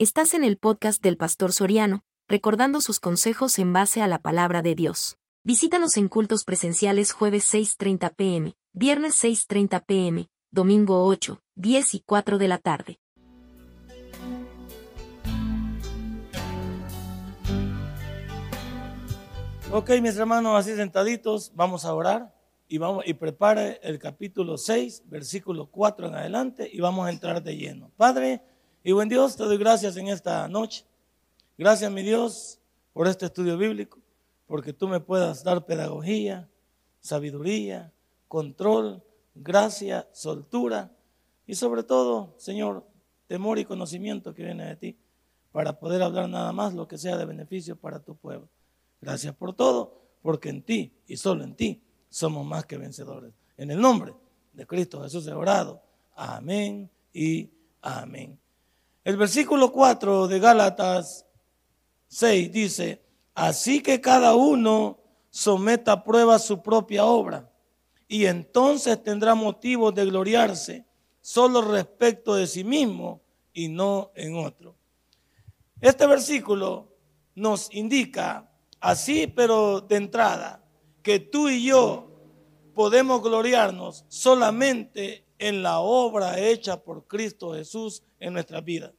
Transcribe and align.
Estás 0.00 0.32
en 0.34 0.44
el 0.44 0.58
podcast 0.58 1.02
del 1.02 1.16
Pastor 1.16 1.52
Soriano, 1.52 2.04
recordando 2.28 2.80
sus 2.80 3.00
consejos 3.00 3.58
en 3.58 3.72
base 3.72 4.00
a 4.00 4.06
la 4.06 4.20
palabra 4.20 4.62
de 4.62 4.76
Dios. 4.76 5.18
Visítanos 5.42 5.96
en 5.96 6.06
cultos 6.06 6.44
presenciales 6.44 7.10
jueves 7.10 7.52
6.30 7.52 8.14
pm, 8.14 8.54
viernes 8.72 9.20
6.30 9.24 9.84
pm, 9.84 10.28
domingo 10.52 11.04
8, 11.04 11.40
10 11.56 11.94
y 11.94 12.00
4 12.06 12.38
de 12.38 12.46
la 12.46 12.58
tarde. 12.58 13.00
Ok, 19.72 19.90
mis 20.00 20.16
hermanos, 20.16 20.54
así 20.56 20.76
sentaditos, 20.76 21.50
vamos 21.56 21.84
a 21.84 21.92
orar 21.92 22.32
y, 22.68 22.78
vamos, 22.78 23.02
y 23.04 23.14
prepare 23.14 23.80
el 23.82 23.98
capítulo 23.98 24.58
6, 24.58 25.02
versículo 25.06 25.72
4 25.72 26.06
en 26.06 26.14
adelante 26.14 26.70
y 26.72 26.78
vamos 26.78 27.04
a 27.04 27.10
entrar 27.10 27.42
de 27.42 27.56
lleno. 27.56 27.90
Padre, 27.96 28.44
y 28.88 28.92
buen 28.92 29.10
Dios, 29.10 29.36
te 29.36 29.44
doy 29.44 29.58
gracias 29.58 29.98
en 29.98 30.08
esta 30.08 30.48
noche. 30.48 30.86
Gracias, 31.58 31.92
mi 31.92 32.02
Dios, 32.02 32.58
por 32.94 33.06
este 33.06 33.26
estudio 33.26 33.58
bíblico, 33.58 33.98
porque 34.46 34.72
tú 34.72 34.88
me 34.88 34.98
puedas 34.98 35.44
dar 35.44 35.66
pedagogía, 35.66 36.48
sabiduría, 37.02 37.92
control, 38.28 39.04
gracia, 39.34 40.08
soltura 40.14 40.90
y 41.46 41.54
sobre 41.54 41.82
todo, 41.82 42.32
Señor, 42.38 42.86
temor 43.26 43.58
y 43.58 43.66
conocimiento 43.66 44.32
que 44.32 44.42
viene 44.42 44.64
de 44.64 44.76
ti 44.76 44.96
para 45.52 45.78
poder 45.78 46.02
hablar 46.02 46.26
nada 46.30 46.54
más 46.54 46.72
lo 46.72 46.88
que 46.88 46.96
sea 46.96 47.18
de 47.18 47.26
beneficio 47.26 47.76
para 47.76 48.00
tu 48.00 48.16
pueblo. 48.16 48.48
Gracias 49.02 49.34
por 49.34 49.52
todo, 49.52 50.00
porque 50.22 50.48
en 50.48 50.62
ti 50.62 50.94
y 51.06 51.18
solo 51.18 51.44
en 51.44 51.54
ti 51.54 51.82
somos 52.08 52.46
más 52.46 52.64
que 52.64 52.78
vencedores. 52.78 53.34
En 53.58 53.70
el 53.70 53.82
nombre 53.82 54.14
de 54.54 54.66
Cristo 54.66 55.02
Jesús 55.02 55.26
he 55.26 55.34
orado. 55.34 55.82
Amén 56.16 56.90
y 57.12 57.50
amén. 57.82 58.40
El 59.08 59.16
versículo 59.16 59.72
4 59.72 60.28
de 60.28 60.38
Gálatas 60.38 61.24
6 62.08 62.52
dice, 62.52 63.02
así 63.34 63.80
que 63.80 64.02
cada 64.02 64.34
uno 64.34 64.98
someta 65.30 65.92
a 65.92 66.04
prueba 66.04 66.38
su 66.38 66.60
propia 66.60 67.06
obra 67.06 67.50
y 68.06 68.26
entonces 68.26 69.02
tendrá 69.02 69.34
motivo 69.34 69.92
de 69.92 70.04
gloriarse 70.04 70.84
solo 71.22 71.62
respecto 71.62 72.34
de 72.34 72.46
sí 72.46 72.64
mismo 72.64 73.22
y 73.54 73.68
no 73.68 74.10
en 74.14 74.36
otro. 74.36 74.76
Este 75.80 76.06
versículo 76.06 76.94
nos 77.34 77.72
indica 77.72 78.52
así, 78.78 79.26
pero 79.26 79.80
de 79.80 79.96
entrada, 79.96 80.62
que 81.02 81.18
tú 81.18 81.48
y 81.48 81.64
yo 81.64 82.10
podemos 82.74 83.22
gloriarnos 83.22 84.04
solamente 84.08 85.24
en 85.38 85.62
la 85.62 85.78
obra 85.78 86.38
hecha 86.38 86.82
por 86.82 87.06
Cristo 87.06 87.54
Jesús 87.54 88.02
en 88.20 88.34
nuestra 88.34 88.60
vida. 88.60 88.92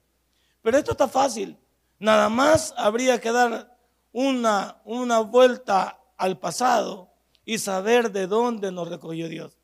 Pero 0.70 0.78
esto 0.78 0.92
está 0.92 1.08
fácil. 1.08 1.58
Nada 1.98 2.30
más 2.30 2.76
habría 2.78 3.20
que 3.20 3.32
dar 3.32 3.76
una, 4.12 4.80
una 4.86 5.22
vuelta 5.22 6.00
al 6.16 6.38
pasado 6.38 7.10
y 7.44 7.58
saber 7.58 8.12
de 8.12 8.28
dónde 8.28 8.72
nos 8.72 8.88
recogió 8.88 9.28
Dios. 9.28 9.58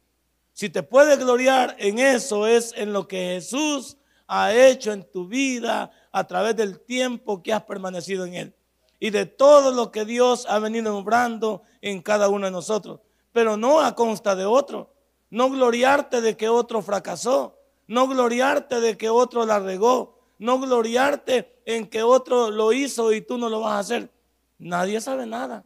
Si 0.53 0.67
te 0.67 0.81
puedes 0.81 1.19
gloriar 1.19 1.75
en 1.77 1.99
eso, 1.99 2.47
es 2.47 2.73
en 2.75 2.91
lo 2.91 3.07
que 3.07 3.35
Jesús 3.35 3.97
ha 4.25 4.51
hecho 4.51 4.93
en 4.93 5.03
tu 5.03 5.27
vida 5.27 5.91
a 6.11 6.23
través 6.23 6.55
del 6.55 6.79
tiempo 6.79 7.43
que 7.43 7.53
has 7.53 7.65
permanecido 7.65 8.25
en 8.25 8.33
Él. 8.33 8.55
Y 8.99 9.11
de 9.11 9.27
todo 9.27 9.69
lo 9.69 9.91
que 9.91 10.05
Dios 10.05 10.47
ha 10.49 10.57
venido 10.57 10.97
obrando 10.97 11.61
en 11.81 12.01
cada 12.01 12.29
uno 12.29 12.47
de 12.47 12.51
nosotros. 12.51 13.01
Pero 13.31 13.57
no 13.57 13.79
a 13.79 13.93
consta 13.93 14.35
de 14.35 14.45
otro. 14.45 14.91
No 15.29 15.51
gloriarte 15.51 16.21
de 16.21 16.35
que 16.35 16.49
otro 16.49 16.81
fracasó. 16.81 17.59
No 17.85 18.07
gloriarte 18.07 18.81
de 18.81 18.97
que 18.97 19.11
otro 19.11 19.45
la 19.45 19.59
regó. 19.59 20.14
No 20.37 20.59
gloriarte 20.59 21.61
en 21.65 21.87
que 21.87 22.03
otro 22.03 22.51
lo 22.51 22.73
hizo 22.73 23.13
y 23.13 23.21
tú 23.21 23.37
no 23.37 23.49
lo 23.49 23.61
vas 23.61 23.73
a 23.73 23.79
hacer. 23.79 24.11
Nadie 24.57 24.99
sabe 25.01 25.25
nada. 25.25 25.65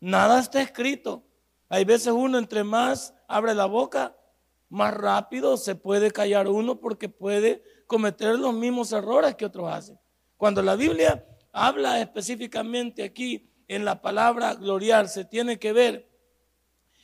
Nada 0.00 0.40
está 0.40 0.60
escrito. 0.60 1.24
Hay 1.68 1.84
veces 1.84 2.12
uno 2.12 2.38
entre 2.38 2.64
más 2.64 3.14
abre 3.26 3.54
la 3.54 3.66
boca, 3.66 4.16
más 4.68 4.94
rápido 4.94 5.56
se 5.56 5.74
puede 5.74 6.10
callar 6.10 6.48
uno 6.48 6.80
porque 6.80 7.08
puede 7.08 7.62
cometer 7.86 8.38
los 8.38 8.54
mismos 8.54 8.92
errores 8.92 9.34
que 9.34 9.46
otros 9.46 9.70
hacen. 9.70 9.98
Cuando 10.36 10.62
la 10.62 10.76
Biblia 10.76 11.26
habla 11.52 12.00
específicamente 12.00 13.02
aquí 13.02 13.48
en 13.68 13.84
la 13.84 14.00
palabra 14.00 14.54
gloriarse, 14.54 15.24
tiene 15.24 15.58
que 15.58 15.72
ver 15.72 16.08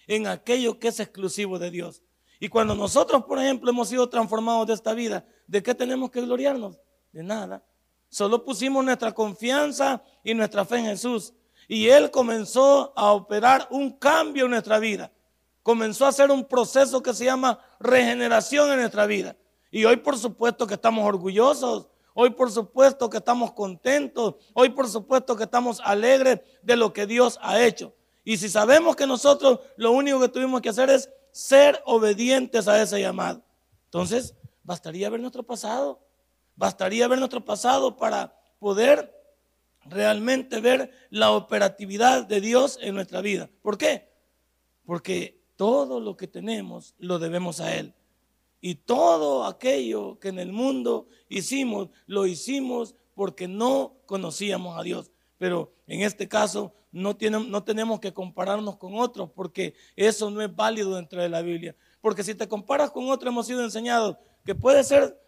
en 0.06 0.26
aquello 0.26 0.78
que 0.78 0.88
es 0.88 1.00
exclusivo 1.00 1.58
de 1.58 1.70
Dios. 1.70 2.02
Y 2.38 2.48
cuando 2.48 2.74
nosotros, 2.74 3.24
por 3.24 3.38
ejemplo, 3.38 3.70
hemos 3.70 3.88
sido 3.88 4.08
transformados 4.08 4.66
de 4.66 4.74
esta 4.74 4.94
vida, 4.94 5.24
¿de 5.46 5.62
qué 5.62 5.74
tenemos 5.74 6.10
que 6.10 6.20
gloriarnos? 6.20 6.78
De 7.12 7.22
nada. 7.22 7.62
Solo 8.08 8.44
pusimos 8.44 8.84
nuestra 8.84 9.12
confianza 9.12 10.02
y 10.24 10.34
nuestra 10.34 10.64
fe 10.64 10.78
en 10.78 10.86
Jesús. 10.86 11.32
Y 11.68 11.88
Él 11.88 12.10
comenzó 12.10 12.92
a 12.96 13.12
operar 13.12 13.68
un 13.70 13.92
cambio 13.92 14.44
en 14.46 14.50
nuestra 14.50 14.78
vida. 14.78 15.12
Comenzó 15.62 16.06
a 16.06 16.08
hacer 16.08 16.30
un 16.30 16.44
proceso 16.44 17.02
que 17.02 17.14
se 17.14 17.24
llama 17.24 17.58
regeneración 17.78 18.70
en 18.72 18.80
nuestra 18.80 19.06
vida. 19.06 19.36
Y 19.70 19.84
hoy 19.84 19.96
por 19.96 20.18
supuesto 20.18 20.66
que 20.66 20.74
estamos 20.74 21.06
orgullosos. 21.06 21.88
Hoy 22.14 22.30
por 22.30 22.50
supuesto 22.50 23.08
que 23.08 23.18
estamos 23.18 23.52
contentos. 23.52 24.34
Hoy 24.52 24.70
por 24.70 24.88
supuesto 24.88 25.36
que 25.36 25.44
estamos 25.44 25.80
alegres 25.84 26.40
de 26.62 26.76
lo 26.76 26.92
que 26.92 27.06
Dios 27.06 27.38
ha 27.40 27.62
hecho. 27.62 27.94
Y 28.24 28.36
si 28.36 28.48
sabemos 28.48 28.96
que 28.96 29.06
nosotros 29.06 29.60
lo 29.76 29.92
único 29.92 30.20
que 30.20 30.28
tuvimos 30.28 30.60
que 30.60 30.68
hacer 30.68 30.90
es 30.90 31.10
ser 31.32 31.82
obedientes 31.86 32.68
a 32.68 32.80
ese 32.80 33.00
llamado, 33.00 33.42
entonces 33.86 34.34
bastaría 34.62 35.08
ver 35.10 35.20
nuestro 35.20 35.42
pasado. 35.42 35.98
Bastaría 36.56 37.08
ver 37.08 37.18
nuestro 37.18 37.44
pasado 37.44 37.96
para 37.96 38.38
poder 38.58 39.12
realmente 39.84 40.60
ver 40.60 40.90
la 41.10 41.32
operatividad 41.32 42.24
de 42.24 42.40
Dios 42.40 42.78
en 42.80 42.94
nuestra 42.94 43.20
vida. 43.20 43.50
¿Por 43.62 43.78
qué? 43.78 44.08
Porque 44.84 45.40
todo 45.56 46.00
lo 46.00 46.16
que 46.16 46.28
tenemos 46.28 46.94
lo 46.98 47.18
debemos 47.18 47.60
a 47.60 47.74
Él. 47.76 47.94
Y 48.60 48.76
todo 48.76 49.44
aquello 49.44 50.18
que 50.20 50.28
en 50.28 50.38
el 50.38 50.52
mundo 50.52 51.08
hicimos, 51.28 51.88
lo 52.06 52.26
hicimos 52.26 52.94
porque 53.14 53.48
no 53.48 53.96
conocíamos 54.06 54.78
a 54.78 54.82
Dios. 54.82 55.10
Pero 55.38 55.72
en 55.88 56.02
este 56.02 56.28
caso 56.28 56.72
no, 56.92 57.16
no 57.48 57.64
tenemos 57.64 57.98
que 57.98 58.12
compararnos 58.12 58.76
con 58.76 58.94
otros 58.94 59.30
porque 59.34 59.74
eso 59.96 60.30
no 60.30 60.40
es 60.42 60.54
válido 60.54 60.94
dentro 60.94 61.20
de 61.20 61.28
la 61.28 61.42
Biblia. 61.42 61.74
Porque 62.00 62.22
si 62.22 62.34
te 62.34 62.46
comparas 62.46 62.90
con 62.90 63.10
otro 63.10 63.28
hemos 63.28 63.46
sido 63.46 63.64
enseñados 63.64 64.16
que 64.44 64.54
puede 64.54 64.84
ser 64.84 65.18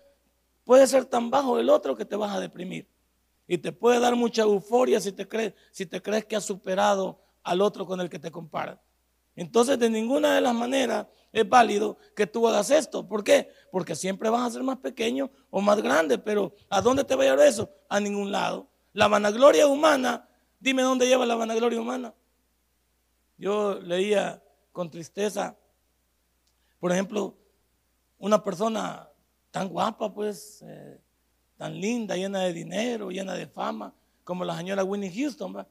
Puede 0.64 0.86
ser 0.86 1.04
tan 1.04 1.30
bajo 1.30 1.58
el 1.58 1.68
otro 1.68 1.94
que 1.94 2.04
te 2.04 2.16
vas 2.16 2.34
a 2.34 2.40
deprimir. 2.40 2.88
Y 3.46 3.58
te 3.58 3.72
puede 3.72 4.00
dar 4.00 4.16
mucha 4.16 4.42
euforia 4.42 5.00
si 5.00 5.12
te 5.12 5.28
crees, 5.28 5.54
que 6.26 6.36
has 6.36 6.44
superado 6.44 7.20
al 7.42 7.60
otro 7.60 7.86
con 7.86 8.00
el 8.00 8.08
que 8.08 8.18
te 8.18 8.30
comparas. 8.30 8.78
Entonces, 9.36 9.78
de 9.78 9.90
ninguna 9.90 10.34
de 10.34 10.40
las 10.40 10.54
maneras 10.54 11.06
es 11.32 11.46
válido 11.46 11.98
que 12.16 12.26
tú 12.26 12.48
hagas 12.48 12.70
esto. 12.70 13.06
¿Por 13.06 13.22
qué? 13.22 13.50
Porque 13.70 13.94
siempre 13.94 14.30
vas 14.30 14.46
a 14.46 14.50
ser 14.52 14.62
más 14.62 14.78
pequeño 14.78 15.30
o 15.50 15.60
más 15.60 15.82
grande. 15.82 16.16
Pero 16.16 16.54
¿a 16.70 16.80
dónde 16.80 17.04
te 17.04 17.14
va 17.14 17.24
a 17.24 17.26
llevar 17.26 17.46
eso? 17.46 17.68
A 17.88 18.00
ningún 18.00 18.32
lado. 18.32 18.68
La 18.92 19.08
vanagloria 19.08 19.66
humana, 19.66 20.28
dime 20.60 20.82
dónde 20.82 21.06
lleva 21.06 21.26
la 21.26 21.34
vanagloria 21.34 21.80
humana. 21.80 22.14
Yo 23.36 23.80
leía 23.80 24.42
con 24.72 24.90
tristeza, 24.90 25.56
por 26.78 26.92
ejemplo, 26.92 27.36
una 28.18 28.42
persona 28.42 29.08
tan 29.54 29.68
guapa, 29.68 30.12
pues, 30.12 30.64
eh, 30.66 30.98
tan 31.56 31.80
linda, 31.80 32.16
llena 32.16 32.40
de 32.40 32.52
dinero, 32.52 33.10
llena 33.10 33.34
de 33.34 33.46
fama, 33.46 33.94
como 34.24 34.44
la 34.44 34.56
señora 34.56 34.82
Winnie 34.82 35.12
Houston. 35.14 35.54
¿va? 35.54 35.68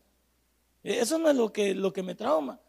E, 0.81 1.01
eso 1.01 1.17
no 1.17 1.29
es 1.29 1.35
lo 1.35 1.51
que, 1.51 1.75
lo 1.75 1.91
que 1.91 2.01
me 2.01 2.16
trauma, 2.16 2.61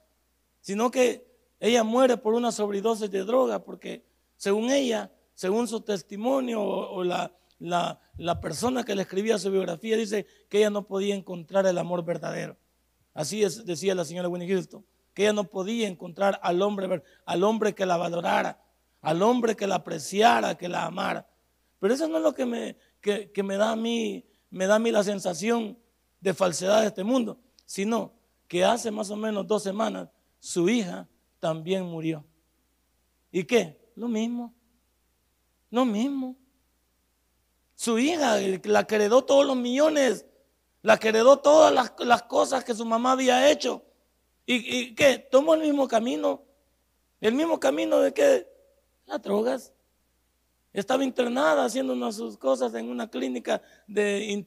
sino 0.60 0.91
que 0.91 1.24
ella 1.60 1.84
muere 1.84 2.16
por 2.16 2.34
una 2.34 2.50
sobredosis 2.50 3.08
de 3.12 3.22
droga, 3.22 3.60
porque 3.60 4.04
según 4.36 4.72
ella, 4.72 5.08
según 5.34 5.69
su 5.69 5.82
testimonio 5.82 6.60
o, 6.60 7.04
la, 7.04 7.30
la, 7.60 8.00
la, 8.16 8.41
persona 8.41 8.82
que 8.82 8.97
le 8.97 9.03
escribía 9.03 9.38
su 9.38 9.53
biografía, 9.53 9.97
dice 9.97 10.27
que 10.48 10.59
ella 10.59 10.71
no 10.71 10.84
podía 10.89 11.15
encontrar 11.15 11.65
el 11.68 11.78
amor 11.78 12.04
verdadero. 12.04 12.56
Así 13.12 13.44
es, 13.44 13.65
decía 13.65 13.94
la 13.94 14.04
señora 14.04 14.28
Winnie 14.28 14.48
Houston, 14.48 14.84
que 15.15 15.22
ella 15.22 15.33
no 15.33 15.44
podía 15.44 15.86
encontrar 15.86 16.41
al 16.42 16.60
hombre, 16.60 17.04
al 17.24 17.44
hombre 17.44 17.72
que 17.72 17.86
la 17.86 17.97
valorara, 17.97 18.64
al 19.04 19.22
hombre 19.22 19.54
que 19.54 19.66
la 19.66 19.77
apreciara, 19.77 20.56
que 20.56 20.68
la 20.68 20.86
amara. 20.86 21.28
Pero 21.78 21.95
eso 21.95 22.09
no 22.09 22.16
es 22.16 22.22
lo 22.22 22.34
que 22.34 22.47
me, 22.47 22.77
que, 23.01 23.42
me, 23.42 23.56
da 23.56 23.72
a 23.72 23.77
mí, 23.77 24.24
me 24.51 24.66
da 24.66 24.77
a 24.77 24.78
mí 24.78 24.91
la 24.91 25.04
sensación 25.04 25.78
de 26.21 26.33
falsedad 26.33 26.80
de 26.80 26.86
este 26.86 27.04
mundo, 27.04 27.39
sino 27.66 28.15
que 28.48 28.65
hace 28.65 28.91
más 28.91 29.10
o 29.10 29.16
menos 29.16 29.47
dos 29.47 29.62
semanas 29.62 30.09
su 30.41 30.68
hija 30.71 31.06
también 31.39 31.84
murió. 31.84 32.24
¿Y 33.30 33.45
qué? 33.45 33.78
Lo 33.95 34.09
mismo. 34.09 34.54
Lo 35.71 35.84
mismo. 35.84 36.36
Su 37.74 37.98
hija, 37.98 38.39
la 38.65 38.86
que 38.86 38.95
heredó 38.95 39.22
todos 39.22 39.45
los 39.45 39.56
millones, 39.56 40.24
la 40.80 40.98
que 40.98 41.09
heredó 41.09 41.39
todas 41.41 41.74
las, 41.98 42.22
cosas 42.22 42.65
que 42.65 42.74
su 42.74 42.86
mamá 42.86 43.12
había 43.12 43.51
hecho. 43.51 43.84
¿Y, 44.47 44.78
y 44.78 44.95
qué? 44.95 45.18
Tomó 45.18 45.54
el 45.54 45.60
mismo 45.60 45.86
camino. 45.89 46.42
El 47.21 47.34
mismo 47.34 47.60
camino 47.60 47.98
de 47.98 48.15
que 48.15 48.53
las 49.06 49.22
drogas. 49.22 49.72
Estaba 50.72 51.04
internada 51.04 51.65
haciendo 51.65 51.92
unas 51.92 52.16
sus 52.16 52.36
cosas 52.36 52.74
en 52.74 52.89
una 52.89 53.09
clínica 53.09 53.62
de 53.86 54.45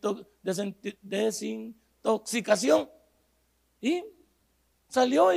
desintoxicación. 1.01 2.89
Y 3.80 4.04
salió 4.89 5.30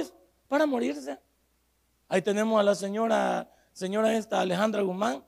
para 0.48 0.66
morirse. 0.66 1.18
Ahí 2.08 2.22
tenemos 2.22 2.58
a 2.58 2.64
la 2.64 2.74
señora, 2.74 3.48
señora 3.72 4.16
esta 4.16 4.40
Alejandra 4.40 4.82
Guzmán, 4.82 5.24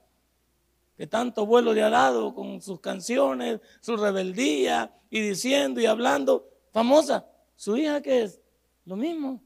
que 0.97 1.07
tanto 1.07 1.47
vuelo 1.47 1.73
le 1.73 1.83
ha 1.83 1.91
dado 1.91 2.35
con 2.35 2.61
sus 2.61 2.81
canciones, 2.81 3.61
su 3.81 3.97
rebeldía 3.97 4.93
y 5.11 5.21
diciendo 5.21 5.81
y 5.81 5.87
hablando, 5.87 6.49
famosa. 6.73 7.27
Su 7.55 7.77
hija 7.77 8.01
que 8.03 8.23
es 8.23 8.41
lo 8.85 8.97
mismo, 8.97 9.41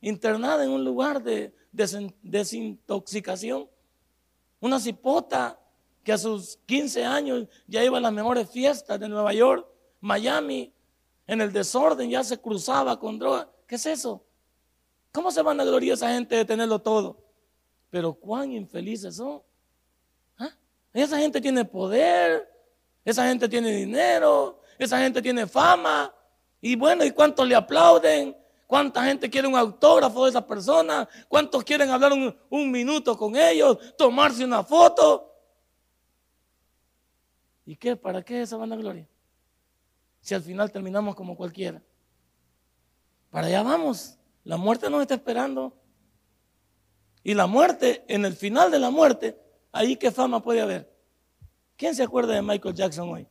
internada 0.00 0.64
en 0.64 0.70
un 0.70 0.84
lugar 0.84 1.22
de 1.22 1.54
desintoxicación. 2.22 3.68
Una 4.62 4.78
cipota 4.78 5.58
que 6.04 6.12
a 6.12 6.18
sus 6.18 6.56
15 6.66 7.04
años 7.04 7.48
ya 7.66 7.82
iba 7.82 7.98
a 7.98 8.00
las 8.00 8.12
mejores 8.12 8.48
fiestas 8.48 8.98
de 8.98 9.08
Nueva 9.08 9.32
York, 9.32 9.66
Miami, 10.00 10.72
en 11.26 11.40
el 11.40 11.52
desorden 11.52 12.08
ya 12.08 12.22
se 12.22 12.38
cruzaba 12.38 12.98
con 12.98 13.18
droga. 13.18 13.50
¿Qué 13.66 13.74
es 13.74 13.86
eso? 13.86 14.24
¿Cómo 15.10 15.32
se 15.32 15.42
van 15.42 15.60
a 15.60 15.64
gloriar 15.64 15.94
esa 15.94 16.12
gente 16.12 16.36
de 16.36 16.44
tenerlo 16.44 16.78
todo? 16.78 17.24
Pero 17.90 18.14
cuán 18.14 18.52
infelices 18.52 19.16
son. 19.16 19.42
¿Ah? 20.38 20.50
Esa 20.92 21.18
gente 21.18 21.40
tiene 21.40 21.64
poder, 21.64 22.48
esa 23.04 23.26
gente 23.26 23.48
tiene 23.48 23.72
dinero, 23.72 24.60
esa 24.78 24.98
gente 25.00 25.20
tiene 25.20 25.44
fama. 25.48 26.14
Y 26.60 26.76
bueno, 26.76 27.04
¿y 27.04 27.10
cuántos 27.10 27.48
le 27.48 27.56
aplauden? 27.56 28.36
¿Cuánta 28.72 29.04
gente 29.04 29.28
quiere 29.28 29.46
un 29.46 29.54
autógrafo 29.54 30.24
de 30.24 30.30
esa 30.30 30.46
persona? 30.46 31.06
¿Cuántos 31.28 31.62
quieren 31.62 31.90
hablar 31.90 32.10
un, 32.48 32.70
minuto 32.70 33.18
con 33.18 33.36
ellos? 33.36 33.76
Tomarse 33.98 34.46
una 34.46 34.64
foto. 34.64 35.30
¿Y 37.66 37.76
qué? 37.76 37.96
¿Para 37.96 38.22
qué 38.22 38.40
esa 38.40 38.56
vanagloria? 38.56 39.06
Si 40.22 40.34
al 40.34 40.42
final 40.42 40.72
terminamos 40.72 41.14
como 41.14 41.36
cualquiera. 41.36 41.82
Para 43.28 43.48
allá 43.48 43.62
vamos. 43.62 44.16
La 44.42 44.56
muerte 44.56 44.88
nos 44.88 45.02
está 45.02 45.16
esperando. 45.16 45.76
Y 47.22 47.34
la 47.34 47.46
muerte, 47.46 48.06
en 48.08 48.24
el 48.24 48.32
final 48.32 48.70
de 48.70 48.78
la 48.78 48.88
muerte, 48.88 49.38
ahí 49.70 49.96
qué 49.96 50.10
fama 50.10 50.40
puede 50.42 50.62
haber. 50.62 50.90
¿Quién 51.76 51.94
se 51.94 52.02
acuerda 52.02 52.32
de 52.32 52.40
Michael 52.40 52.74
Jackson 52.74 53.10
hoy? 53.10 53.28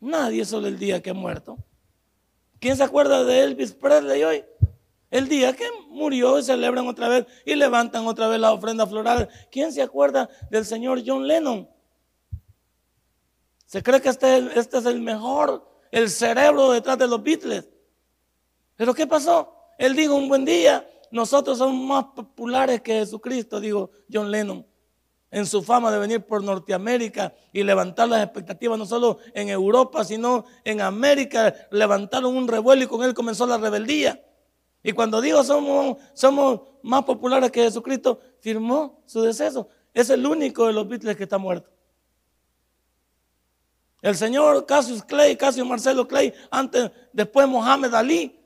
Nadie 0.00 0.44
solo 0.44 0.68
el 0.68 0.78
día 0.78 1.00
que 1.00 1.08
ha 1.08 1.14
muerto. 1.14 1.56
¿Quién 2.60 2.76
se 2.76 2.82
acuerda 2.82 3.24
de 3.24 3.42
Elvis 3.42 3.72
Presley 3.72 4.22
hoy? 4.22 4.44
El 5.10 5.28
día 5.28 5.54
que 5.54 5.64
murió 5.88 6.38
y 6.38 6.42
celebran 6.42 6.86
otra 6.86 7.08
vez 7.08 7.26
y 7.44 7.54
levantan 7.54 8.06
otra 8.06 8.28
vez 8.28 8.40
la 8.40 8.52
ofrenda 8.52 8.86
floral. 8.86 9.28
¿Quién 9.50 9.72
se 9.72 9.82
acuerda 9.82 10.28
del 10.50 10.64
señor 10.64 11.02
John 11.06 11.26
Lennon? 11.26 11.68
Se 13.66 13.82
cree 13.82 14.00
que 14.00 14.08
este, 14.08 14.58
este 14.58 14.78
es 14.78 14.86
el 14.86 15.00
mejor, 15.00 15.68
el 15.90 16.10
cerebro 16.10 16.70
detrás 16.70 16.98
de 16.98 17.06
los 17.06 17.22
Beatles. 17.22 17.68
Pero 18.76 18.94
¿qué 18.94 19.06
pasó? 19.06 19.52
Él 19.78 19.94
dijo 19.94 20.14
un 20.14 20.28
buen 20.28 20.44
día, 20.44 20.88
nosotros 21.10 21.58
somos 21.58 21.82
más 21.86 22.04
populares 22.14 22.80
que 22.80 22.94
Jesucristo, 22.94 23.60
dijo 23.60 23.90
John 24.12 24.30
Lennon, 24.30 24.66
en 25.30 25.46
su 25.46 25.62
fama 25.62 25.90
de 25.90 25.98
venir 25.98 26.24
por 26.24 26.42
Norteamérica 26.42 27.34
y 27.52 27.62
levantar 27.62 28.08
las 28.08 28.22
expectativas 28.22 28.78
no 28.78 28.86
solo 28.86 29.18
en 29.34 29.48
Europa, 29.48 30.04
sino 30.04 30.44
en 30.64 30.80
América. 30.80 31.54
Levantaron 31.70 32.36
un 32.36 32.48
revuelo 32.48 32.84
y 32.84 32.86
con 32.86 33.02
él 33.02 33.14
comenzó 33.14 33.46
la 33.46 33.58
rebeldía. 33.58 34.22
Y 34.82 34.92
cuando 34.92 35.20
dijo 35.20 35.42
somos, 35.42 35.96
somos 36.14 36.60
más 36.82 37.02
populares 37.04 37.50
que 37.50 37.62
Jesucristo, 37.62 38.20
firmó 38.40 39.02
su 39.06 39.20
deceso. 39.20 39.68
Es 39.92 40.10
el 40.10 40.24
único 40.24 40.66
de 40.66 40.72
los 40.72 40.88
Beatles 40.88 41.16
que 41.16 41.24
está 41.24 41.38
muerto. 41.38 41.70
El 44.02 44.14
señor 44.14 44.66
Cassius 44.66 45.02
Clay, 45.02 45.36
Cassius 45.36 45.66
Marcelo 45.66 46.06
Clay, 46.06 46.32
antes, 46.50 46.92
después 47.12 47.48
Mohamed 47.48 47.92
Ali, 47.94 48.38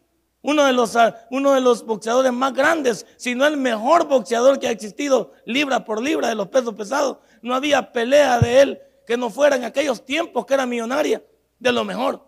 uno 0.42 0.64
de, 0.64 0.72
los, 0.72 0.96
ah, 0.96 1.26
uno 1.31 1.52
de 1.52 1.60
los 1.60 1.84
boxeadores 1.84 2.32
más 2.32 2.54
grandes, 2.54 3.06
si 3.16 3.34
no 3.34 3.46
el 3.46 3.56
mejor 3.56 4.08
boxeador 4.08 4.58
que 4.58 4.69
ha 4.69 4.70
existido 4.70 5.32
libra 5.44 5.84
por 5.84 6.02
libra 6.02 6.28
de 6.28 6.34
los 6.34 6.48
pesos 6.48 6.75
pesados. 6.75 7.19
No 7.42 7.54
había 7.54 7.92
pelea 7.92 8.38
de 8.40 8.62
él 8.62 8.81
que 9.06 9.16
no 9.16 9.28
fuera 9.28 9.56
en 9.56 9.64
aquellos 9.64 10.04
tiempos 10.04 10.46
que 10.46 10.54
era 10.54 10.64
millonaria, 10.64 11.22
de 11.58 11.72
lo 11.72 11.84
mejor. 11.84 12.26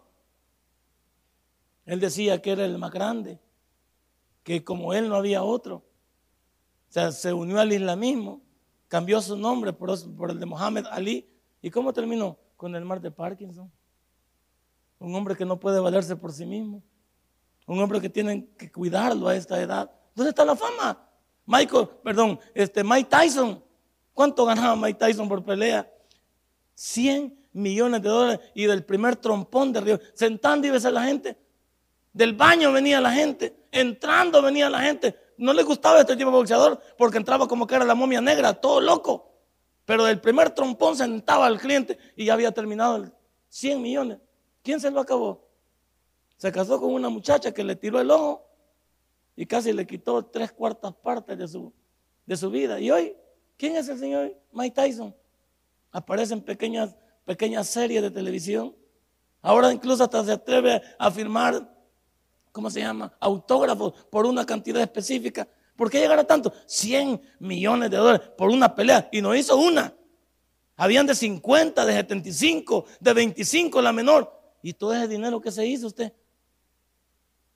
Él 1.87 2.01
decía 2.01 2.41
que 2.43 2.53
era 2.53 2.65
el 2.65 2.77
más 2.77 2.91
grande, 2.91 3.41
que 4.43 4.63
como 4.63 4.93
él 4.93 5.09
no 5.09 5.17
había 5.17 5.43
otro. 5.43 5.77
O 5.77 6.93
sea, 6.93 7.13
se 7.13 7.33
unió 7.33 7.61
al 7.61 7.73
islamismo, 7.73 8.43
cambió 8.89 9.23
su 9.23 9.37
nombre 9.37 9.73
por, 9.73 9.91
por 10.15 10.31
el 10.31 10.39
de 10.39 10.45
Mohamed 10.45 10.85
Ali. 10.91 11.27
¿Y 11.63 11.71
cómo 11.71 11.93
terminó? 11.95 12.37
Con 12.57 12.77
el 12.77 12.85
mar 12.85 13.01
de 13.01 13.11
Parkinson. 13.11 13.73
Un 14.99 15.15
hombre 15.15 15.35
que 15.35 15.47
no 15.47 15.59
puede 15.59 15.81
valerse 15.81 16.15
por 16.15 16.33
sí 16.33 16.45
mismo. 16.45 16.83
Un 17.67 17.79
hombre 17.81 18.01
que 18.01 18.09
tienen 18.09 18.49
que 18.57 18.71
cuidarlo 18.71 19.29
a 19.29 19.37
esta 19.37 19.61
edad. 19.61 19.91
¿Dónde 20.15 20.31
está 20.31 20.45
la 20.45 20.57
fama? 20.57 21.09
Michael, 21.47 21.89
perdón, 22.03 22.39
este 22.55 22.85
Mike 22.85 23.09
Tyson. 23.09 23.63
¿Cuánto 24.13 24.45
ganaba 24.45 24.77
Mike 24.77 24.99
Tyson 24.99 25.29
por 25.29 25.45
pelea? 25.45 25.91
100 26.75 27.49
millones 27.53 28.03
de 28.03 28.09
dólares 28.09 28.41
y 28.55 28.65
del 28.67 28.85
primer 28.85 29.17
trompón 29.17 29.73
de 29.73 29.81
Río. 29.81 30.01
Sentando 30.15 30.67
y 30.67 30.71
a 30.71 30.91
la 30.91 31.05
gente. 31.05 31.37
Del 32.13 32.35
baño 32.35 32.73
venía 32.73 33.01
la 33.01 33.13
gente. 33.13 33.57
Entrando 33.71 34.43
venía 34.43 34.69
la 34.69 34.81
gente. 34.81 35.17
No 35.39 35.53
le 35.53 35.63
gustaba 35.63 36.01
este 36.01 36.17
tipo 36.17 36.31
de 36.31 36.37
boxeador 36.37 36.81
porque 36.99 37.17
entraba 37.17 37.49
como 37.49 37.67
que 37.67 37.75
era 37.75 37.85
la 37.85 37.95
momia 37.95 38.21
negra, 38.21 38.55
todo 38.55 38.81
loco. 38.81 39.33
Pero 39.85 40.05
del 40.05 40.21
primer 40.21 40.51
trompón 40.51 40.97
sentaba 40.97 41.47
al 41.47 41.59
cliente 41.59 41.99
y 42.17 42.27
ya 42.27 42.35
había 42.35 42.53
terminado 42.53 42.97
el 42.97 43.13
100 43.49 43.83
millones. 43.83 44.19
¿Quién 44.63 44.81
se 44.81 44.91
lo 44.91 45.01
acabó? 45.01 45.42
Se 46.43 46.51
casó 46.51 46.81
con 46.81 46.93
una 46.93 47.09
muchacha 47.09 47.53
que 47.53 47.63
le 47.63 47.77
tiró 47.77 48.01
el 48.01 48.11
ojo 48.11 48.45
y 49.37 49.47
casi 49.47 49.73
le 49.73 49.87
quitó 49.87 50.25
tres 50.25 50.51
cuartas 50.51 50.93
partes 50.93 51.39
de 51.39 51.47
su, 51.47 51.73
de 52.27 52.37
su 52.37 52.51
vida. 52.51 52.81
Y 52.81 52.91
hoy, 52.91 53.15
¿quién 53.57 53.77
es 53.77 53.89
el 53.89 53.97
señor 53.97 54.37
Mike 54.51 54.75
Tyson? 54.75 55.15
Aparece 55.93 56.35
en 56.35 56.41
pequeñas, 56.41 56.97
pequeñas 57.25 57.69
series 57.69 58.03
de 58.03 58.11
televisión. 58.11 58.75
Ahora 59.41 59.73
incluso 59.73 60.03
hasta 60.03 60.25
se 60.25 60.33
atreve 60.33 60.83
a 60.99 61.13
firmar, 61.13 61.73
¿cómo 62.51 62.69
se 62.71 62.81
llama? 62.81 63.17
Autógrafos 63.21 63.93
por 64.11 64.27
una 64.27 64.45
cantidad 64.45 64.83
específica. 64.83 65.47
¿Por 65.77 65.93
qué 65.93 66.01
llegar 66.01 66.19
a 66.19 66.25
tanto? 66.25 66.53
100 66.67 67.23
millones 67.39 67.89
de 67.89 67.99
dólares 67.99 68.31
por 68.37 68.51
una 68.51 68.75
pelea. 68.75 69.09
Y 69.13 69.23
no 69.23 69.33
hizo 69.33 69.57
una. 69.57 69.95
Habían 70.75 71.07
de 71.07 71.15
50, 71.15 71.87
de 71.87 71.93
75, 71.93 72.85
de 72.99 73.13
25 73.13 73.81
la 73.81 73.93
menor. 73.93 74.43
Y 74.61 74.73
todo 74.73 74.93
ese 74.93 75.07
dinero 75.07 75.41
que 75.41 75.53
se 75.53 75.65
hizo 75.65 75.87
usted. 75.87 76.13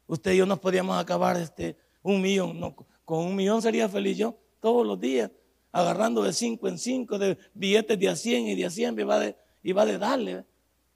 Usted 0.07 0.33
y 0.33 0.37
yo 0.39 0.47
nos 0.47 0.59
podríamos 0.59 0.97
acabar 0.99 1.37
este, 1.37 1.77
un 2.03 2.21
millón. 2.21 2.59
No, 2.61 2.75
con 3.05 3.19
un 3.25 3.37
millón 3.37 3.63
sería 3.63 3.89
feliz 3.89 4.17
yo 4.17 4.37
todos 4.61 4.87
los 4.87 4.99
días, 4.99 5.31
agarrando 5.73 6.23
de 6.23 6.33
cinco 6.33 6.69
en 6.69 6.79
cinco, 6.79 7.19
de 7.19 7.39
billetes 7.55 7.99
de 7.99 8.09
a 8.09 8.17
100 8.17 8.49
y 8.49 8.55
de 8.55 8.67
a 8.67 8.71
100, 8.71 8.99
y 8.99 9.03
va 9.03 9.19
de, 9.19 9.37
va 9.73 9.85
de 9.85 9.99
darle. 9.99 10.45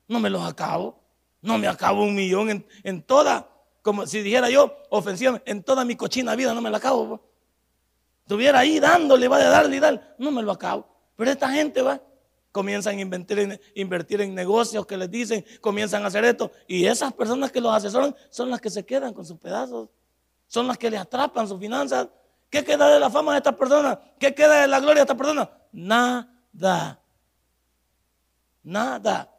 No 0.08 0.20
me 0.20 0.30
los 0.30 0.42
acabo. 0.42 1.00
No 1.42 1.56
me 1.56 1.68
acabo 1.68 2.02
un 2.02 2.14
millón 2.14 2.50
en, 2.50 2.66
en 2.82 3.02
toda, 3.02 3.48
como 3.80 4.06
si 4.06 4.20
dijera 4.20 4.50
yo, 4.50 4.76
ofensiva, 4.90 5.40
en 5.46 5.62
toda 5.62 5.84
mi 5.84 5.96
cochina 5.96 6.36
vida 6.36 6.52
no 6.52 6.60
me 6.60 6.70
la 6.70 6.76
acabo. 6.76 7.20
Estuviera 8.22 8.58
ahí 8.58 8.78
dándole, 8.78 9.26
va 9.26 9.38
de 9.38 9.46
darle 9.46 9.76
y 9.76 9.80
darle, 9.80 10.00
no 10.18 10.30
me 10.30 10.42
lo 10.42 10.52
acabo. 10.52 10.86
Pero 11.16 11.30
esta 11.30 11.48
gente 11.50 11.80
va, 11.80 12.00
comienzan 12.52 12.98
a 12.98 13.00
invertir 13.00 13.38
en, 13.38 13.60
invertir 13.74 14.20
en 14.20 14.34
negocios 14.34 14.86
que 14.86 14.96
les 14.96 15.10
dicen, 15.10 15.44
comienzan 15.60 16.04
a 16.04 16.08
hacer 16.08 16.24
esto. 16.24 16.50
Y 16.66 16.86
esas 16.86 17.12
personas 17.12 17.52
que 17.52 17.60
los 17.60 17.72
asesoran 17.72 18.14
son 18.30 18.50
las 18.50 18.60
que 18.60 18.70
se 18.70 18.84
quedan 18.84 19.14
con 19.14 19.24
sus 19.24 19.38
pedazos, 19.38 19.88
son 20.46 20.66
las 20.66 20.78
que 20.78 20.90
le 20.90 20.98
atrapan 20.98 21.46
sus 21.46 21.58
finanzas. 21.60 22.08
¿Qué 22.48 22.64
queda 22.64 22.92
de 22.92 22.98
la 22.98 23.10
fama 23.10 23.32
de 23.32 23.38
esta 23.38 23.56
persona? 23.56 24.00
¿Qué 24.18 24.34
queda 24.34 24.62
de 24.62 24.68
la 24.68 24.80
gloria 24.80 24.96
de 24.96 25.02
esta 25.02 25.16
persona? 25.16 25.50
Nada. 25.72 27.00
Nada. 28.62 29.32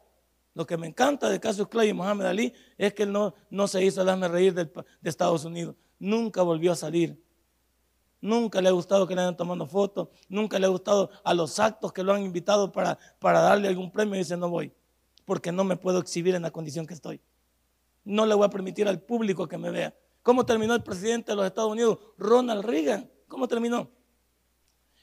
Lo 0.54 0.66
que 0.66 0.76
me 0.76 0.86
encanta 0.86 1.28
de 1.28 1.40
Cassius 1.40 1.68
Clay 1.68 1.90
y 1.90 1.92
Mohamed 1.92 2.26
Ali 2.26 2.54
es 2.76 2.94
que 2.94 3.04
él 3.04 3.12
no, 3.12 3.34
no 3.50 3.68
se 3.68 3.84
hizo 3.84 4.02
el 4.02 4.30
reír 4.30 4.54
de 4.54 4.70
Estados 5.02 5.44
Unidos. 5.44 5.76
Nunca 5.98 6.42
volvió 6.42 6.72
a 6.72 6.76
salir. 6.76 7.22
Nunca 8.22 8.62
le 8.62 8.68
ha 8.68 8.72
gustado 8.72 9.06
que 9.08 9.16
le 9.16 9.20
hayan 9.20 9.36
tomando 9.36 9.66
fotos. 9.66 10.08
Nunca 10.28 10.56
le 10.60 10.66
ha 10.66 10.68
gustado 10.68 11.10
a 11.24 11.34
los 11.34 11.58
actos 11.58 11.92
que 11.92 12.04
lo 12.04 12.14
han 12.14 12.22
invitado 12.22 12.70
para, 12.70 12.96
para 13.18 13.40
darle 13.40 13.66
algún 13.66 13.90
premio 13.90 14.14
y 14.14 14.18
dice 14.18 14.36
no 14.36 14.48
voy. 14.48 14.72
Porque 15.24 15.50
no 15.50 15.64
me 15.64 15.76
puedo 15.76 15.98
exhibir 15.98 16.36
en 16.36 16.42
la 16.42 16.52
condición 16.52 16.86
que 16.86 16.94
estoy. 16.94 17.20
No 18.04 18.24
le 18.24 18.36
voy 18.36 18.46
a 18.46 18.50
permitir 18.50 18.86
al 18.86 19.00
público 19.00 19.48
que 19.48 19.58
me 19.58 19.70
vea. 19.70 19.92
¿Cómo 20.22 20.46
terminó 20.46 20.72
el 20.72 20.84
presidente 20.84 21.32
de 21.32 21.36
los 21.36 21.46
Estados 21.46 21.72
Unidos? 21.72 21.98
Ronald 22.16 22.64
Reagan. 22.64 23.10
¿Cómo 23.26 23.48
terminó? 23.48 23.90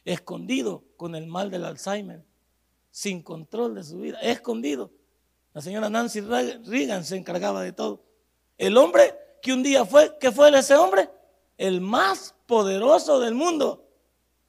Escondido 0.06 0.86
con 0.96 1.14
el 1.14 1.28
mal 1.28 1.52
del 1.52 1.66
Alzheimer. 1.66 2.24
Sin 2.90 3.22
control 3.22 3.76
de 3.76 3.84
su 3.84 4.00
vida. 4.00 4.18
Escondido. 4.22 4.92
La 5.54 5.60
señora 5.60 5.90
Nancy 5.90 6.22
Reagan 6.22 7.04
se 7.04 7.18
encargaba 7.18 7.64
de 7.64 7.74
todo. 7.74 8.02
El 8.58 8.78
hombre 8.78 9.14
que 9.42 9.52
un 9.52 9.62
día 9.62 9.84
fue, 9.84 10.16
¿qué 10.22 10.32
fue 10.32 10.58
ese 10.58 10.76
hombre? 10.76 11.10
El 11.58 11.82
más 11.82 12.34
poderoso 12.50 13.20
del 13.20 13.36
mundo. 13.36 13.86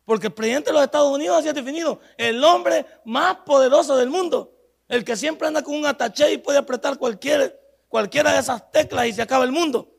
Porque 0.07 0.29
el 0.29 0.33
presidente 0.33 0.71
de 0.71 0.73
los 0.73 0.83
Estados 0.83 1.13
Unidos 1.13 1.37
así 1.37 1.49
ha 1.49 1.53
definido 1.53 2.01
el 2.17 2.43
hombre 2.43 2.87
más 3.05 3.37
poderoso 3.45 3.95
del 3.95 4.09
mundo. 4.09 4.55
El 4.89 5.05
que 5.05 5.17
siempre 5.17 5.47
anda 5.47 5.63
con 5.63 5.75
un 5.75 5.85
ataché 5.85 6.33
y 6.33 6.39
puede 6.39 6.59
apretar 6.59 6.99
cualquier, 6.99 7.61
cualquiera 7.89 8.33
de 8.33 8.41
esas 8.41 8.71
teclas 8.73 9.07
y 9.07 9.13
se 9.13 9.21
acaba 9.21 9.45
el 9.45 9.53
mundo. 9.53 9.93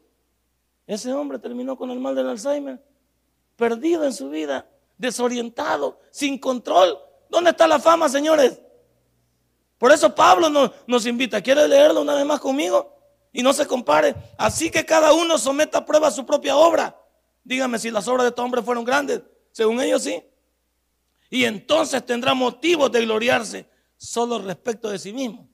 Ese 0.88 1.14
hombre 1.14 1.38
terminó 1.38 1.78
con 1.78 1.92
el 1.92 2.00
mal 2.00 2.16
del 2.16 2.28
Alzheimer, 2.28 2.84
perdido 3.56 4.04
en 4.04 4.14
su 4.14 4.30
vida, 4.30 4.68
desorientado, 4.98 6.00
sin 6.10 6.40
control. 6.40 6.98
¿Dónde 7.30 7.52
está 7.52 7.68
la 7.68 7.80
fama, 7.80 8.10
señores? 8.10 8.60
Por 9.78 9.92
eso 9.92 10.14
Pablo 10.14 10.50
nos, 10.50 10.72
nos 10.88 11.06
invita. 11.06 11.40
¿Quiere 11.40 11.68
leerlo 11.68 12.02
una 12.02 12.16
vez 12.16 12.26
más 12.26 12.40
conmigo? 12.40 12.98
Y 13.32 13.44
no 13.44 13.54
se 13.54 13.68
compare. 13.68 14.16
Así 14.40 14.72
que 14.72 14.84
cada 14.86 15.14
uno 15.14 15.38
someta 15.38 15.78
a 15.78 15.86
prueba 15.86 16.10
su 16.10 16.26
propia 16.26 16.58
obra. 16.58 16.98
Dígame 17.44 17.80
si 17.80 17.92
las 17.92 18.08
obras 18.08 18.24
de 18.24 18.30
este 18.30 18.42
hombre 18.42 18.62
fueron 18.62 18.84
grandes. 18.84 19.22
Según 19.52 19.82
ellos 19.82 20.04
sí. 20.04 20.24
Y 21.30 21.46
entonces 21.46 22.06
tendrá 22.06 22.34
motivos 22.34 22.92
de 22.92 23.02
gloriarse 23.02 23.70
solo 23.98 24.40
respecto 24.40 24.90
de 24.90 25.00
sí 25.00 25.14
mismo. 25.14 25.48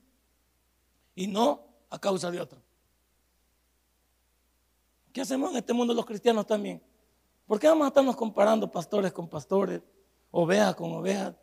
Y 1.14 1.26
no 1.26 1.66
a 1.90 1.98
causa 1.98 2.30
de 2.30 2.40
otro. 2.40 2.60
¿Qué 5.12 5.20
hacemos 5.20 5.50
en 5.50 5.56
este 5.58 5.72
mundo 5.72 5.94
los 5.94 6.06
cristianos 6.06 6.46
también? 6.46 6.82
¿Por 7.46 7.58
qué 7.58 7.66
vamos 7.66 7.86
a 7.86 7.88
estarnos 7.88 8.14
comparando 8.14 8.70
pastores 8.70 9.12
con 9.12 9.28
pastores, 9.28 9.80
ovejas 10.30 10.74
con 10.74 10.92
ovejas? 10.92 11.34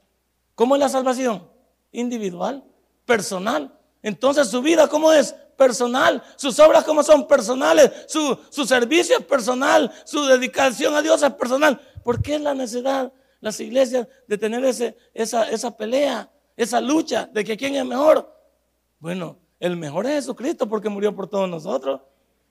¿Cómo 0.54 0.76
es 0.76 0.80
la 0.80 0.90
salvación? 0.90 1.50
Individual, 1.92 2.64
personal. 3.06 3.78
Entonces 4.02 4.48
su 4.50 4.62
vida, 4.62 4.88
¿cómo 4.88 5.12
es? 5.12 5.36
Personal. 5.58 6.22
Sus 6.36 6.60
obras, 6.60 6.84
¿cómo 6.84 7.04
son? 7.04 7.28
Personales. 7.28 7.92
Su, 8.08 8.38
su 8.50 8.66
servicio 8.66 9.18
es 9.18 9.26
personal. 9.26 9.92
Su 10.04 10.26
dedicación 10.26 10.96
a 10.96 11.02
Dios 11.02 11.22
es 11.24 11.34
personal. 11.34 11.80
¿Por 12.04 12.22
qué 12.22 12.36
es 12.36 12.42
la 12.42 12.54
necesidad, 12.54 13.12
las 13.42 13.60
iglesias, 13.60 14.08
de 14.28 14.38
tener 14.38 14.64
ese, 14.66 14.96
esa, 15.14 15.50
esa 15.50 15.76
pelea, 15.76 16.30
esa 16.56 16.80
lucha 16.82 17.30
de 17.32 17.44
que 17.44 17.58
quién 17.58 17.76
es 17.76 17.86
mejor? 17.86 18.32
Bueno, 19.00 19.38
el 19.60 19.78
mejor 19.78 20.06
es 20.06 20.14
Jesucristo 20.14 20.68
porque 20.68 20.90
murió 20.90 21.16
por 21.16 21.28
todos 21.28 21.50
nosotros. 21.50 22.02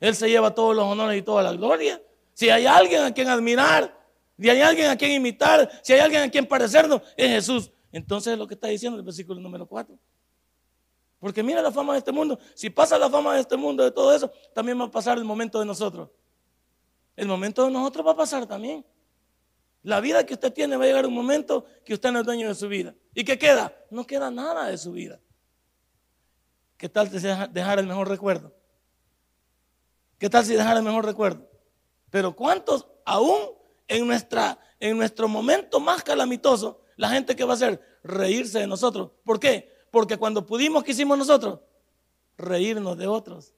Él 0.00 0.14
se 0.14 0.28
lleva 0.28 0.54
todos 0.54 0.74
los 0.74 0.84
honores 0.84 1.18
y 1.18 1.22
toda 1.22 1.42
la 1.42 1.52
gloria. 1.52 2.02
Si 2.32 2.50
hay 2.50 2.66
alguien 2.66 3.02
a 3.02 3.14
quien 3.14 3.28
admirar, 3.28 3.96
si 4.38 4.50
hay 4.50 4.60
alguien 4.60 4.90
a 4.90 4.96
quien 4.96 5.12
imitar, 5.12 5.70
si 5.82 5.92
hay 5.92 6.00
alguien 6.00 6.22
a 6.22 6.30
quien 6.30 6.46
parecernos, 6.46 7.00
es 7.16 7.28
Jesús. 7.28 7.70
Entonces 7.92 8.32
es 8.32 8.38
lo 8.38 8.46
que 8.46 8.54
está 8.54 8.66
diciendo 8.66 8.98
el 8.98 9.04
versículo 9.04 9.40
número 9.40 9.66
4. 9.66 9.96
Porque 11.24 11.42
mira 11.42 11.62
la 11.62 11.72
fama 11.72 11.94
de 11.94 12.00
este 12.00 12.12
mundo. 12.12 12.38
Si 12.54 12.68
pasa 12.68 12.98
la 12.98 13.08
fama 13.08 13.32
de 13.32 13.40
este 13.40 13.56
mundo, 13.56 13.82
de 13.82 13.90
todo 13.90 14.14
eso, 14.14 14.30
también 14.52 14.78
va 14.78 14.84
a 14.84 14.90
pasar 14.90 15.16
el 15.16 15.24
momento 15.24 15.58
de 15.58 15.64
nosotros. 15.64 16.10
El 17.16 17.28
momento 17.28 17.64
de 17.64 17.70
nosotros 17.70 18.06
va 18.06 18.10
a 18.10 18.14
pasar 18.14 18.44
también. 18.44 18.84
La 19.82 20.02
vida 20.02 20.26
que 20.26 20.34
usted 20.34 20.52
tiene 20.52 20.76
va 20.76 20.84
a 20.84 20.86
llegar 20.86 21.06
un 21.06 21.14
momento 21.14 21.64
que 21.82 21.94
usted 21.94 22.12
no 22.12 22.20
es 22.20 22.26
dueño 22.26 22.46
de 22.46 22.54
su 22.54 22.68
vida. 22.68 22.94
¿Y 23.14 23.24
qué 23.24 23.38
queda? 23.38 23.74
No 23.90 24.06
queda 24.06 24.30
nada 24.30 24.66
de 24.66 24.76
su 24.76 24.92
vida. 24.92 25.18
¿Qué 26.76 26.90
tal 26.90 27.08
si 27.08 27.18
dejar 27.18 27.78
el 27.78 27.86
mejor 27.86 28.10
recuerdo? 28.10 28.54
¿Qué 30.18 30.28
tal 30.28 30.44
si 30.44 30.52
dejar 30.52 30.76
el 30.76 30.82
mejor 30.82 31.06
recuerdo? 31.06 31.48
Pero 32.10 32.36
¿cuántos 32.36 32.86
aún 33.06 33.38
en, 33.88 34.10
en 34.78 34.98
nuestro 34.98 35.28
momento 35.28 35.80
más 35.80 36.02
calamitoso, 36.02 36.82
la 36.96 37.08
gente 37.08 37.34
que 37.34 37.44
va 37.44 37.52
a 37.52 37.56
hacer? 37.56 37.80
Reírse 38.02 38.58
de 38.58 38.66
nosotros. 38.66 39.12
¿Por 39.24 39.40
qué? 39.40 39.73
Porque 39.94 40.16
cuando 40.16 40.44
pudimos, 40.44 40.82
¿qué 40.82 40.90
hicimos 40.90 41.16
nosotros? 41.16 41.60
Reírnos 42.36 42.98
de 42.98 43.06
otros. 43.06 43.54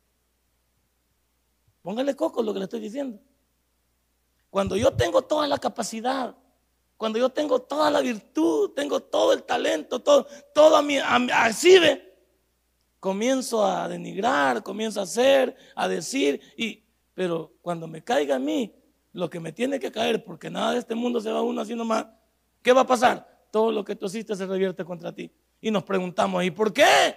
Póngale 1.80 2.14
coco 2.14 2.42
lo 2.42 2.52
que 2.52 2.58
le 2.58 2.64
estoy 2.66 2.80
diciendo. 2.80 3.18
Cuando 4.50 4.76
yo 4.76 4.92
tengo 4.92 5.22
toda 5.22 5.46
la 5.46 5.56
capacidad, 5.56 6.36
cuando 6.98 7.18
yo 7.18 7.30
tengo 7.30 7.62
toda 7.62 7.90
la 7.90 8.02
virtud, 8.02 8.72
tengo 8.72 9.00
todo 9.00 9.32
el 9.32 9.44
talento, 9.44 10.00
todo, 10.00 10.26
todo 10.52 10.76
a 10.76 10.82
mi, 10.82 10.98
así 10.98 11.78
ve, 11.78 12.14
comienzo 13.00 13.64
a 13.64 13.88
denigrar, 13.88 14.62
comienzo 14.62 15.00
a 15.00 15.04
hacer, 15.04 15.56
a 15.74 15.88
decir, 15.88 16.38
y, 16.58 16.84
pero 17.14 17.54
cuando 17.62 17.88
me 17.88 18.04
caiga 18.04 18.36
a 18.36 18.38
mí 18.38 18.74
lo 19.14 19.30
que 19.30 19.40
me 19.40 19.52
tiene 19.52 19.80
que 19.80 19.90
caer, 19.90 20.22
porque 20.22 20.50
nada 20.50 20.72
de 20.72 20.80
este 20.80 20.94
mundo 20.94 21.18
se 21.18 21.32
va 21.32 21.40
uno 21.40 21.62
haciendo 21.62 21.86
más, 21.86 22.06
¿qué 22.60 22.74
va 22.74 22.82
a 22.82 22.86
pasar? 22.86 23.46
Todo 23.50 23.72
lo 23.72 23.82
que 23.82 23.96
tú 23.96 24.04
hiciste 24.04 24.36
se 24.36 24.44
revierte 24.44 24.84
contra 24.84 25.14
ti. 25.14 25.32
Y 25.60 25.70
nos 25.70 25.84
preguntamos, 25.84 26.44
¿y 26.44 26.50
por 26.50 26.72
qué? 26.72 27.16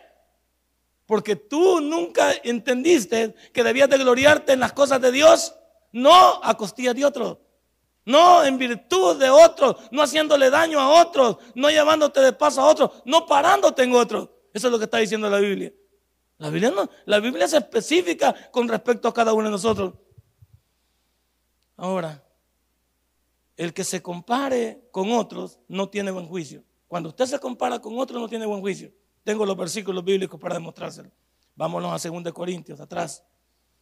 Porque 1.05 1.35
tú 1.35 1.81
nunca 1.81 2.33
entendiste 2.43 3.35
que 3.53 3.63
debías 3.63 3.89
de 3.89 3.97
gloriarte 3.97 4.53
en 4.53 4.59
las 4.59 4.73
cosas 4.73 5.01
de 5.01 5.11
Dios, 5.11 5.55
no 5.91 6.43
a 6.43 6.55
costillas 6.55 6.95
de 6.95 7.05
otros. 7.05 7.37
No 8.05 8.43
en 8.43 8.57
virtud 8.57 9.17
de 9.19 9.29
otros, 9.29 9.75
no 9.91 10.01
haciéndole 10.01 10.49
daño 10.49 10.79
a 10.79 11.01
otros, 11.01 11.37
no 11.53 11.69
llevándote 11.69 12.21
de 12.21 12.33
paso 12.33 12.61
a 12.61 12.67
otros, 12.67 13.03
no 13.05 13.25
parándote 13.25 13.83
en 13.83 13.93
otros. 13.93 14.29
Eso 14.53 14.67
es 14.67 14.71
lo 14.71 14.79
que 14.79 14.85
está 14.85 14.97
diciendo 14.97 15.29
la 15.29 15.39
Biblia. 15.39 15.71
La 16.37 16.49
Biblia, 16.49 16.71
no, 16.71 16.89
la 17.05 17.19
Biblia 17.19 17.45
es 17.45 17.53
específica 17.53 18.33
con 18.51 18.67
respecto 18.67 19.07
a 19.07 19.13
cada 19.13 19.33
uno 19.33 19.45
de 19.45 19.51
nosotros. 19.51 19.93
Ahora, 21.75 22.23
el 23.57 23.73
que 23.73 23.83
se 23.83 24.01
compare 24.01 24.87
con 24.91 25.11
otros 25.11 25.59
no 25.67 25.89
tiene 25.89 26.11
buen 26.11 26.27
juicio. 26.27 26.63
Cuando 26.89 27.09
usted 27.09 27.27
se 27.27 27.39
compara 27.39 27.79
con 27.79 27.97
otros 27.99 28.19
no 28.19 28.27
tiene 28.27 28.47
buen 28.47 28.61
juicio. 28.61 28.91
Tengo 29.23 29.45
los 29.45 29.55
versículos 29.55 30.03
bíblicos 30.03 30.39
para 30.39 30.55
demostrárselo. 30.55 31.11
Vámonos 31.55 32.03
a 32.03 32.09
2 32.09 32.33
Corintios, 32.33 32.79
atrás, 32.79 33.23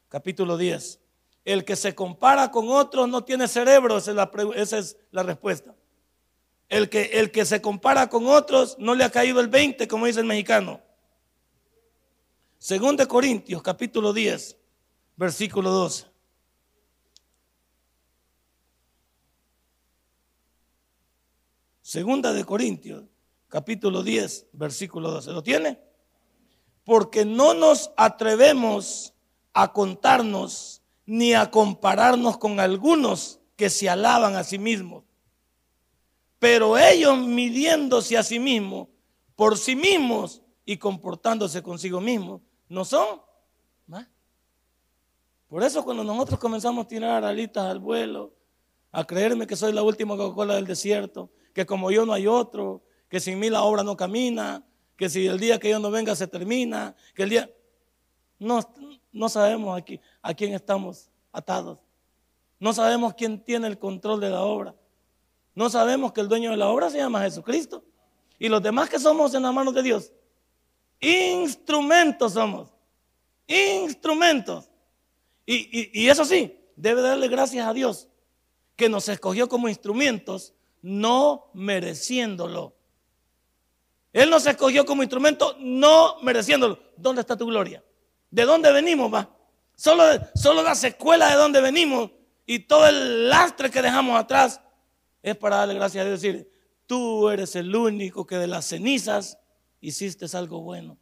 capítulo 0.09 0.57
10. 0.57 0.99
El 1.45 1.63
que 1.63 1.77
se 1.77 1.95
compara 1.95 2.51
con 2.51 2.67
otros 2.67 3.07
no 3.07 3.23
tiene 3.23 3.47
cerebro, 3.47 3.97
esa 3.97 4.11
es 4.77 4.97
la, 5.11 5.23
respuesta. 5.23 5.73
El 6.67 6.89
que, 6.89 7.03
el 7.13 7.31
que 7.31 7.45
se 7.45 7.61
compara 7.61 8.09
con 8.09 8.27
otros 8.27 8.75
no 8.77 8.93
le 8.93 9.05
ha 9.05 9.09
caído 9.09 9.39
el 9.39 9.47
20, 9.47 9.87
como 9.87 10.05
dice 10.05 10.19
el 10.19 10.25
mexicano. 10.25 10.81
Según 12.57 12.97
de 12.97 13.07
Corintios, 13.07 13.61
capítulo 13.61 14.11
10, 14.11 14.57
versículo 15.15 15.69
12. 15.69 16.07
Segunda 21.87 22.33
de 22.33 22.43
Corintios, 22.43 23.05
capítulo 23.47 24.03
10, 24.03 24.47
versículo 24.51 25.09
12. 25.09 25.31
¿Lo 25.31 25.41
tiene? 25.41 25.79
Porque 26.83 27.23
no 27.23 27.53
nos 27.53 27.91
atrevemos 27.95 29.13
a 29.53 29.71
contarnos 29.71 30.81
ni 31.05 31.33
a 31.33 31.49
compararnos 31.49 32.37
con 32.37 32.59
algunos 32.59 33.39
que 33.55 33.69
se 33.69 33.87
alaban 33.87 34.35
a 34.35 34.43
sí 34.43 34.57
mismos 34.57 35.05
pero 36.39 36.77
ellos 36.77 37.17
midiéndose 37.17 38.17
a 38.17 38.23
sí 38.23 38.37
mismos, 38.37 38.87
por 39.35 39.57
sí 39.57 39.75
mismos 39.75 40.41
y 40.65 40.77
comportándose 40.77 41.63
consigo 41.63 42.01
mismos, 42.01 42.41
no 42.69 42.85
son 42.85 43.21
más. 43.87 44.07
Por 45.47 45.63
eso 45.63 45.83
cuando 45.83 46.03
nosotros 46.03 46.39
comenzamos 46.39 46.85
a 46.85 46.87
tirar 46.87 47.23
alitas 47.23 47.65
al 47.65 47.79
vuelo, 47.79 48.33
a 48.91 49.05
creerme 49.05 49.47
que 49.47 49.55
soy 49.55 49.73
la 49.73 49.83
última 49.83 50.15
Coca-Cola 50.17 50.55
del 50.55 50.67
desierto, 50.67 51.31
que 51.57 51.65
como 51.65 51.89
yo 51.89 52.05
no 52.05 52.13
hay 52.13 52.27
otro, 52.27 52.83
que 53.09 53.19
sin 53.19 53.39
mí 53.39 53.49
la 53.49 53.63
obra 53.63 53.81
no 53.81 53.97
camina, 53.97 54.63
que 54.95 55.09
si 55.09 55.25
el 55.25 55.39
día 55.39 55.59
que 55.59 55.71
yo 55.71 55.79
no 55.79 55.89
venga 55.89 56.15
se 56.15 56.27
termina, 56.27 56.95
que 57.15 57.23
el 57.23 57.29
día... 57.29 57.51
No, 58.37 58.59
no 59.11 59.27
sabemos 59.27 59.75
aquí 59.75 59.99
a 60.21 60.35
quién 60.35 60.53
estamos 60.53 61.09
atados. 61.31 61.79
No 62.59 62.73
sabemos 62.73 63.15
quién 63.15 63.43
tiene 63.43 63.65
el 63.65 63.79
control 63.79 64.19
de 64.19 64.29
la 64.29 64.43
obra. 64.43 64.75
No 65.55 65.67
sabemos 65.67 66.13
que 66.13 66.21
el 66.21 66.27
dueño 66.27 66.51
de 66.51 66.57
la 66.57 66.67
obra 66.67 66.91
se 66.91 66.99
llama 66.99 67.23
Jesucristo. 67.23 67.83
Y 68.37 68.49
los 68.49 68.61
demás 68.61 68.87
que 68.87 68.99
somos 68.99 69.33
en 69.33 69.41
las 69.41 69.51
manos 69.51 69.73
de 69.73 69.81
Dios. 69.81 70.13
Instrumentos 70.99 72.33
somos. 72.33 72.69
Instrumentos. 73.47 74.69
Y, 75.43 76.07
eso 76.07 76.23
sí, 76.23 76.55
debe 76.75 77.01
darle 77.01 77.27
gracias 77.27 77.65
a 77.65 77.73
Dios 77.73 78.07
que 78.75 78.89
nos 78.89 79.09
escogió 79.09 79.49
como 79.49 79.67
instrumentos, 79.67 80.53
no 80.87 81.49
mereciéndolo. 81.53 82.73
Él 84.13 84.29
nos 84.29 84.47
escogió 84.47 84.85
como 84.85 85.03
instrumento, 85.03 85.57
no 85.59 86.21
mereciéndolo. 86.21 86.79
¿Dónde 86.95 87.21
está 87.21 87.35
tu 87.35 87.45
gloria? 87.45 87.83
¿De 88.31 88.45
dónde 88.45 88.71
venimos, 88.71 89.13
va? 89.13 89.29
Solo, 89.75 90.03
solo 90.33 90.63
la 90.63 90.75
secuela 90.75 91.29
de 91.29 91.35
dónde 91.35 91.59
venimos 91.59 92.09
y 92.45 92.59
todo 92.59 92.87
el 92.87 93.27
lastre 93.27 93.69
que 93.69 93.81
dejamos 93.81 94.17
atrás 94.17 94.61
es 95.21 95.35
para 95.35 95.57
darle 95.57 95.73
gracias 95.73 96.05
a 96.05 96.07
Dios 96.07 96.23
y 96.23 96.27
decir, 96.27 96.51
tú 96.85 97.29
eres 97.29 97.57
el 97.57 97.75
único 97.75 98.25
que 98.25 98.37
de 98.37 98.47
las 98.47 98.65
cenizas 98.65 99.37
hiciste 99.81 100.25
algo 100.37 100.61
bueno. 100.61 100.97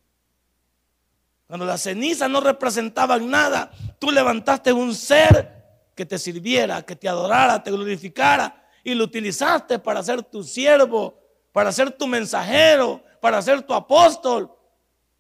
Cuando 1.46 1.68
las 1.68 1.82
cenizas 1.82 2.28
no 2.28 2.42
representaban 2.42 3.30
nada, 3.30 3.72
tú 4.00 4.10
levantaste 4.10 4.74
un 4.74 4.96
ser 4.96 5.64
que 5.94 6.08
te 6.08 6.18
sirviera, 6.18 6.82
que 6.82 6.96
te 6.96 7.08
adorara, 7.08 7.62
te 7.62 7.70
glorificara 7.70 8.65
y 8.86 8.96
lo 8.96 9.04
utilizaste 9.04 9.78
para 9.80 10.02
ser 10.02 10.24
tu 10.24 10.42
siervo, 10.42 11.20
para 11.52 11.74
ser 11.74 11.92
tu 11.92 12.08
mensajero, 12.08 13.04
para 13.20 13.42
ser 13.42 13.62
tu 13.62 13.74
apóstol, 13.74 14.50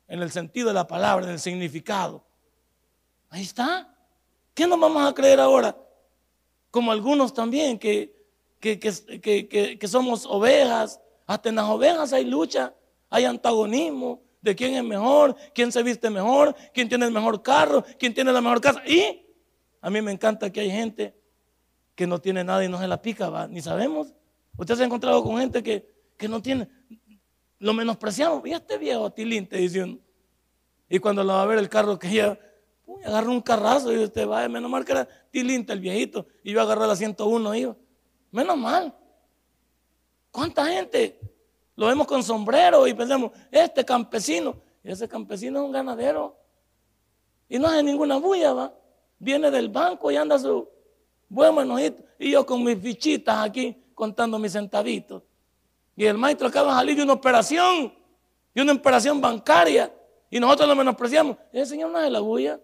en 0.07 0.21
el 0.21 0.31
sentido 0.31 0.69
de 0.69 0.75
la 0.75 0.87
palabra, 0.87 1.25
en 1.25 1.33
el 1.33 1.39
significado. 1.39 2.23
Ahí 3.29 3.41
está. 3.41 3.93
¿Qué 4.53 4.65
nos 4.65 4.79
vamos 4.79 5.05
a 5.05 5.13
creer 5.13 5.41
ahora? 5.41 5.75
Como 6.71 6.93
algunos 6.93 7.33
también 7.33 7.77
que 7.77 8.15
que, 8.59 8.79
que, 9.21 9.77
que, 9.79 9.87
somos 9.87 10.25
ovejas. 10.25 10.99
Hasta 11.27 11.49
en 11.49 11.55
las 11.55 11.65
ovejas 11.65 12.13
hay 12.13 12.25
lucha, 12.25 12.73
hay 13.09 13.25
antagonismo 13.25 14.21
de 14.41 14.55
quién 14.55 14.75
es 14.75 14.83
mejor, 14.83 15.35
quién 15.53 15.71
se 15.71 15.81
viste 15.81 16.09
mejor, 16.09 16.55
quién 16.73 16.87
tiene 16.87 17.05
el 17.05 17.11
mejor 17.11 17.41
carro, 17.41 17.83
quién 17.97 18.13
tiene 18.13 18.31
la 18.31 18.41
mejor 18.41 18.61
casa. 18.61 18.81
Y 18.87 19.25
a 19.81 19.89
mí 19.89 20.01
me 20.01 20.11
encanta 20.11 20.51
que 20.51 20.61
hay 20.61 20.71
gente 20.71 21.15
que 21.95 22.05
no 22.05 22.19
tiene 22.19 22.43
nada 22.43 22.63
y 22.63 22.69
no 22.69 22.77
se 22.77 22.87
la 22.87 23.01
pica, 23.01 23.29
¿va? 23.29 23.47
ni 23.47 23.61
sabemos. 23.61 24.13
Usted 24.57 24.75
se 24.75 24.83
ha 24.83 24.85
encontrado 24.85 25.23
con 25.23 25.37
gente 25.37 25.63
que, 25.63 25.89
que 26.17 26.27
no 26.27 26.41
tiene, 26.41 26.69
lo 27.59 27.73
menospreciamos. 27.73 28.45
Y 28.45 28.51
este 28.51 28.77
viejo 28.77 29.11
tilín 29.11 29.47
te 29.47 29.57
diciendo. 29.57 30.01
Y 30.89 30.99
cuando 30.99 31.23
lo 31.23 31.33
va 31.33 31.41
a 31.41 31.45
ver 31.45 31.57
el 31.57 31.69
carro 31.69 31.97
que 31.97 32.07
ella, 32.09 32.37
agarra 33.03 33.29
un 33.29 33.41
carrazo 33.41 33.91
y 33.91 34.03
usted 34.03 34.27
va, 34.27 34.47
menos 34.47 34.69
mal 34.69 34.85
que 34.85 34.91
era 34.91 35.07
tilinta 35.31 35.73
el 35.73 35.79
viejito. 35.79 36.25
Y 36.43 36.51
yo 36.51 36.61
agarré 36.61 36.85
la 36.85 36.95
101 36.95 37.55
iba. 37.55 37.75
Menos 38.31 38.57
mal. 38.57 38.93
¿Cuánta 40.31 40.65
gente? 40.65 41.19
Lo 41.75 41.87
vemos 41.87 42.07
con 42.07 42.23
sombrero 42.23 42.87
y 42.87 42.93
pensamos, 42.93 43.31
este 43.51 43.83
campesino, 43.83 44.61
ese 44.83 45.07
campesino 45.07 45.59
es 45.59 45.65
un 45.65 45.71
ganadero. 45.71 46.37
Y 47.49 47.59
no 47.59 47.67
hace 47.67 47.83
ninguna 47.83 48.17
bulla, 48.17 48.53
va. 48.53 48.73
Viene 49.17 49.49
del 49.49 49.69
banco 49.69 50.11
y 50.11 50.17
anda 50.17 50.37
su 50.37 50.67
buen 51.35 51.53
manojito. 51.53 52.03
Y 52.17 52.31
yo 52.31 52.45
con 52.45 52.63
mis 52.63 52.79
fichitas 52.79 53.45
aquí 53.45 53.77
contando 53.93 54.39
mis 54.39 54.53
centavitos. 54.53 55.21
Y 55.95 56.05
el 56.05 56.17
maestro 56.17 56.47
acaba 56.47 56.71
de 56.71 56.79
salir 56.79 56.95
de 56.95 57.03
una 57.03 57.13
operación, 57.13 57.93
de 58.53 58.61
una 58.61 58.73
operación 58.73 59.21
bancaria. 59.21 59.93
Y 60.29 60.39
nosotros 60.39 60.67
lo 60.67 60.75
menospreciamos. 60.75 61.37
El 61.51 61.67
Señor 61.67 61.91
no 61.91 61.99
es 61.99 62.11
la 62.11 62.19
bulla. 62.19 62.59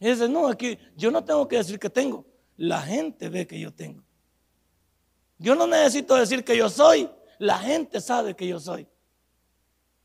Y 0.00 0.08
dice, 0.08 0.28
no, 0.28 0.48
aquí 0.48 0.78
yo 0.96 1.10
no 1.10 1.22
tengo 1.22 1.46
que 1.46 1.56
decir 1.56 1.78
que 1.78 1.90
tengo. 1.90 2.24
La 2.56 2.80
gente 2.80 3.28
ve 3.28 3.46
que 3.46 3.60
yo 3.60 3.72
tengo. 3.72 4.02
Yo 5.38 5.54
no 5.54 5.66
necesito 5.66 6.16
decir 6.16 6.42
que 6.44 6.56
yo 6.56 6.68
soy. 6.68 7.08
La 7.38 7.58
gente 7.58 8.00
sabe 8.00 8.34
que 8.34 8.46
yo 8.46 8.58
soy. 8.58 8.86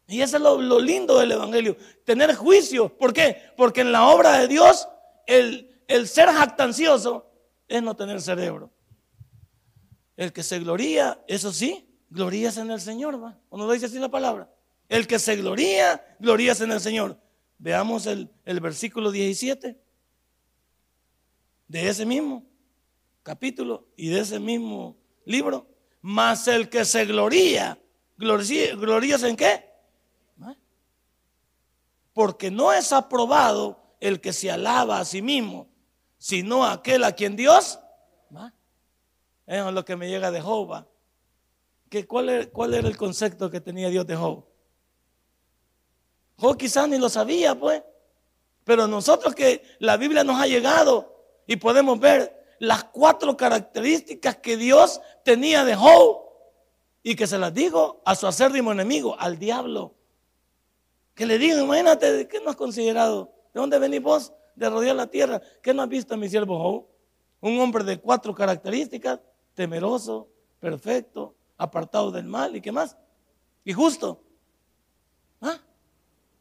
Y 0.08 0.22
eso 0.22 0.38
es 0.38 0.44
lo, 0.44 0.80
lindo 0.80 1.18
del 1.20 1.32
Evangelio. 1.32 1.76
Tener 2.04 2.36
juicio. 2.36 2.96
¿Por 2.96 3.12
qué? 3.12 3.38
Porque 3.58 3.82
en 3.82 3.92
la 3.92 4.08
obra 4.08 4.40
de 4.40 4.48
Dios 4.48 4.88
el, 5.28 5.75
el 5.88 6.08
ser 6.08 6.30
jactancioso 6.30 7.32
es 7.68 7.82
no 7.82 7.96
tener 7.96 8.22
cerebro. 8.22 8.72
El 10.18 10.32
que 10.32 10.44
se 10.44 10.60
gloría, 10.60 11.22
eso 11.28 11.52
sí, 11.52 11.88
glorías 12.10 12.58
en 12.58 12.72
el 12.72 12.80
Señor. 12.80 13.16
¿O 13.50 13.58
no 13.58 13.66
lo 13.66 13.74
dice 13.74 13.88
así 13.88 14.00
la 14.00 14.10
palabra? 14.10 14.50
El 14.88 15.08
que 15.08 15.20
se 15.20 15.36
gloría, 15.36 16.18
glorías 16.20 16.62
en 16.62 16.72
el 16.72 16.80
Señor. 16.80 17.20
Veamos 17.58 18.06
el, 18.06 18.30
el 18.46 18.60
versículo 18.60 19.12
17 19.12 19.80
de 21.68 21.90
ese 21.90 22.06
mismo 22.06 22.46
capítulo 23.24 23.88
y 23.96 24.10
de 24.10 24.20
ese 24.20 24.40
mismo 24.40 24.96
libro. 25.26 25.68
Mas 26.02 26.48
el 26.48 26.70
que 26.70 26.86
se 26.86 27.06
gloría, 27.06 27.80
glorías 28.18 29.24
en 29.24 29.36
qué? 29.36 29.66
Porque 32.14 32.52
no 32.52 32.72
es 32.72 32.94
aprobado 32.94 33.98
el 34.00 34.22
que 34.22 34.32
se 34.32 34.52
alaba 34.52 35.00
a 35.00 35.06
sí 35.06 35.22
mismo, 35.22 35.68
sino 36.26 36.66
aquel 36.66 37.04
a 37.04 37.12
quien 37.12 37.36
Dios 37.36 37.80
eso 39.48 39.70
es 39.70 39.74
lo 39.76 39.86
que 39.86 39.96
me 39.96 40.10
llega 40.10 40.32
de 40.32 40.42
Job. 40.42 40.86
cuál, 42.08 42.30
era, 42.30 42.50
¿Cuál 42.50 42.74
era 42.74 42.88
el 42.88 42.98
concepto 42.98 43.52
que 43.52 43.62
tenía 43.62 43.90
Dios 43.90 44.08
de 44.08 44.16
Job? 44.16 44.44
Job 46.38 46.58
quizás 46.58 46.90
ni 46.90 46.98
lo 46.98 47.10
sabía, 47.10 47.54
pues. 47.54 47.84
Pero 48.64 48.88
nosotros 48.88 49.36
que 49.36 49.64
la 49.78 49.98
Biblia 49.98 50.24
nos 50.24 50.42
ha 50.42 50.48
llegado 50.48 51.14
y 51.46 51.58
podemos 51.58 52.00
ver 52.00 52.56
las 52.58 52.86
cuatro 52.86 53.38
características 53.38 54.38
que 54.38 54.58
Dios 54.58 55.00
tenía 55.24 55.64
de 55.64 55.76
Job 55.76 56.24
y 57.04 57.16
que 57.16 57.28
se 57.28 57.38
las 57.38 57.54
digo 57.54 58.02
a 58.04 58.16
su 58.16 58.26
acérrimo 58.26 58.72
enemigo, 58.72 59.16
al 59.20 59.38
diablo. 59.38 59.94
Que 61.14 61.28
le 61.28 61.38
digo, 61.38 61.60
imagínate, 61.60 62.28
¿qué 62.28 62.42
no 62.42 62.50
has 62.50 62.56
considerado? 62.56 63.32
¿De 63.54 63.60
dónde 63.60 63.78
venís 63.78 64.02
vos? 64.02 64.34
De 64.56 64.70
rodear 64.70 64.96
la 64.96 65.08
tierra. 65.08 65.42
¿Qué 65.62 65.74
no 65.74 65.82
has 65.84 65.90
visto 65.90 66.14
a 66.14 66.18
mi 66.18 66.30
siervo 66.30 66.58
Job? 66.58 66.86
Un 67.42 67.60
hombre 67.60 67.84
de 67.84 68.00
cuatro 68.00 68.34
características 68.34 69.20
temeroso, 69.54 70.28
perfecto, 70.60 71.36
apartado 71.58 72.12
del 72.12 72.26
mal 72.26 72.56
y 72.56 72.62
qué 72.62 72.72
más. 72.72 72.96
Y 73.64 73.74
justo. 73.74 74.22
¿Ah? 75.42 75.60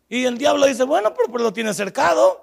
Y 0.08 0.24
el 0.24 0.36
diablo 0.36 0.66
dice, 0.66 0.84
bueno, 0.84 1.14
pero, 1.14 1.38
lo 1.38 1.52
tiene 1.52 1.72
cercado. 1.72 2.42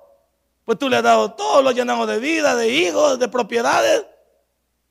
Pues 0.65 0.77
tú 0.77 0.89
le 0.89 0.97
has 0.97 1.03
dado 1.03 1.33
todo, 1.33 1.61
lo 1.61 1.71
llenado 1.71 2.05
de 2.05 2.19
vida, 2.19 2.55
de 2.55 2.69
hijos, 2.69 3.19
de 3.19 3.27
propiedades. 3.27 4.05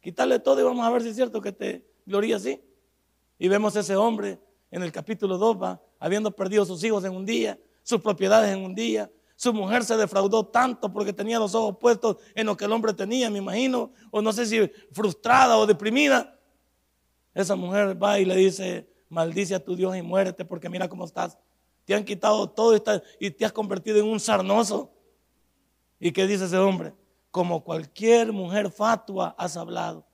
Quítale 0.01 0.39
todo 0.39 0.61
y 0.61 0.65
vamos 0.65 0.87
a 0.87 0.91
ver 0.91 1.03
si 1.03 1.09
es 1.09 1.17
cierto 1.17 1.41
que 1.41 1.53
te 1.53 1.85
gloria 2.07 2.37
así. 2.37 2.61
Y 3.39 3.49
vemos 3.49 3.75
ese 3.77 3.97
hombre 3.97 4.39
en 4.71 4.83
el 4.83 4.93
capítulo 4.93 5.39
2, 5.39 5.63
va, 5.63 5.81
habiendo 5.99 6.31
perdido 6.31 6.65
sus 6.65 6.83
hijos 6.85 7.05
en 7.05 7.15
un 7.15 7.25
día, 7.25 7.59
sus 7.83 8.01
propiedades 8.01 8.51
en 8.51 8.65
un 8.65 8.75
día, 8.75 9.11
su 9.41 9.55
mujer 9.55 9.85
se 9.85 9.97
defraudó 9.97 10.45
tanto 10.45 10.93
porque 10.93 11.15
tenía 11.15 11.39
los 11.39 11.55
ojos 11.55 11.79
puestos 11.81 12.19
en 12.35 12.45
lo 12.45 12.59
que 12.59 12.67
el 12.67 12.73
hombre 12.73 12.93
tenía, 12.93 13.31
me 13.31 13.39
imagino, 13.39 13.91
o 14.11 14.21
no 14.21 14.35
sé 14.35 14.45
si 14.45 14.71
frustrada 14.93 15.57
o 15.57 15.65
deprimida. 15.65 16.39
Esa 17.33 17.57
mujer 17.57 18.01
va 18.01 18.19
y 18.19 18.27
le 18.27 18.37
dice, 18.37 18.93
maldice 19.09 19.55
a 19.55 19.65
tu 19.65 19.75
Dios 19.75 19.97
y 19.97 20.03
muérete 20.03 20.45
porque 20.45 20.69
mira 20.69 20.91
cómo 20.91 21.07
estás. 21.07 21.39
Te 21.87 21.95
han 21.95 22.05
quitado 22.05 22.51
todo 22.51 22.79
y 23.19 23.31
te 23.31 23.47
has 23.47 23.53
convertido 23.53 23.99
en 23.99 24.09
un 24.09 24.21
sarnoso. 24.21 24.93
¿Y 25.99 26.13
qué 26.13 26.27
dice 26.27 26.45
ese 26.45 26.59
hombre? 26.59 26.93
Como 27.31 27.65
cualquier 27.65 28.35
mujer 28.35 28.71
fatua 28.71 29.35
has 29.39 29.57
hablado. 29.57 30.07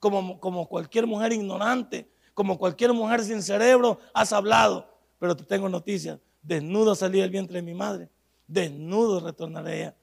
Como, 0.00 0.40
como 0.40 0.68
cualquier 0.68 1.06
mujer 1.06 1.32
ignorante, 1.32 2.10
como 2.34 2.58
cualquier 2.58 2.92
mujer 2.92 3.22
sin 3.22 3.40
cerebro 3.40 4.00
has 4.12 4.32
hablado. 4.32 4.98
Pero 5.20 5.36
te 5.36 5.44
tengo 5.44 5.68
noticias. 5.68 6.18
Desnudo 6.42 6.96
salí 6.96 7.20
del 7.20 7.30
vientre 7.30 7.58
de 7.58 7.62
mi 7.62 7.72
madre 7.72 8.10
desnudo 8.46 9.20
retornaré 9.20 9.80
ella. 9.80 9.96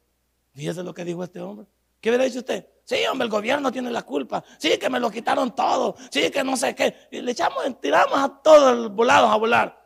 Fíjese 0.53 0.83
lo 0.83 0.93
que 0.93 1.05
dijo 1.05 1.23
este 1.23 1.39
hombre. 1.39 1.67
¿Qué 1.99 2.09
hubiera 2.09 2.25
dicho 2.25 2.39
usted? 2.39 2.67
Sí, 2.83 2.97
hombre, 3.09 3.25
el 3.25 3.31
gobierno 3.31 3.71
tiene 3.71 3.91
la 3.91 4.01
culpa. 4.01 4.43
Sí, 4.57 4.77
que 4.77 4.89
me 4.89 4.99
lo 4.99 5.09
quitaron 5.11 5.53
todo. 5.55 5.95
Sí, 6.09 6.31
que 6.31 6.43
no 6.43 6.57
sé 6.57 6.75
qué. 6.75 6.95
Y 7.11 7.21
le 7.21 7.31
echamos, 7.31 7.63
tiramos 7.79 8.17
a 8.17 8.41
todos 8.41 8.75
los 8.75 8.91
volados 8.93 9.29
a 9.29 9.35
volar. 9.35 9.79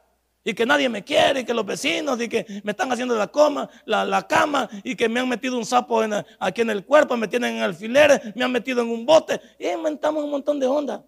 Y 0.43 0.53
que 0.53 0.65
nadie 0.65 0.87
me 0.87 1.03
quiere, 1.03 1.41
y 1.41 1.43
que 1.43 1.53
los 1.53 1.65
vecinos, 1.65 2.21
y 2.21 2.29
que 2.29 2.45
me 2.63 2.71
están 2.71 2.91
haciendo 2.91 3.15
la, 3.15 3.27
coma, 3.27 3.67
la, 3.85 4.27
cama, 4.27 4.69
y 4.83 4.95
que 4.95 5.09
me 5.09 5.19
han 5.19 5.27
metido 5.27 5.57
un 5.57 5.65
sapo 5.65 6.01
aquí 6.39 6.61
en 6.61 6.69
el 6.69 6.85
cuerpo, 6.85 7.17
me 7.17 7.27
tienen 7.27 7.57
en 7.57 7.63
alfileres, 7.63 8.21
me 8.35 8.45
han 8.45 8.51
metido 8.51 8.81
en 8.81 8.89
un 8.89 9.05
bote. 9.05 9.41
Y 9.59 9.67
inventamos 9.67 10.23
un 10.23 10.29
montón 10.29 10.59
de 10.59 10.67
ondas. 10.67 11.01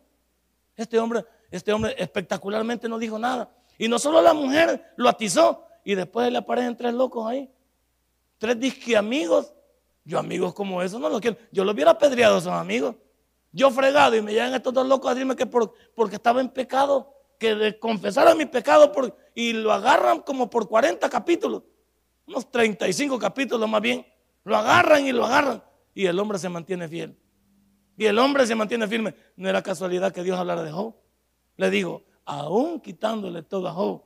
Este 0.76 1.00
hombre, 1.00 1.24
este 1.52 1.72
hombre 1.72 1.96
espectacularmente 1.98 2.90
no 2.90 3.00
dijo 3.00 3.18
nada. 3.18 3.50
Y 3.78 3.88
no 3.88 4.00
solo 4.00 4.22
la 4.22 4.34
mujer 4.34 4.94
lo 4.98 5.08
atizó, 5.08 5.67
y 5.88 5.96
después 5.96 6.30
le 6.30 6.38
aparecen 6.38 6.76
tres 6.76 6.94
locos 6.94 7.26
ahí. 7.26 7.50
Tres 8.40 8.60
disque 8.60 8.98
amigos. 8.98 9.54
Yo 10.04 10.20
amigos 10.20 10.54
como 10.54 10.82
esos 10.82 11.00
no 11.00 11.08
los 11.08 11.22
quiero. 11.22 11.38
Yo 11.50 11.64
los 11.64 11.74
hubiera 11.74 11.92
apedreado 11.92 12.36
a 12.36 12.40
esos 12.40 12.52
amigos. 12.52 12.94
Yo 13.54 13.72
fregado 13.72 14.14
y 14.18 14.22
me 14.22 14.34
llegan 14.34 14.54
estos 14.54 14.74
dos 14.74 14.86
locos 14.86 15.10
a 15.10 15.14
decirme 15.14 15.38
que 15.38 15.46
porque 15.46 16.18
estaba 16.18 16.42
en 16.42 16.50
pecado, 16.50 17.14
que 17.40 17.80
confesara 17.80 18.36
mi 18.36 18.46
pecado 18.46 18.92
por, 18.92 19.16
y 19.34 19.54
lo 19.54 19.72
agarran 19.72 20.20
como 20.20 20.50
por 20.50 20.68
40 20.68 21.10
capítulos, 21.10 21.64
unos 22.28 22.52
35 22.52 23.18
capítulos 23.18 23.70
más 23.70 23.82
bien. 23.82 24.06
Lo 24.44 24.58
agarran 24.58 25.08
y 25.08 25.14
lo 25.14 25.24
agarran 25.24 25.64
y 25.94 26.06
el 26.06 26.20
hombre 26.20 26.38
se 26.38 26.50
mantiene 26.50 26.90
fiel. 26.90 27.18
Y 27.96 28.08
el 28.08 28.20
hombre 28.20 28.46
se 28.46 28.56
mantiene 28.56 28.90
firme. 28.90 29.16
No 29.38 29.48
era 29.48 29.64
casualidad 29.64 30.12
que 30.12 30.22
Dios 30.22 30.38
hablara 30.38 30.64
de 30.64 30.72
Job. 30.74 30.96
Le 31.56 31.70
digo, 31.70 32.04
aún 32.26 32.82
quitándole 32.82 33.42
todo 33.42 33.70
a 33.70 33.72
Job, 33.72 34.04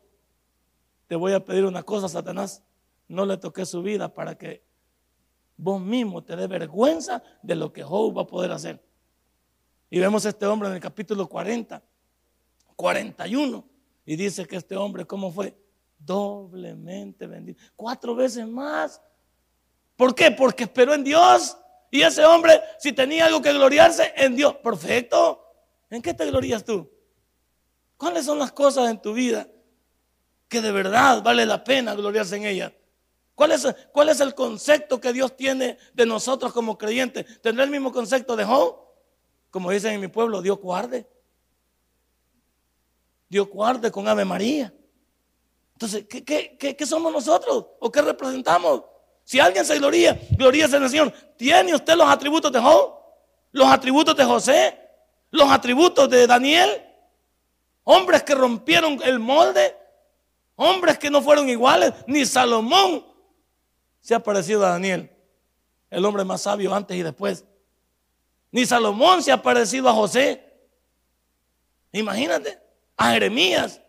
te 1.11 1.17
voy 1.17 1.33
a 1.33 1.43
pedir 1.43 1.65
una 1.65 1.83
cosa, 1.83 2.07
Satanás. 2.07 2.63
No 3.09 3.25
le 3.25 3.35
toques 3.35 3.67
su 3.67 3.83
vida 3.83 4.13
para 4.13 4.37
que 4.37 4.63
vos 5.57 5.81
mismo 5.81 6.23
te 6.23 6.37
dé 6.37 6.47
vergüenza 6.47 7.21
de 7.43 7.55
lo 7.55 7.73
que 7.73 7.83
Job 7.83 8.17
va 8.17 8.21
a 8.21 8.27
poder 8.27 8.49
hacer. 8.53 8.81
Y 9.89 9.99
vemos 9.99 10.25
a 10.25 10.29
este 10.29 10.45
hombre 10.45 10.69
en 10.69 10.75
el 10.75 10.79
capítulo 10.79 11.27
40, 11.27 11.83
41. 12.77 13.65
Y 14.05 14.15
dice 14.15 14.45
que 14.45 14.55
este 14.55 14.77
hombre, 14.77 15.05
¿cómo 15.05 15.33
fue? 15.33 15.53
Doblemente 15.99 17.27
bendito. 17.27 17.61
Cuatro 17.75 18.15
veces 18.15 18.47
más. 18.47 19.01
¿Por 19.97 20.15
qué? 20.15 20.31
Porque 20.31 20.63
esperó 20.63 20.93
en 20.93 21.03
Dios. 21.03 21.57
Y 21.91 22.03
ese 22.03 22.23
hombre, 22.23 22.61
si 22.79 22.93
tenía 22.93 23.25
algo 23.25 23.41
que 23.41 23.51
gloriarse, 23.51 24.13
en 24.15 24.37
Dios. 24.37 24.55
Perfecto. 24.63 25.43
¿En 25.89 26.01
qué 26.01 26.13
te 26.13 26.25
glorías 26.27 26.63
tú? 26.63 26.89
¿Cuáles 27.97 28.23
son 28.23 28.39
las 28.39 28.53
cosas 28.53 28.89
en 28.89 29.01
tu 29.01 29.11
vida 29.11 29.45
que 30.51 30.61
de 30.61 30.71
verdad 30.71 31.23
vale 31.23 31.45
la 31.45 31.63
pena 31.63 31.95
gloriarse 31.95 32.35
en 32.35 32.45
ella. 32.45 32.75
¿Cuál 33.33 33.53
es, 33.53 33.65
¿Cuál 33.91 34.09
es 34.09 34.19
el 34.19 34.35
concepto 34.35 34.99
que 34.99 35.13
Dios 35.13 35.35
tiene 35.35 35.77
de 35.93 36.05
nosotros 36.05 36.51
como 36.53 36.77
creyentes? 36.77 37.41
¿Tendrá 37.41 37.63
el 37.63 37.71
mismo 37.71 37.91
concepto 37.91 38.35
de 38.35 38.43
Job? 38.43 38.75
Como 39.49 39.71
dicen 39.71 39.93
en 39.93 40.01
mi 40.01 40.09
pueblo, 40.09 40.41
Dios 40.41 40.59
guarde. 40.59 41.07
Dios 43.29 43.47
guarde 43.47 43.89
con 43.89 44.07
Ave 44.07 44.25
María. 44.25 44.71
Entonces, 45.73 46.05
¿qué, 46.07 46.23
qué, 46.23 46.75
qué, 46.75 46.85
somos 46.85 47.11
nosotros? 47.11 47.67
¿O 47.79 47.91
qué 47.91 48.01
representamos? 48.01 48.83
Si 49.23 49.39
alguien 49.39 49.65
se 49.65 49.79
gloria, 49.79 50.19
gloria 50.31 50.65
en 50.65 50.83
el 50.83 50.89
Señor. 50.89 51.13
¿Tiene 51.37 51.73
usted 51.73 51.95
los 51.95 52.07
atributos 52.07 52.51
de 52.51 52.59
Job? 52.59 53.01
los 53.51 53.67
atributos 53.67 54.15
de 54.15 54.23
José, 54.23 54.79
los 55.31 55.49
atributos 55.49 56.09
de 56.09 56.27
Daniel, 56.27 56.69
hombres 57.83 58.23
que 58.23 58.35
rompieron 58.35 58.99
el 59.03 59.19
molde, 59.19 59.75
hombres 60.61 60.97
que 60.99 61.09
no 61.09 61.21
fueron 61.21 61.49
iguales, 61.49 61.93
ni 62.07 62.25
Salomón 62.25 63.05
se 63.99 64.13
ha 64.13 64.19
parecido 64.19 64.65
a 64.65 64.69
Daniel, 64.69 65.11
el 65.89 66.05
hombre 66.05 66.23
más 66.23 66.41
sabio 66.41 66.73
antes 66.73 66.95
y 66.95 67.03
después. 67.03 67.45
Ni 68.51 68.65
Salomón 68.65 69.23
se 69.23 69.31
ha 69.31 69.41
parecido 69.41 69.89
a 69.89 69.93
José. 69.93 70.43
Imagínate, 71.91 72.59
a 72.97 73.11
Jeremías. 73.11 73.81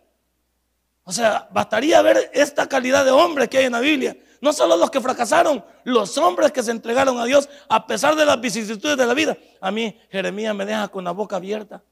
O 1.04 1.12
sea, 1.12 1.48
bastaría 1.52 2.00
ver 2.00 2.30
esta 2.32 2.68
calidad 2.68 3.04
de 3.04 3.10
hombre 3.10 3.48
que 3.48 3.58
hay 3.58 3.64
en 3.64 3.72
la 3.72 3.80
Biblia. 3.80 4.16
No 4.40 4.52
solo 4.52 4.76
los 4.76 4.90
que 4.90 5.00
fracasaron, 5.00 5.64
los 5.84 6.16
hombres 6.18 6.52
que 6.52 6.62
se 6.62 6.70
entregaron 6.70 7.18
a 7.18 7.24
Dios 7.24 7.48
a 7.68 7.86
pesar 7.86 8.16
de 8.16 8.24
las 8.24 8.40
vicisitudes 8.40 8.96
de 8.96 9.06
la 9.06 9.14
vida. 9.14 9.36
A 9.60 9.70
mí 9.70 10.00
Jeremías 10.10 10.54
me 10.54 10.64
deja 10.64 10.88
con 10.88 11.04
la 11.04 11.10
boca 11.10 11.36
abierta. 11.36 11.82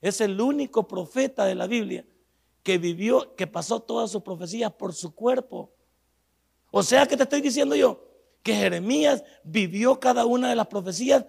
Es 0.00 0.20
el 0.20 0.40
único 0.40 0.86
profeta 0.86 1.44
de 1.44 1.54
la 1.54 1.66
Biblia 1.66 2.04
que 2.64 2.78
vivió, 2.78 3.36
que 3.36 3.46
pasó 3.46 3.78
todas 3.78 4.10
sus 4.10 4.22
profecías 4.22 4.72
por 4.72 4.92
su 4.94 5.14
cuerpo. 5.14 5.70
O 6.72 6.82
sea 6.82 7.06
que 7.06 7.16
te 7.16 7.22
estoy 7.22 7.40
diciendo 7.40 7.76
yo 7.76 8.08
que 8.42 8.54
Jeremías 8.54 9.22
vivió 9.44 10.00
cada 10.00 10.26
una 10.26 10.48
de 10.48 10.56
las 10.56 10.66
profecías 10.66 11.24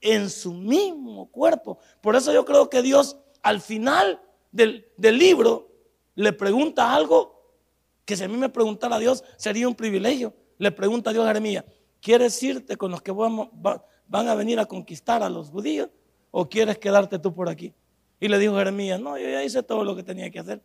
en 0.00 0.28
su 0.28 0.52
mismo 0.52 1.30
cuerpo. 1.30 1.78
Por 2.00 2.16
eso 2.16 2.32
yo 2.32 2.44
creo 2.44 2.68
que 2.68 2.82
Dios 2.82 3.16
al 3.42 3.60
final 3.60 4.20
del, 4.50 4.84
libro 4.98 5.70
le 6.16 6.32
pregunta 6.32 6.92
algo 6.94 7.56
que 8.04 8.16
si 8.16 8.24
a 8.24 8.28
mí 8.28 8.36
me 8.36 8.48
preguntara 8.48 8.98
Dios 8.98 9.24
sería 9.36 9.68
un 9.68 9.76
privilegio. 9.76 10.34
Le 10.58 10.72
pregunta 10.72 11.10
a 11.10 11.12
Dios 11.12 11.24
a 11.24 11.28
Jeremías, 11.28 11.64
¿quieres 12.00 12.40
irte 12.42 12.76
con 12.76 12.90
los 12.90 13.02
que 13.02 13.12
van 13.12 14.28
a 14.28 14.34
venir 14.34 14.58
a 14.58 14.66
conquistar 14.66 15.22
a 15.22 15.30
los 15.30 15.48
judíos 15.48 15.88
o 16.32 16.48
quieres 16.48 16.78
quedarte 16.78 17.20
tú 17.20 17.32
por 17.32 17.48
aquí? 17.48 17.72
Y 18.20 18.28
le 18.28 18.38
dijo 18.38 18.56
Jeremías, 18.56 19.00
no, 19.00 19.16
yo 19.16 19.28
ya 19.28 19.42
hice 19.42 19.62
todo 19.62 19.84
lo 19.84 19.96
que 19.96 20.02
tenía 20.02 20.30
que 20.30 20.38
hacer. 20.38 20.62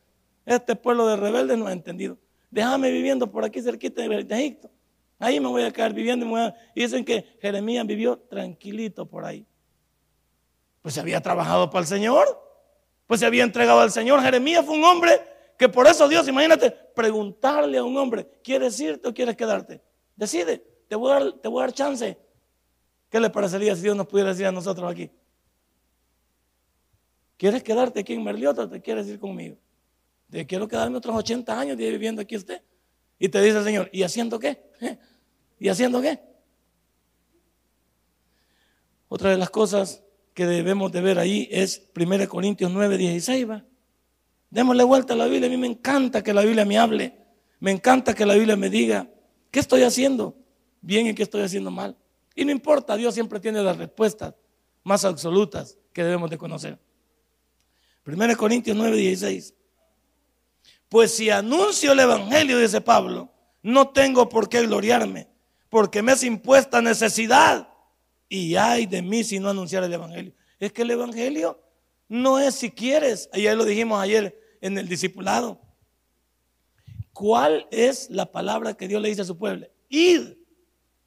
Este 0.47 0.77
pueblo 0.77 1.05
de 1.07 1.17
rebeldes 1.17 1.57
no 1.57 1.67
ha 1.67 1.73
entendido. 1.73 2.17
Déjame 2.49 2.89
viviendo 2.89 3.29
por 3.29 3.43
aquí 3.43 3.61
cerquita 3.61 4.01
de 4.01 4.25
Egipto. 4.29 4.71
Ahí 5.19 5.41
me 5.41 5.49
voy 5.49 5.63
a 5.63 5.71
quedar 5.71 5.93
viviendo 5.93 6.25
y, 6.73 6.81
dicen 6.81 7.03
que 7.03 7.37
Jeremías 7.41 7.85
vivió 7.85 8.17
tranquilito 8.17 9.05
por 9.05 9.25
ahí. 9.25 9.45
Pues 10.81 10.93
se 10.93 11.01
había 11.01 11.19
trabajado 11.19 11.69
para 11.69 11.81
el 11.81 11.87
Señor, 11.87 12.25
pues 13.07 13.19
se 13.19 13.25
había 13.25 13.43
entregado 13.43 13.81
al 13.81 13.91
Señor. 13.91 14.21
Jeremías 14.21 14.65
fue 14.65 14.77
un 14.77 14.85
hombre 14.85 15.19
que 15.57 15.67
por 15.67 15.85
eso 15.85 16.07
Dios, 16.07 16.25
imagínate, 16.29 16.71
preguntarle 16.71 17.77
a 17.77 17.83
un 17.83 17.97
hombre, 17.97 18.39
¿quieres 18.41 18.79
irte 18.79 19.09
o 19.09 19.13
quieres 19.13 19.35
quedarte? 19.35 19.81
Decide, 20.15 20.63
te 20.87 20.95
voy 20.95 21.11
a 21.11 21.13
dar, 21.15 21.33
te 21.33 21.49
voy 21.49 21.59
a 21.59 21.65
dar 21.65 21.73
chance. 21.73 22.17
¿Qué 23.09 23.19
le 23.19 23.29
parecería 23.29 23.75
si 23.75 23.81
Dios 23.81 23.97
nos 23.97 24.07
pudiera 24.07 24.29
decir 24.29 24.45
a 24.45 24.51
nosotros 24.53 24.89
aquí? 24.89 25.11
¿Quieres 27.35 27.61
quedarte 27.63 27.99
aquí 27.99 28.13
en 28.13 28.23
Merliota 28.23 28.61
o 28.61 28.69
te 28.69 28.81
quieres 28.81 29.07
ir 29.07 29.19
conmigo? 29.19 29.57
Te 30.29 30.45
quiero 30.45 30.67
quedarme 30.67 30.97
otros 30.97 31.15
80 31.15 31.59
años 31.59 31.77
viviendo 31.77 32.21
aquí 32.21 32.35
usted. 32.35 32.61
Y 33.19 33.29
te 33.29 33.41
dice 33.41 33.57
el 33.57 33.63
Señor, 33.63 33.89
¿y 33.91 34.03
haciendo 34.03 34.39
qué? 34.39 34.61
¿Y 35.59 35.69
haciendo 35.69 36.01
qué? 36.01 36.19
Otra 39.07 39.31
de 39.31 39.37
las 39.37 39.49
cosas 39.49 40.03
que 40.33 40.45
debemos 40.45 40.91
de 40.91 41.01
ver 41.01 41.17
ahí 41.17 41.47
es 41.49 41.89
1 41.95 42.27
Corintios 42.27 42.71
9, 42.71 42.97
16. 42.97 43.49
¿va? 43.49 43.65
Démosle 44.49 44.83
vuelta 44.83 45.13
a 45.13 45.17
la 45.17 45.25
Biblia. 45.25 45.47
A 45.47 45.49
mí 45.49 45.57
me 45.57 45.67
encanta 45.67 46.23
que 46.23 46.33
la 46.33 46.41
Biblia 46.41 46.65
me 46.65 46.77
hable. 46.77 47.17
Me 47.59 47.71
encanta 47.71 48.13
que 48.13 48.25
la 48.25 48.35
Biblia 48.35 48.55
me 48.55 48.69
diga, 48.69 49.09
¿qué 49.49 49.59
estoy 49.59 49.81
haciendo 49.83 50.35
bien 50.81 51.07
y 51.07 51.15
qué 51.15 51.23
estoy 51.23 51.41
haciendo 51.41 51.71
mal? 51.71 51.97
Y 52.35 52.45
no 52.45 52.51
importa, 52.51 52.95
Dios 52.95 53.15
siempre 53.15 53.39
tiene 53.39 53.63
las 53.63 53.77
respuestas 53.77 54.35
más 54.83 55.03
absolutas 55.05 55.77
que 55.91 56.03
debemos 56.03 56.29
de 56.29 56.37
conocer. 56.37 56.77
1 58.05 58.37
Corintios 58.37 58.77
9, 58.77 58.95
16. 58.95 59.56
Pues 60.89 61.13
si 61.13 61.29
anuncio 61.29 61.91
el 61.91 61.99
Evangelio, 61.99 62.59
dice 62.59 62.81
Pablo, 62.81 63.31
no 63.61 63.89
tengo 63.89 64.29
por 64.29 64.47
qué 64.47 64.61
gloriarme, 64.65 65.27
porque 65.69 66.01
me 66.01 66.13
es 66.13 66.23
impuesta 66.23 66.81
necesidad. 66.81 67.67
Y 68.29 68.55
hay 68.55 68.85
de 68.85 69.01
mí 69.01 69.23
si 69.23 69.39
no 69.39 69.49
anunciar 69.49 69.83
el 69.83 69.93
Evangelio. 69.93 70.33
Es 70.59 70.71
que 70.71 70.83
el 70.83 70.91
Evangelio 70.91 71.61
no 72.07 72.39
es 72.39 72.55
si 72.55 72.71
quieres. 72.71 73.29
ya 73.33 73.55
lo 73.55 73.65
dijimos 73.65 74.01
ayer 74.01 74.39
en 74.61 74.77
el 74.77 74.87
discipulado. 74.87 75.61
¿Cuál 77.13 77.67
es 77.71 78.09
la 78.09 78.31
palabra 78.31 78.75
que 78.75 78.87
Dios 78.87 79.01
le 79.01 79.09
dice 79.09 79.21
a 79.21 79.25
su 79.25 79.37
pueblo? 79.37 79.67
Ir. 79.89 80.37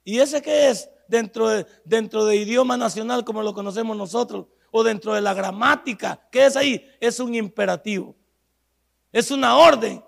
¿Y 0.04 0.18
ese 0.18 0.42
qué 0.42 0.68
es? 0.68 0.90
Dentro 1.08 1.48
de, 1.48 1.66
dentro 1.84 2.24
de 2.24 2.36
idioma 2.36 2.76
nacional 2.76 3.24
como 3.24 3.42
lo 3.42 3.54
conocemos 3.54 3.96
nosotros, 3.96 4.46
o 4.70 4.84
dentro 4.84 5.14
de 5.14 5.20
la 5.20 5.34
gramática, 5.34 6.28
¿qué 6.30 6.46
es 6.46 6.56
ahí? 6.56 6.84
Es 7.00 7.18
un 7.18 7.34
imperativo. 7.34 8.16
Es 9.12 9.30
una 9.30 9.56
orden. 9.56 10.02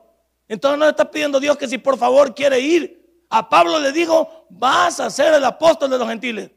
Entonces 0.48 0.78
no 0.78 0.84
le 0.84 0.90
está 0.90 1.10
pidiendo 1.10 1.40
Dios 1.40 1.56
que 1.56 1.68
si 1.68 1.78
por 1.78 1.96
favor 1.96 2.34
quiere 2.34 2.60
ir. 2.60 3.24
A 3.30 3.48
Pablo 3.48 3.80
le 3.80 3.92
dijo, 3.92 4.46
vas 4.50 5.00
a 5.00 5.08
ser 5.08 5.32
el 5.34 5.44
apóstol 5.44 5.90
de 5.90 5.98
los 5.98 6.08
gentiles. 6.08 6.50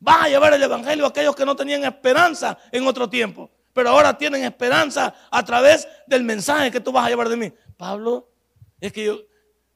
Vas 0.00 0.24
a 0.24 0.28
llevar 0.28 0.52
el 0.52 0.62
evangelio 0.62 1.04
a 1.04 1.08
aquellos 1.08 1.36
que 1.36 1.46
no 1.46 1.54
tenían 1.54 1.84
esperanza 1.84 2.58
en 2.72 2.86
otro 2.86 3.08
tiempo. 3.08 3.50
Pero 3.72 3.90
ahora 3.90 4.16
tienen 4.18 4.42
esperanza 4.42 5.14
a 5.30 5.44
través 5.44 5.86
del 6.06 6.24
mensaje 6.24 6.70
que 6.70 6.80
tú 6.80 6.90
vas 6.90 7.06
a 7.06 7.08
llevar 7.08 7.28
de 7.28 7.36
mí. 7.36 7.52
Pablo, 7.76 8.28
es 8.80 8.92
que 8.92 9.04
yo, 9.04 9.18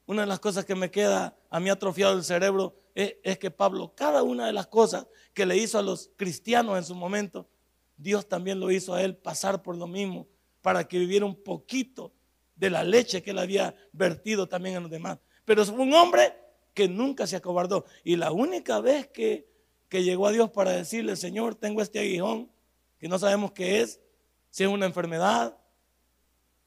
una 0.05 0.23
de 0.23 0.27
las 0.27 0.39
cosas 0.39 0.65
que 0.65 0.75
me 0.75 0.91
queda 0.91 1.35
a 1.49 1.59
mí 1.59 1.69
atrofiado 1.69 2.13
el 2.13 2.23
cerebro 2.23 2.75
es, 2.93 3.15
es 3.23 3.39
que 3.39 3.51
Pablo, 3.51 3.93
cada 3.95 4.21
una 4.21 4.47
de 4.47 4.53
las 4.53 4.67
cosas 4.67 5.07
que 5.33 5.45
le 5.45 5.55
hizo 5.55 5.79
a 5.79 5.81
los 5.81 6.11
cristianos 6.17 6.77
en 6.77 6.83
su 6.83 6.93
momento, 6.93 7.47
Dios 7.95 8.27
también 8.27 8.59
lo 8.59 8.69
hizo 8.71 8.93
a 8.93 9.01
él 9.01 9.15
pasar 9.15 9.61
por 9.61 9.77
lo 9.77 9.87
mismo 9.87 10.27
para 10.61 10.87
que 10.87 10.99
viviera 10.99 11.25
un 11.25 11.35
poquito 11.35 12.13
de 12.55 12.69
la 12.69 12.83
leche 12.83 13.23
que 13.23 13.31
él 13.31 13.39
había 13.39 13.75
vertido 13.91 14.47
también 14.47 14.75
en 14.75 14.83
los 14.83 14.91
demás. 14.91 15.17
Pero 15.45 15.61
es 15.61 15.69
un 15.69 15.93
hombre 15.93 16.33
que 16.73 16.87
nunca 16.87 17.27
se 17.27 17.35
acobardó. 17.35 17.85
Y 18.03 18.15
la 18.15 18.31
única 18.31 18.79
vez 18.79 19.07
que, 19.07 19.47
que 19.89 20.03
llegó 20.03 20.27
a 20.27 20.31
Dios 20.31 20.51
para 20.51 20.71
decirle, 20.71 21.15
Señor, 21.15 21.55
tengo 21.55 21.81
este 21.81 21.99
aguijón, 21.99 22.51
que 22.99 23.07
no 23.07 23.17
sabemos 23.17 23.51
qué 23.51 23.81
es, 23.81 23.99
si 24.49 24.63
es 24.63 24.69
una 24.69 24.85
enfermedad, 24.85 25.57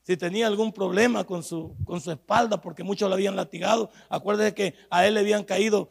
si 0.03 0.17
tenía 0.17 0.47
algún 0.47 0.73
problema 0.73 1.25
con 1.25 1.43
su, 1.43 1.77
con 1.85 2.01
su 2.01 2.11
espalda, 2.11 2.61
porque 2.61 2.83
muchos 2.83 3.09
lo 3.09 3.15
habían 3.15 3.37
latigado. 3.37 3.91
Acuérdese 4.09 4.55
que 4.55 4.75
a 4.91 5.07
él 5.07 5.15
le 5.15 5.21
habían 5.21 5.45
caído 5.45 5.91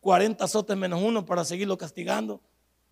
40 0.00 0.44
azotes 0.44 0.76
menos 0.76 1.02
uno 1.02 1.24
para 1.24 1.44
seguirlo 1.44 1.76
castigando. 1.76 2.40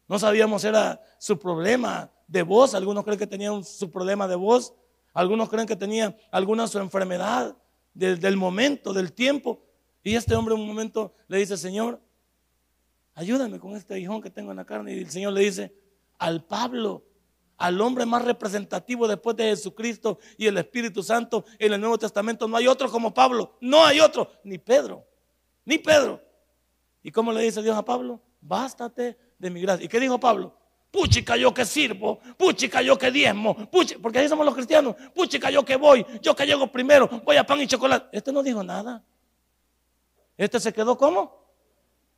No 0.09 0.19
sabíamos 0.19 0.64
era 0.64 1.01
su 1.19 1.38
problema 1.38 2.11
de 2.26 2.42
voz, 2.42 2.74
algunos 2.74 3.04
creen 3.04 3.18
que 3.18 3.26
tenía 3.26 3.50
su 3.62 3.90
problema 3.90 4.26
de 4.26 4.36
voz, 4.36 4.74
algunos 5.12 5.48
creen 5.48 5.66
que 5.66 5.76
tenía 5.76 6.16
alguna 6.30 6.66
su 6.66 6.78
enfermedad 6.78 7.56
del 7.94 8.36
momento, 8.36 8.92
del 8.92 9.12
tiempo. 9.12 9.62
Y 10.02 10.14
este 10.14 10.34
hombre 10.34 10.54
en 10.54 10.60
un 10.60 10.66
momento 10.66 11.14
le 11.28 11.38
dice, 11.38 11.56
Señor, 11.56 12.00
ayúdame 13.14 13.58
con 13.58 13.74
este 13.74 13.98
hijón 13.98 14.20
que 14.20 14.30
tengo 14.30 14.50
en 14.50 14.58
la 14.58 14.64
carne. 14.64 14.94
Y 14.94 14.98
el 15.00 15.10
Señor 15.10 15.32
le 15.32 15.40
dice, 15.40 15.74
al 16.18 16.44
Pablo, 16.44 17.04
al 17.56 17.80
hombre 17.80 18.04
más 18.04 18.24
representativo 18.24 19.08
después 19.08 19.36
de 19.36 19.44
Jesucristo 19.44 20.18
y 20.36 20.46
el 20.46 20.58
Espíritu 20.58 21.02
Santo 21.02 21.44
en 21.58 21.72
el 21.72 21.80
Nuevo 21.80 21.98
Testamento, 21.98 22.46
no 22.46 22.56
hay 22.56 22.68
otro 22.68 22.90
como 22.90 23.14
Pablo, 23.14 23.56
no 23.60 23.84
hay 23.84 24.00
otro, 24.00 24.30
ni 24.44 24.58
Pedro, 24.58 25.06
ni 25.64 25.78
Pedro. 25.78 26.20
¿Y 27.02 27.10
cómo 27.10 27.32
le 27.32 27.42
dice 27.42 27.62
Dios 27.62 27.76
a 27.76 27.84
Pablo? 27.84 28.20
Bástate 28.40 29.16
de 29.38 29.50
mi 29.50 29.60
gracia. 29.60 29.84
¿Y 29.84 29.88
qué 29.88 29.98
dijo 29.98 30.20
Pablo? 30.20 30.56
Puchica 30.96 31.37
yo 31.37 31.52
que 31.52 31.66
sirvo, 31.66 32.20
puchica 32.38 32.80
yo 32.80 32.96
que 32.96 33.11
diezmo, 33.11 33.54
porque 34.00 34.18
ahí 34.18 34.30
somos 34.30 34.46
los 34.46 34.54
cristianos, 34.54 34.96
puchica 35.14 35.50
yo 35.50 35.62
que 35.62 35.76
voy, 35.76 36.06
yo 36.22 36.35
que 36.35 36.46
llego 36.46 36.72
primero, 36.72 37.06
voy 37.22 37.37
a 37.37 37.44
pan 37.44 37.61
y 37.61 37.66
chocolate. 37.66 38.16
Este 38.16 38.32
no 38.32 38.42
dijo 38.42 38.64
nada. 38.64 39.04
Este 40.38 40.59
se 40.59 40.72
quedó 40.72 40.96
como? 40.96 41.38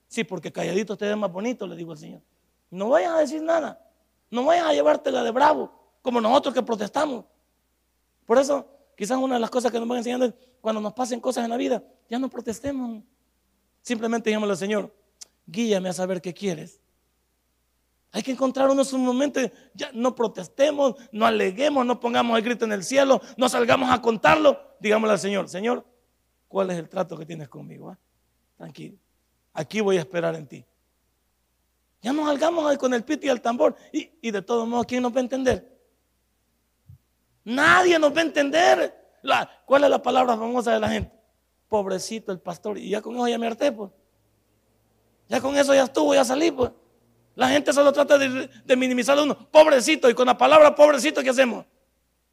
Sí, 0.06 0.22
porque 0.22 0.52
calladito 0.52 0.92
usted 0.92 1.10
es 1.10 1.16
más 1.16 1.32
bonito, 1.32 1.66
le 1.66 1.74
digo 1.74 1.90
al 1.90 1.98
Señor. 1.98 2.22
No 2.70 2.90
vayas 2.90 3.14
a 3.14 3.18
decir 3.18 3.42
nada, 3.42 3.84
no 4.30 4.44
vayas 4.44 4.66
a 4.66 4.72
llevártela 4.72 5.24
de 5.24 5.32
bravo, 5.32 5.72
como 6.00 6.20
nosotros 6.20 6.54
que 6.54 6.62
protestamos. 6.62 7.24
Por 8.26 8.38
eso, 8.38 8.64
quizás 8.96 9.18
una 9.18 9.34
de 9.34 9.40
las 9.40 9.50
cosas 9.50 9.72
que 9.72 9.80
nos 9.80 9.88
van 9.88 9.98
enseñando 9.98 10.26
es 10.26 10.34
cuando 10.60 10.80
nos 10.80 10.92
pasen 10.92 11.18
cosas 11.18 11.42
en 11.42 11.50
la 11.50 11.56
vida, 11.56 11.82
ya 12.08 12.20
no 12.20 12.30
protestemos. 12.30 13.02
Simplemente 13.82 14.30
digámosle 14.30 14.52
al 14.52 14.58
Señor, 14.58 14.94
guíame 15.46 15.88
a 15.88 15.92
saber 15.92 16.22
qué 16.22 16.32
quieres 16.32 16.77
hay 18.10 18.22
que 18.22 18.32
encontrar 18.32 18.70
unos 18.70 18.92
momentos, 18.94 19.50
ya 19.74 19.90
no 19.92 20.14
protestemos, 20.14 20.94
no 21.12 21.26
aleguemos, 21.26 21.84
no 21.84 22.00
pongamos 22.00 22.38
el 22.38 22.44
grito 22.44 22.64
en 22.64 22.72
el 22.72 22.82
cielo, 22.82 23.20
no 23.36 23.48
salgamos 23.48 23.90
a 23.90 24.00
contarlo. 24.00 24.58
Digámosle 24.80 25.12
al 25.12 25.18
Señor, 25.18 25.48
Señor, 25.48 25.84
¿cuál 26.48 26.70
es 26.70 26.78
el 26.78 26.88
trato 26.88 27.18
que 27.18 27.26
tienes 27.26 27.48
conmigo? 27.48 27.90
Ah? 27.90 27.98
Tranquilo, 28.56 28.96
aquí 29.52 29.80
voy 29.80 29.98
a 29.98 30.00
esperar 30.00 30.34
en 30.34 30.46
ti. 30.46 30.64
Ya 32.00 32.12
no 32.12 32.26
salgamos 32.26 32.76
con 32.78 32.94
el 32.94 33.04
pito 33.04 33.26
y 33.26 33.28
el 33.28 33.40
tambor. 33.40 33.76
Y, 33.92 34.10
y, 34.22 34.30
de 34.30 34.40
todos 34.40 34.66
modos, 34.68 34.86
¿quién 34.86 35.02
nos 35.02 35.12
va 35.12 35.18
a 35.18 35.22
entender? 35.22 35.78
Nadie 37.44 37.98
nos 37.98 38.14
va 38.14 38.20
a 38.20 38.24
entender. 38.24 39.18
La, 39.22 39.50
¿Cuál 39.66 39.84
es 39.84 39.90
la 39.90 40.00
palabra 40.00 40.36
famosa 40.36 40.72
de 40.72 40.80
la 40.80 40.88
gente? 40.88 41.12
Pobrecito 41.68 42.30
el 42.30 42.38
pastor. 42.38 42.78
Y 42.78 42.90
ya 42.90 43.02
con 43.02 43.16
eso 43.16 43.26
ya 43.26 43.36
me 43.36 43.48
harté, 43.48 43.72
pues. 43.72 43.90
Ya 45.28 45.40
con 45.40 45.56
eso 45.56 45.74
ya 45.74 45.84
estuvo, 45.84 46.14
ya 46.14 46.24
salí, 46.24 46.52
pues. 46.52 46.70
La 47.38 47.48
gente 47.48 47.72
solo 47.72 47.92
trata 47.92 48.18
de, 48.18 48.48
de 48.48 48.76
minimizar 48.76 49.16
a 49.16 49.22
uno. 49.22 49.48
Pobrecito. 49.52 50.10
Y 50.10 50.14
con 50.14 50.26
la 50.26 50.36
palabra 50.36 50.74
pobrecito, 50.74 51.22
¿qué 51.22 51.30
hacemos? 51.30 51.64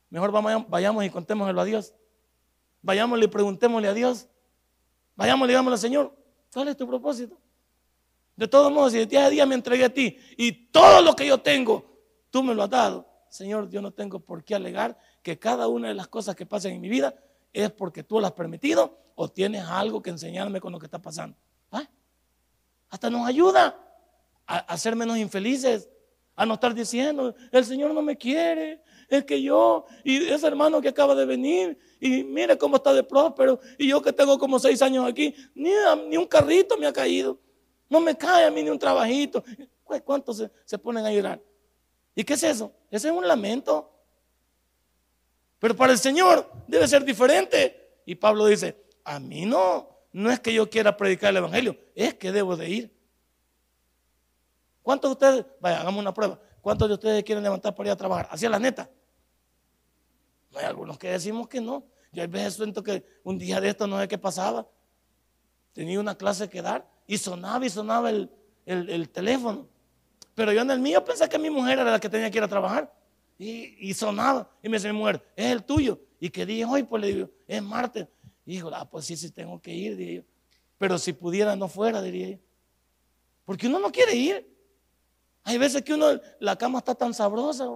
Mejor 0.10 0.32
vayamos 0.68 1.06
y 1.06 1.12
contémoslo 1.12 1.62
a 1.62 1.64
Dios. 1.64 1.94
Vayamos 2.82 3.22
y 3.22 3.28
preguntémosle 3.28 3.88
a 3.88 3.94
Dios. 3.94 4.28
Vayamos 5.16 5.46
y 5.46 5.50
digámosle, 5.50 5.78
Señor, 5.78 6.12
¿cuál 6.52 6.70
es 6.70 6.76
tu 6.76 6.88
propósito? 6.88 7.38
De 8.36 8.48
todos 8.48 8.72
modos, 8.72 8.94
si 8.94 8.98
de 8.98 9.06
día 9.06 9.26
a 9.26 9.30
día 9.30 9.46
me 9.46 9.54
entregué 9.54 9.86
a 9.86 9.94
ti 9.94 10.18
y 10.38 10.52
todo 10.72 11.04
lo 11.04 11.16
que 11.16 11.28
yo 11.28 11.38
tengo, 11.38 11.86
tú 12.32 12.42
me 12.42 12.56
lo 12.56 12.64
has 12.64 12.72
dado. 12.72 13.08
Señor, 13.30 13.70
yo 13.70 13.84
no 13.84 13.92
tengo 13.92 14.20
por 14.20 14.44
qué 14.44 14.56
alegar 14.56 14.98
que 15.22 15.38
cada 15.38 15.68
una 15.68 15.90
de 15.90 15.94
las 15.94 16.08
cosas 16.08 16.36
que 16.36 16.48
pasan 16.48 16.72
en 16.72 16.82
mi 16.82 16.90
vida 16.90 17.14
es 17.54 17.70
porque 17.70 18.02
tú 18.02 18.20
las 18.20 18.32
has 18.32 18.36
permitido 18.36 18.98
o 19.14 19.30
tienes 19.30 19.66
algo 19.66 20.02
que 20.02 20.10
enseñarme 20.10 20.60
con 20.60 20.72
lo 20.72 20.80
que 20.80 20.88
está 20.88 20.98
pasando. 20.98 21.38
¿Ah? 21.72 21.88
Hasta 22.90 23.12
nos 23.12 23.28
ayuda 23.28 23.85
a, 24.48 24.58
a 24.60 24.78
ser 24.78 24.96
menos 24.96 25.18
infelices, 25.18 25.90
a 26.36 26.46
no 26.46 26.56
estar 26.56 26.74
diciendo, 26.74 27.34
el 27.52 27.66
Señor 27.66 27.94
no 27.94 28.02
me 28.02 28.18
quiere, 28.18 28.82
es 29.08 29.24
que 29.24 29.42
yo, 29.42 29.86
y 30.04 30.18
ese 30.26 30.48
hermano 30.48 30.82
que 30.82 30.90
acaba 30.90 31.16
de 31.16 31.26
venir, 31.26 31.78
y 32.00 32.24
mire 32.24 32.58
cómo 32.58 32.78
está 32.78 32.94
de 32.94 33.04
próspero, 33.04 33.60
y 33.78 33.88
yo 33.88 34.02
que 34.02 34.12
tengo 34.12 34.38
como 34.38 34.60
seis 34.60 34.82
años 34.82 35.08
aquí, 35.08 35.34
ni, 35.54 35.72
ni 36.08 36.18
un 36.18 36.26
carrito 36.26 36.78
me 36.78 36.88
ha 36.88 36.94
caído, 36.94 37.40
no 37.90 38.00
me 38.00 38.18
cae 38.18 38.46
a 38.46 38.52
mí 38.52 38.64
ni 38.64 38.70
un 38.70 38.80
trabajito. 38.80 39.44
¿Cuántos 40.04 40.38
se, 40.38 40.52
se 40.66 40.78
ponen 40.80 41.06
a 41.06 41.12
llorar? 41.12 41.40
¿Y 42.16 42.24
qué 42.24 42.34
es 42.34 42.44
eso? 42.44 42.72
Ese 42.90 43.10
es 43.10 43.14
un 43.14 43.28
lamento. 43.28 43.92
Pero 45.60 45.76
para 45.76 45.94
el 45.94 46.00
Señor 46.00 46.52
debe 46.68 46.88
ser 46.88 47.06
diferente. 47.06 48.00
Y 48.06 48.16
Pablo 48.16 48.48
dice, 48.48 48.84
a 49.04 49.20
mí 49.20 49.46
no, 49.46 49.88
no 50.12 50.32
es 50.32 50.40
que 50.40 50.54
yo 50.54 50.68
quiera 50.70 50.98
predicar 50.98 51.30
el 51.30 51.38
Evangelio, 51.38 51.78
es 51.94 52.16
que 52.16 52.32
debo 52.32 52.58
de 52.58 52.70
ir. 52.70 52.95
¿Cuántos 54.86 55.10
de 55.10 55.14
ustedes, 55.14 55.46
vaya, 55.60 55.82
hagamos 55.82 56.00
una 56.00 56.14
prueba, 56.14 56.40
cuántos 56.62 56.88
de 56.88 56.94
ustedes 56.94 57.24
quieren 57.24 57.44
levantar 57.44 57.74
para 57.74 57.90
ir 57.90 57.94
a 57.94 57.96
trabajar? 57.96 58.28
Hacia 58.30 58.52
la 58.52 58.60
neta. 58.60 58.88
No 60.52 60.60
hay 60.60 60.66
algunos 60.66 61.00
que 61.00 61.10
decimos 61.10 61.48
que 61.48 61.60
no. 61.60 61.84
Yo 62.12 62.22
a 62.22 62.28
veces 62.28 62.54
siento 62.54 62.84
que 62.84 63.04
un 63.24 63.40
día 63.40 63.60
de 63.60 63.70
esto 63.70 63.88
no 63.88 64.00
sé 64.00 64.08
qué 64.08 64.20
pasaba. 64.20 64.70
Tenía 65.74 66.00
una 66.00 66.16
clase 66.16 66.48
que 66.48 66.62
dar 66.62 66.88
y 67.08 67.18
sonaba 67.18 67.66
y 67.66 67.70
sonaba 67.72 68.12
el, 68.12 68.30
el, 68.68 69.10
teléfono. 69.10 69.68
Pero 70.36 70.54
yo 70.54 70.62
en 70.62 70.70
el 70.70 70.80
mío 70.80 71.04
pensé 71.04 71.28
que 71.28 71.40
mi 71.40 71.50
mujer 71.50 71.80
era 71.80 71.90
la 71.90 72.00
que 72.00 72.08
tenía 72.08 72.30
que 72.30 72.38
ir 72.38 72.44
a 72.44 72.48
trabajar. 72.48 72.94
Y, 73.40 73.90
y 73.90 73.92
sonaba. 73.96 74.52
Y 74.62 74.70
me 74.70 74.78
dice 74.78 74.94
mi 74.94 75.00
mujer, 75.00 75.20
es 75.36 75.52
el 75.52 75.64
tuyo. 75.64 76.00
Y 76.20 76.30
que 76.30 76.46
dije 76.46 76.64
hoy, 76.64 76.84
pues 76.84 77.02
le 77.02 77.08
digo, 77.08 77.30
es 77.48 77.64
martes. 77.64 78.08
Y 78.46 78.52
dijo, 78.52 78.70
ah, 78.72 78.88
pues 78.88 79.06
sí, 79.06 79.18
sí 79.18 79.32
tengo 79.32 79.60
que 79.60 79.74
ir, 79.74 79.98
dije 79.98 80.14
yo. 80.18 80.22
Pero 80.78 81.00
si 81.00 81.12
pudiera 81.12 81.56
no 81.56 81.68
fuera, 81.68 82.04
diría 82.04 82.30
yo. 82.30 82.38
Porque 83.46 83.66
uno 83.66 83.80
no 83.80 83.92
quiere 83.92 84.14
ir. 84.14 84.55
Hay 85.46 85.60
veces 85.60 85.84
que 85.84 85.94
uno, 85.94 86.08
la 86.40 86.58
cama 86.58 86.80
está 86.80 86.96
tan 86.96 87.14
sabrosa, 87.14 87.68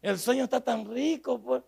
el 0.00 0.18
sueño 0.18 0.44
está 0.44 0.60
tan 0.60 0.88
rico, 0.88 1.40
pues. 1.40 1.62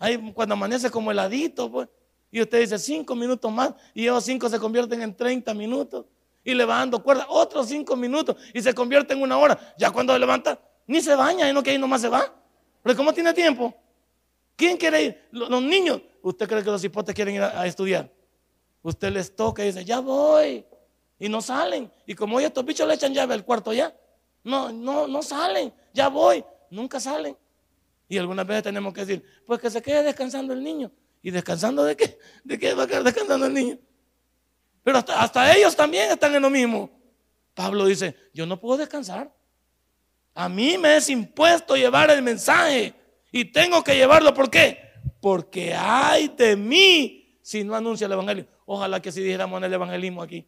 Hay, 0.00 0.32
cuando 0.32 0.54
amanece 0.54 0.90
como 0.90 1.12
heladito, 1.12 1.70
pues. 1.70 1.88
Y 2.30 2.42
usted 2.42 2.60
dice 2.60 2.78
cinco 2.78 3.14
minutos 3.14 3.50
más 3.50 3.72
y 3.94 4.06
esos 4.06 4.24
cinco 4.24 4.48
se 4.48 4.58
convierten 4.58 5.00
en 5.00 5.16
30 5.16 5.54
minutos. 5.54 6.06
Y 6.44 6.54
le 6.54 6.64
va 6.64 6.78
dando 6.78 7.02
cuerda 7.02 7.26
otros 7.28 7.68
cinco 7.68 7.94
minutos 7.94 8.36
y 8.52 8.60
se 8.60 8.74
convierte 8.74 9.14
en 9.14 9.22
una 9.22 9.38
hora. 9.38 9.74
Ya 9.78 9.90
cuando 9.92 10.12
se 10.12 10.18
levanta, 10.18 10.58
ni 10.86 11.00
se 11.00 11.14
baña, 11.14 11.48
y 11.48 11.52
no 11.52 11.62
que 11.62 11.70
ahí 11.70 11.78
nomás 11.78 12.00
se 12.00 12.08
va. 12.08 12.34
Pero 12.82 12.96
¿cómo 12.96 13.12
tiene 13.12 13.32
tiempo? 13.32 13.72
¿Quién 14.56 14.76
quiere 14.76 15.02
ir? 15.04 15.28
Los, 15.30 15.62
niños. 15.62 16.00
¿Usted 16.20 16.48
cree 16.48 16.64
que 16.64 16.70
los 16.70 16.82
hipotes 16.82 17.14
quieren 17.14 17.36
ir 17.36 17.42
a, 17.42 17.64
estudiar? 17.64 18.10
Usted 18.82 19.12
les 19.12 19.34
toca 19.34 19.62
y 19.62 19.66
dice, 19.66 19.84
ya 19.84 20.00
voy. 20.00 20.64
Y 21.18 21.28
no 21.28 21.40
salen. 21.40 21.92
Y 22.06 22.14
como 22.14 22.38
hoy 22.38 22.44
estos 22.44 22.64
bichos 22.64 22.88
le 22.88 22.94
echan 22.94 23.14
llave 23.14 23.34
al 23.34 23.44
cuarto 23.44 23.72
ya. 23.72 23.94
No, 24.44 24.72
no, 24.72 25.06
no 25.06 25.22
salen. 25.22 25.72
Ya 25.92 26.08
voy. 26.08 26.44
Nunca 26.70 27.00
salen. 27.00 27.36
Y 28.08 28.16
algunas 28.16 28.46
veces 28.46 28.62
tenemos 28.62 28.94
que 28.94 29.04
decir, 29.04 29.24
pues 29.46 29.60
que 29.60 29.70
se 29.70 29.82
quede 29.82 30.02
descansando 30.02 30.52
el 30.52 30.62
niño. 30.62 30.90
¿Y 31.22 31.30
descansando 31.30 31.84
de 31.84 31.96
qué? 31.96 32.18
¿De 32.44 32.58
qué 32.58 32.74
va 32.74 32.84
a 32.84 32.86
quedar 32.86 33.02
descansando 33.02 33.46
el 33.46 33.54
niño? 33.54 33.78
Pero 34.82 34.98
hasta, 34.98 35.54
ellos 35.54 35.76
también 35.76 36.10
están 36.10 36.34
en 36.34 36.42
lo 36.42 36.48
mismo. 36.48 36.90
Pablo 37.54 37.86
dice, 37.86 38.16
yo 38.32 38.46
no 38.46 38.58
puedo 38.58 38.78
descansar. 38.78 39.30
A 40.34 40.48
mí 40.48 40.78
me 40.78 40.96
es 40.96 41.10
impuesto 41.10 41.76
llevar 41.76 42.10
el 42.10 42.22
mensaje 42.22 42.94
y 43.30 43.44
tengo 43.44 43.82
que 43.84 43.96
llevarlo. 43.96 44.32
¿Por 44.32 44.48
qué? 44.50 44.78
Porque 45.20 45.74
hay 45.74 46.28
de 46.28 46.56
mí 46.56 47.38
si 47.42 47.64
no 47.64 47.74
anuncia 47.74 48.06
el 48.06 48.12
evangelio. 48.12 48.46
Ojalá 48.64 49.02
que 49.02 49.12
si 49.12 49.20
dijéramos 49.20 49.58
en 49.58 49.64
el 49.64 49.74
evangelismo 49.74 50.22
aquí. 50.22 50.46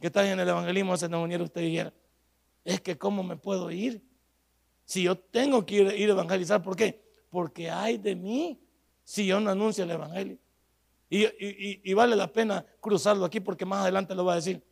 ¿Qué 0.00 0.10
tal 0.10 0.26
en 0.26 0.40
el 0.40 0.48
evangelismo 0.48 0.96
se 0.96 1.08
nos 1.08 1.22
uniera 1.22 1.44
usted 1.44 1.62
y 1.62 1.66
dijera? 1.66 1.92
Es 2.64 2.80
que 2.80 2.96
cómo 2.96 3.22
me 3.22 3.36
puedo 3.36 3.70
ir 3.70 4.02
si 4.84 5.02
yo 5.02 5.16
tengo 5.16 5.64
que 5.64 5.76
ir, 5.76 5.88
a 5.88 6.12
evangelizar. 6.12 6.62
¿Por 6.62 6.76
qué? 6.76 7.02
Porque 7.30 7.70
hay 7.70 7.98
de 7.98 8.14
mí 8.14 8.60
si 9.02 9.26
yo 9.26 9.40
no 9.40 9.50
anuncio 9.50 9.84
el 9.84 9.90
Evangelio. 9.90 10.38
Y, 11.08 11.92
vale 11.94 12.16
la 12.16 12.32
pena 12.32 12.66
cruzarlo 12.80 13.24
aquí 13.24 13.38
porque 13.38 13.64
más 13.64 13.82
adelante 13.82 14.14
lo 14.14 14.24
va 14.24 14.32
a 14.32 14.36
decir. 14.36 14.62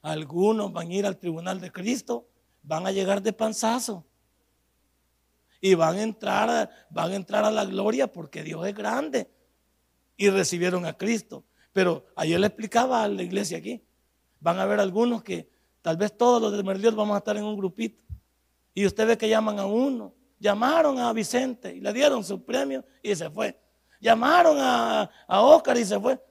Algunos 0.00 0.72
van 0.72 0.88
a 0.88 0.94
ir 0.94 1.06
al 1.06 1.18
tribunal 1.18 1.60
de 1.60 1.70
Cristo, 1.70 2.28
van 2.62 2.86
a 2.86 2.92
llegar 2.92 3.20
de 3.20 3.32
panzazo 3.32 4.06
y 5.60 5.74
van 5.74 5.96
a 5.96 6.02
entrar, 6.02 6.70
van 6.88 7.12
a 7.12 7.16
entrar 7.16 7.44
a 7.44 7.50
la 7.50 7.64
gloria 7.64 8.10
porque 8.10 8.42
Dios 8.42 8.66
es 8.66 8.74
grande 8.74 9.30
y 10.16 10.30
recibieron 10.30 10.86
a 10.86 10.96
Cristo. 10.96 11.44
Pero 11.72 12.06
ayer 12.16 12.40
le 12.40 12.46
explicaba 12.46 13.02
a 13.02 13.08
la 13.08 13.22
iglesia 13.22 13.58
aquí, 13.58 13.84
van 14.40 14.58
a 14.58 14.62
haber 14.62 14.80
algunos 14.80 15.22
que 15.22 15.50
tal 15.82 15.96
vez 15.96 16.16
todos 16.16 16.40
los 16.40 16.52
de 16.52 16.62
Merliot 16.62 16.94
vamos 16.94 17.14
a 17.14 17.18
estar 17.18 17.36
en 17.36 17.44
un 17.44 17.56
grupito 17.56 18.04
y 18.74 18.86
usted 18.86 19.06
ve 19.06 19.18
que 19.18 19.28
llaman 19.28 19.58
a 19.58 19.66
uno 19.66 20.14
Llamaron 20.40 20.98
a 20.98 21.12
Vicente 21.12 21.74
y 21.74 21.80
le 21.80 21.92
dieron 21.92 22.22
su 22.22 22.44
premio 22.44 22.84
y 23.02 23.14
se 23.14 23.28
fue. 23.28 23.58
Llamaron 24.00 24.56
a, 24.60 25.10
a 25.26 25.42
Oscar 25.42 25.76
y 25.76 25.84
se 25.84 25.98
fue. 25.98 26.22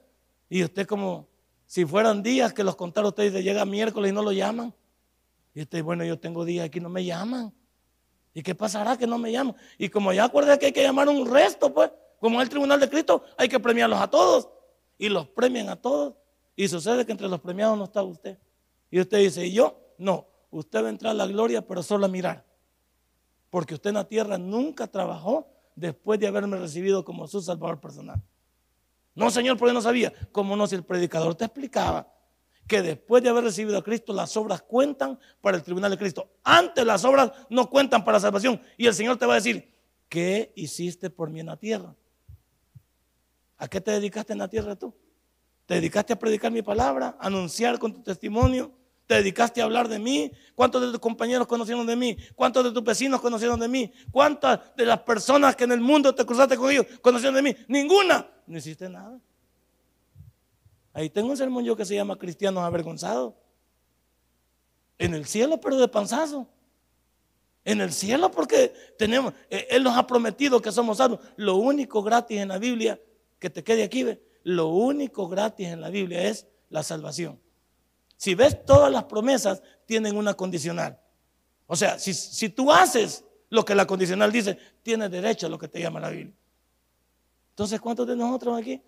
Y 0.48 0.64
usted 0.64 0.86
como 0.86 1.28
si 1.66 1.84
fueran 1.84 2.22
días 2.22 2.54
que 2.54 2.64
los 2.64 2.74
contaron 2.74 3.08
ustedes, 3.08 3.44
llega 3.44 3.64
miércoles 3.66 4.10
y 4.10 4.14
no 4.14 4.22
lo 4.22 4.32
llaman. 4.32 4.74
Y 5.54 5.62
usted, 5.62 5.82
bueno, 5.82 6.04
yo 6.04 6.18
tengo 6.18 6.44
días 6.44 6.64
aquí, 6.64 6.80
no 6.80 6.88
me 6.88 7.04
llaman. 7.04 7.52
¿Y 8.32 8.42
qué 8.42 8.54
pasará 8.54 8.96
que 8.96 9.06
no 9.06 9.18
me 9.18 9.30
llaman? 9.30 9.54
Y 9.76 9.90
como 9.90 10.12
ya 10.12 10.24
acordé 10.24 10.58
que 10.58 10.66
hay 10.66 10.72
que 10.72 10.82
llamar 10.82 11.08
un 11.08 11.30
resto, 11.30 11.74
pues, 11.74 11.90
como 12.18 12.40
el 12.40 12.48
Tribunal 12.48 12.80
de 12.80 12.88
Cristo, 12.88 13.22
hay 13.36 13.48
que 13.48 13.60
premiarlos 13.60 14.00
a 14.00 14.08
todos. 14.08 14.48
Y 14.96 15.10
los 15.10 15.28
premian 15.28 15.68
a 15.68 15.76
todos. 15.76 16.14
Y 16.56 16.66
sucede 16.66 17.04
que 17.04 17.12
entre 17.12 17.28
los 17.28 17.40
premiados 17.40 17.76
no 17.76 17.84
está 17.84 18.02
usted. 18.02 18.38
Y 18.90 19.00
usted 19.00 19.18
dice, 19.18 19.46
¿y 19.46 19.52
yo? 19.52 19.80
No, 19.98 20.26
usted 20.50 20.82
va 20.82 20.86
a 20.86 20.90
entrar 20.90 21.10
a 21.12 21.14
la 21.14 21.26
gloria, 21.26 21.66
pero 21.66 21.82
solo 21.82 22.06
a 22.06 22.08
mirar. 22.08 22.44
Porque 23.50 23.74
usted 23.74 23.90
en 23.90 23.94
la 23.94 24.08
tierra 24.08 24.38
nunca 24.38 24.86
trabajó 24.86 25.48
después 25.74 26.20
de 26.20 26.26
haberme 26.26 26.56
recibido 26.58 27.04
como 27.04 27.26
su 27.26 27.40
salvador 27.40 27.80
personal. 27.80 28.22
No, 29.14 29.30
Señor, 29.30 29.56
porque 29.56 29.74
no 29.74 29.82
sabía. 29.82 30.12
Como 30.32 30.56
no, 30.56 30.66
si 30.66 30.74
el 30.74 30.84
predicador 30.84 31.34
te 31.34 31.44
explicaba 31.44 32.12
que 32.68 32.82
después 32.82 33.22
de 33.22 33.30
haber 33.30 33.44
recibido 33.44 33.78
a 33.78 33.82
Cristo, 33.82 34.12
las 34.12 34.36
obras 34.36 34.62
cuentan 34.62 35.18
para 35.40 35.56
el 35.56 35.62
tribunal 35.62 35.90
de 35.90 35.98
Cristo. 35.98 36.30
Antes 36.44 36.84
las 36.84 37.04
obras 37.04 37.32
no 37.48 37.68
cuentan 37.70 38.04
para 38.04 38.18
la 38.18 38.20
salvación. 38.20 38.60
Y 38.76 38.86
el 38.86 38.94
Señor 38.94 39.16
te 39.16 39.26
va 39.26 39.32
a 39.32 39.36
decir, 39.36 39.72
¿qué 40.08 40.52
hiciste 40.54 41.08
por 41.08 41.30
mí 41.30 41.40
en 41.40 41.46
la 41.46 41.56
tierra? 41.56 41.96
¿A 43.56 43.66
qué 43.68 43.80
te 43.80 43.90
dedicaste 43.90 44.34
en 44.34 44.38
la 44.38 44.48
tierra 44.48 44.76
tú? 44.76 44.94
¿Te 45.66 45.74
dedicaste 45.74 46.12
a 46.12 46.18
predicar 46.18 46.52
mi 46.52 46.62
palabra, 46.62 47.16
anunciar 47.20 47.78
con 47.78 47.92
tu 47.92 48.02
testimonio, 48.02 48.70
te 49.08 49.14
dedicaste 49.14 49.62
a 49.62 49.64
hablar 49.64 49.88
de 49.88 49.98
mí. 49.98 50.30
¿Cuántos 50.54 50.82
de 50.82 50.88
tus 50.88 51.00
compañeros 51.00 51.46
conocieron 51.46 51.86
de 51.86 51.96
mí? 51.96 52.16
¿Cuántos 52.36 52.62
de 52.62 52.70
tus 52.70 52.84
vecinos 52.84 53.22
conocieron 53.22 53.58
de 53.58 53.66
mí? 53.66 53.90
¿Cuántas 54.12 54.76
de 54.76 54.84
las 54.84 55.00
personas 55.00 55.56
que 55.56 55.64
en 55.64 55.72
el 55.72 55.80
mundo 55.80 56.14
te 56.14 56.26
cruzaste 56.26 56.58
con 56.58 56.70
ellos 56.70 56.86
conocieron 57.00 57.34
de 57.34 57.42
mí? 57.42 57.56
Ninguna. 57.68 58.28
No 58.46 58.58
hiciste 58.58 58.86
nada. 58.88 59.18
Ahí 60.92 61.08
tengo 61.08 61.30
un 61.30 61.38
sermón 61.38 61.64
yo 61.64 61.74
que 61.74 61.86
se 61.86 61.94
llama 61.94 62.18
Cristianos 62.18 62.62
Avergonzados. 62.62 63.32
En 64.98 65.14
el 65.14 65.24
cielo, 65.24 65.58
pero 65.58 65.78
de 65.78 65.88
panzazo. 65.88 66.46
En 67.64 67.80
el 67.80 67.92
cielo 67.92 68.30
porque 68.30 68.74
tenemos, 68.98 69.32
eh, 69.48 69.68
Él 69.70 69.84
nos 69.84 69.96
ha 69.96 70.06
prometido 70.06 70.60
que 70.60 70.70
somos 70.70 70.98
salvos. 70.98 71.20
Lo 71.36 71.56
único 71.56 72.02
gratis 72.02 72.38
en 72.38 72.48
la 72.48 72.58
Biblia, 72.58 73.00
que 73.38 73.48
te 73.48 73.64
quede 73.64 73.84
aquí, 73.84 74.04
lo 74.42 74.68
único 74.68 75.28
gratis 75.28 75.68
en 75.68 75.80
la 75.80 75.88
Biblia 75.88 76.24
es 76.24 76.46
la 76.68 76.82
salvación. 76.82 77.40
Si 78.18 78.34
ves 78.34 78.66
todas 78.66 78.92
las 78.92 79.04
promesas, 79.04 79.62
tienen 79.86 80.16
una 80.16 80.34
condicional. 80.34 81.00
O 81.68 81.76
sea, 81.76 81.98
si, 81.98 82.48
tú 82.48 82.72
haces 82.72 83.24
lo 83.48 83.64
que 83.64 83.76
la 83.76 83.86
condicional 83.86 84.32
dice, 84.32 84.58
tienes 84.82 85.10
derecho 85.10 85.46
a 85.46 85.48
lo 85.48 85.56
que 85.56 85.68
te 85.68 85.80
llama 85.80 86.00
la 86.00 86.10
Biblia. 86.10 86.34
Entonces, 87.50 87.80
¿cuántos 87.80 88.08
de 88.08 88.16
nosotros 88.16 88.58
aquí? 88.58 88.82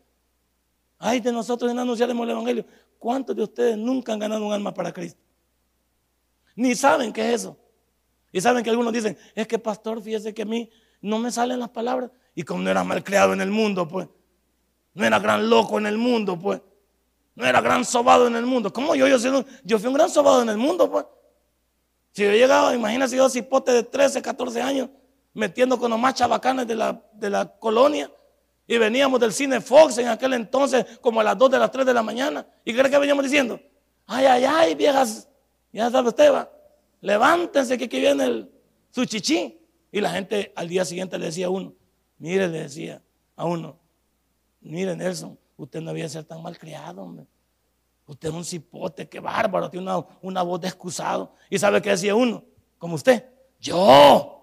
Ay, 0.99 1.21
de 1.21 1.33
nosotros 1.33 1.71
en 1.71 1.79
anunciaremos 1.79 2.25
el 2.25 2.31
Evangelio. 2.31 2.67
¿Cuántos 2.99 3.37
de 3.37 3.45
ustedes 3.45 3.79
nunca 3.79 4.13
han 4.13 4.19
ganado 4.19 4.45
un 4.45 4.53
alma 4.53 4.75
para 4.75 4.93
Cristo? 4.93 5.21
Ni 6.57 6.75
saben 6.75 7.13
qué 7.13 7.29
es 7.29 7.43
eso. 7.43 7.57
Y 8.33 8.41
saben 8.41 8.65
que 8.65 8.71
algunos 8.71 8.93
dicen, 8.93 9.17
es 9.35 9.47
que 9.47 9.61
pastor, 9.61 10.03
fíjese 10.03 10.35
que 10.35 10.43
a 10.43 10.47
mí 10.47 10.71
no 11.01 11.21
me 11.21 11.31
salen 11.31 11.61
las 11.61 11.71
palabras. 11.71 12.11
Y 12.35 12.43
como 12.43 12.63
no 12.63 12.71
era 12.71 12.83
mal 12.83 13.05
creado 13.05 13.33
en 13.33 13.41
el 13.41 13.51
mundo, 13.51 13.87
pues. 13.87 14.09
No 14.95 15.05
era 15.05 15.21
gran 15.21 15.49
loco 15.49 15.79
en 15.79 15.87
el 15.87 15.99
mundo, 15.99 16.37
pues. 16.37 16.61
No 17.41 17.47
era 17.47 17.63
gran 17.63 17.87
sobado 17.87 18.27
en 18.27 18.37
el 18.37 18.45
mundo. 18.45 18.71
¿Cómo 18.71 18.95
yo? 18.95 19.09
Yo, 19.09 19.45
yo 19.65 19.79
fui 19.79 19.89
un 19.89 19.95
gran 19.95 20.11
sobado 20.11 20.43
en 20.43 20.51
el 20.51 20.59
mundo, 20.59 20.91
pues. 20.91 21.07
Si 22.13 22.23
yo 22.23 22.33
llegaba, 22.33 22.75
imagínese 22.75 23.17
yo 23.17 23.31
cipote 23.31 23.73
de 23.73 23.83
13, 23.83 24.21
14 24.21 24.61
años, 24.61 24.91
metiendo 25.33 25.79
con 25.79 25.91
los 25.91 25.99
más 25.99 26.15
chabacanes 26.15 26.67
de 26.67 26.75
la, 26.75 27.03
de 27.15 27.31
la 27.31 27.47
colonia. 27.47 28.13
Y 28.67 28.77
veníamos 28.77 29.19
del 29.21 29.33
cine 29.33 29.63
Fox 29.63 29.97
en 29.97 30.09
aquel 30.09 30.35
entonces, 30.35 30.85
como 31.01 31.21
a 31.21 31.25
las 31.25 31.39
2 31.39 31.51
de 31.51 31.59
las 31.59 31.71
3 31.71 31.87
de 31.87 31.95
la 31.95 32.03
mañana. 32.03 32.47
¿Y 32.63 32.75
qué 32.75 32.83
que 32.83 32.99
veníamos 32.99 33.25
diciendo? 33.25 33.59
Ay, 34.07 34.27
ay, 34.27 34.45
ay, 34.45 34.75
viejas, 34.75 35.27
ya 35.73 35.91
sabe 35.91 36.09
usted, 36.09 36.31
va. 36.31 36.51
Levántense 37.01 37.79
que 37.79 37.85
aquí 37.85 38.01
viene 38.01 38.25
el, 38.25 38.51
su 38.91 39.07
chichi. 39.07 39.59
Y 39.91 40.01
la 40.03 40.11
gente 40.11 40.53
al 40.55 40.69
día 40.69 40.85
siguiente 40.85 41.19
le 41.19 41.27
decía 41.27 41.47
a 41.47 41.51
uno, 41.51 41.73
mire, 42.19 42.49
le 42.49 42.65
decía 42.65 43.03
a 43.35 43.47
uno, 43.47 43.79
mire 44.61 44.95
Nelson, 44.95 45.39
usted 45.63 45.81
no 45.81 45.91
había 45.91 46.09
ser 46.09 46.25
tan 46.25 46.43
mal 46.43 46.59
criado, 46.59 47.03
hombre. 47.03 47.27
Usted 48.07 48.29
es 48.29 48.35
un 48.35 48.45
cipote, 48.45 49.09
qué 49.09 49.21
bárbaro, 49.21 49.71
tiene 49.71 49.89
una, 50.23 50.43
voz 50.43 50.61
de 50.61 50.69
excusado. 50.69 51.35
¿Y 51.49 51.59
sabe 51.59 51.81
qué 51.81 51.91
decía 51.91 52.15
uno? 52.15 52.43
Como 52.79 52.97
usted, 52.97 53.25
yo. 53.61 54.43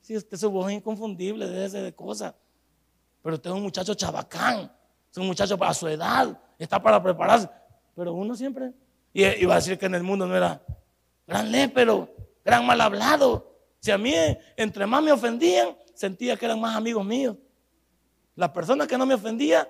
Si 0.00 0.16
usted 0.16 0.36
su 0.36 0.50
voz 0.50 0.70
es 0.70 0.76
inconfundible, 0.76 1.46
de 1.46 1.66
ese 1.66 1.82
de 1.82 1.94
cosas. 1.94 2.34
Pero 3.22 3.36
usted 3.36 3.50
es 3.50 3.56
un 3.56 3.62
muchacho 3.62 3.94
chabacán, 3.94 4.72
es 5.10 5.18
un 5.18 5.26
muchacho 5.26 5.58
para 5.58 5.74
su 5.74 5.88
edad, 5.88 6.38
está 6.58 6.82
para 6.82 7.02
prepararse. 7.02 7.48
Pero 7.94 8.14
uno 8.14 8.34
siempre 8.34 8.72
iba 9.12 9.52
a 9.52 9.56
decir 9.56 9.78
que 9.78 9.86
en 9.86 9.94
el 9.94 10.02
mundo 10.02 10.26
no 10.26 10.36
era 10.36 10.62
gran 11.26 11.50
lépero, 11.50 12.08
gran 12.44 12.64
mal 12.66 12.80
hablado. 12.80 13.54
Si 13.80 13.90
a 13.90 13.98
mí 13.98 14.14
entre 14.56 14.86
más 14.86 15.02
me 15.02 15.12
ofendían, 15.12 15.76
sentía 15.94 16.36
que 16.36 16.46
eran 16.46 16.60
más 16.60 16.76
amigos 16.76 17.04
míos. 17.04 17.36
Las 18.36 18.50
personas 18.50 18.88
que 18.88 18.98
no 18.98 19.06
me 19.06 19.14
ofendían, 19.14 19.66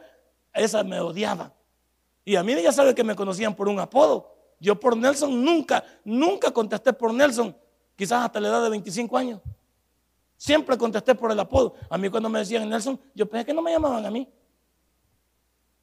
esas 0.55 0.85
me 0.85 1.01
odiaban. 1.01 1.53
Y 2.25 2.37
a 2.37 2.43
mí 2.43 2.55
ya 2.62 2.73
sabe 2.73 2.95
que 2.95 3.05
me 3.05 3.14
conocían 3.14 3.55
por 3.55 3.69
un 3.69 3.79
apodo. 3.79 4.35
Yo 4.59 4.79
por 4.79 4.97
Nelson 4.97 5.45
nunca, 5.45 5.85
nunca 6.05 6.51
contesté 6.51 6.93
por 6.93 7.12
Nelson, 7.12 7.55
quizás 7.97 8.25
hasta 8.25 8.40
la 8.40 8.49
edad 8.49 8.62
de 8.62 8.71
25 8.71 9.17
años. 9.17 9.40
Siempre 10.37 10.79
contesté 10.79 11.14
por 11.14 11.31
el 11.31 11.38
apodo. 11.38 11.75
A 11.90 11.99
mí 11.99 12.09
cuando 12.09 12.29
me 12.29 12.38
decían 12.38 12.69
Nelson, 12.69 12.99
yo 13.14 13.29
pensé 13.29 13.47
que 13.47 13.53
no 13.53 13.62
me 13.62 13.73
llamaban 13.73 14.07
a 14.07 14.11
mí. 14.11 14.29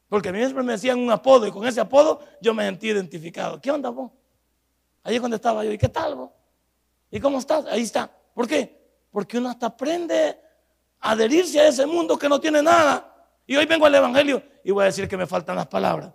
Porque 0.09 0.29
a 0.29 0.31
mí 0.31 0.39
siempre 0.39 0.63
me 0.63 0.73
decían 0.73 0.99
un 0.99 1.11
apodo 1.11 1.47
y 1.47 1.51
con 1.51 1.65
ese 1.65 1.79
apodo 1.79 2.19
yo 2.41 2.53
me 2.53 2.65
sentí 2.65 2.87
identificado. 2.87 3.61
¿Qué 3.61 3.71
onda 3.71 3.89
vos? 3.89 4.11
Ahí 5.03 5.15
es 5.15 5.21
cuando 5.21 5.35
estaba 5.35 5.63
yo. 5.63 5.71
¿Y 5.71 5.77
qué 5.77 5.89
tal 5.89 6.15
vos? 6.15 6.31
¿Y 7.09 7.19
cómo 7.19 7.39
estás? 7.39 7.65
Ahí 7.67 7.83
está. 7.83 8.11
¿Por 8.33 8.47
qué? 8.47 8.81
Porque 9.11 9.37
uno 9.37 9.49
hasta 9.49 9.67
aprende 9.67 10.39
a 10.99 11.11
adherirse 11.11 11.59
a 11.59 11.67
ese 11.67 11.85
mundo 11.85 12.17
que 12.17 12.27
no 12.27 12.39
tiene 12.39 12.61
nada. 12.61 13.07
Y 13.45 13.55
hoy 13.55 13.65
vengo 13.65 13.85
al 13.85 13.95
Evangelio 13.95 14.50
y 14.63 14.71
voy 14.71 14.83
a 14.83 14.85
decir 14.85 15.07
que 15.07 15.17
me 15.17 15.25
faltan 15.25 15.55
las 15.55 15.67
palabras. 15.67 16.13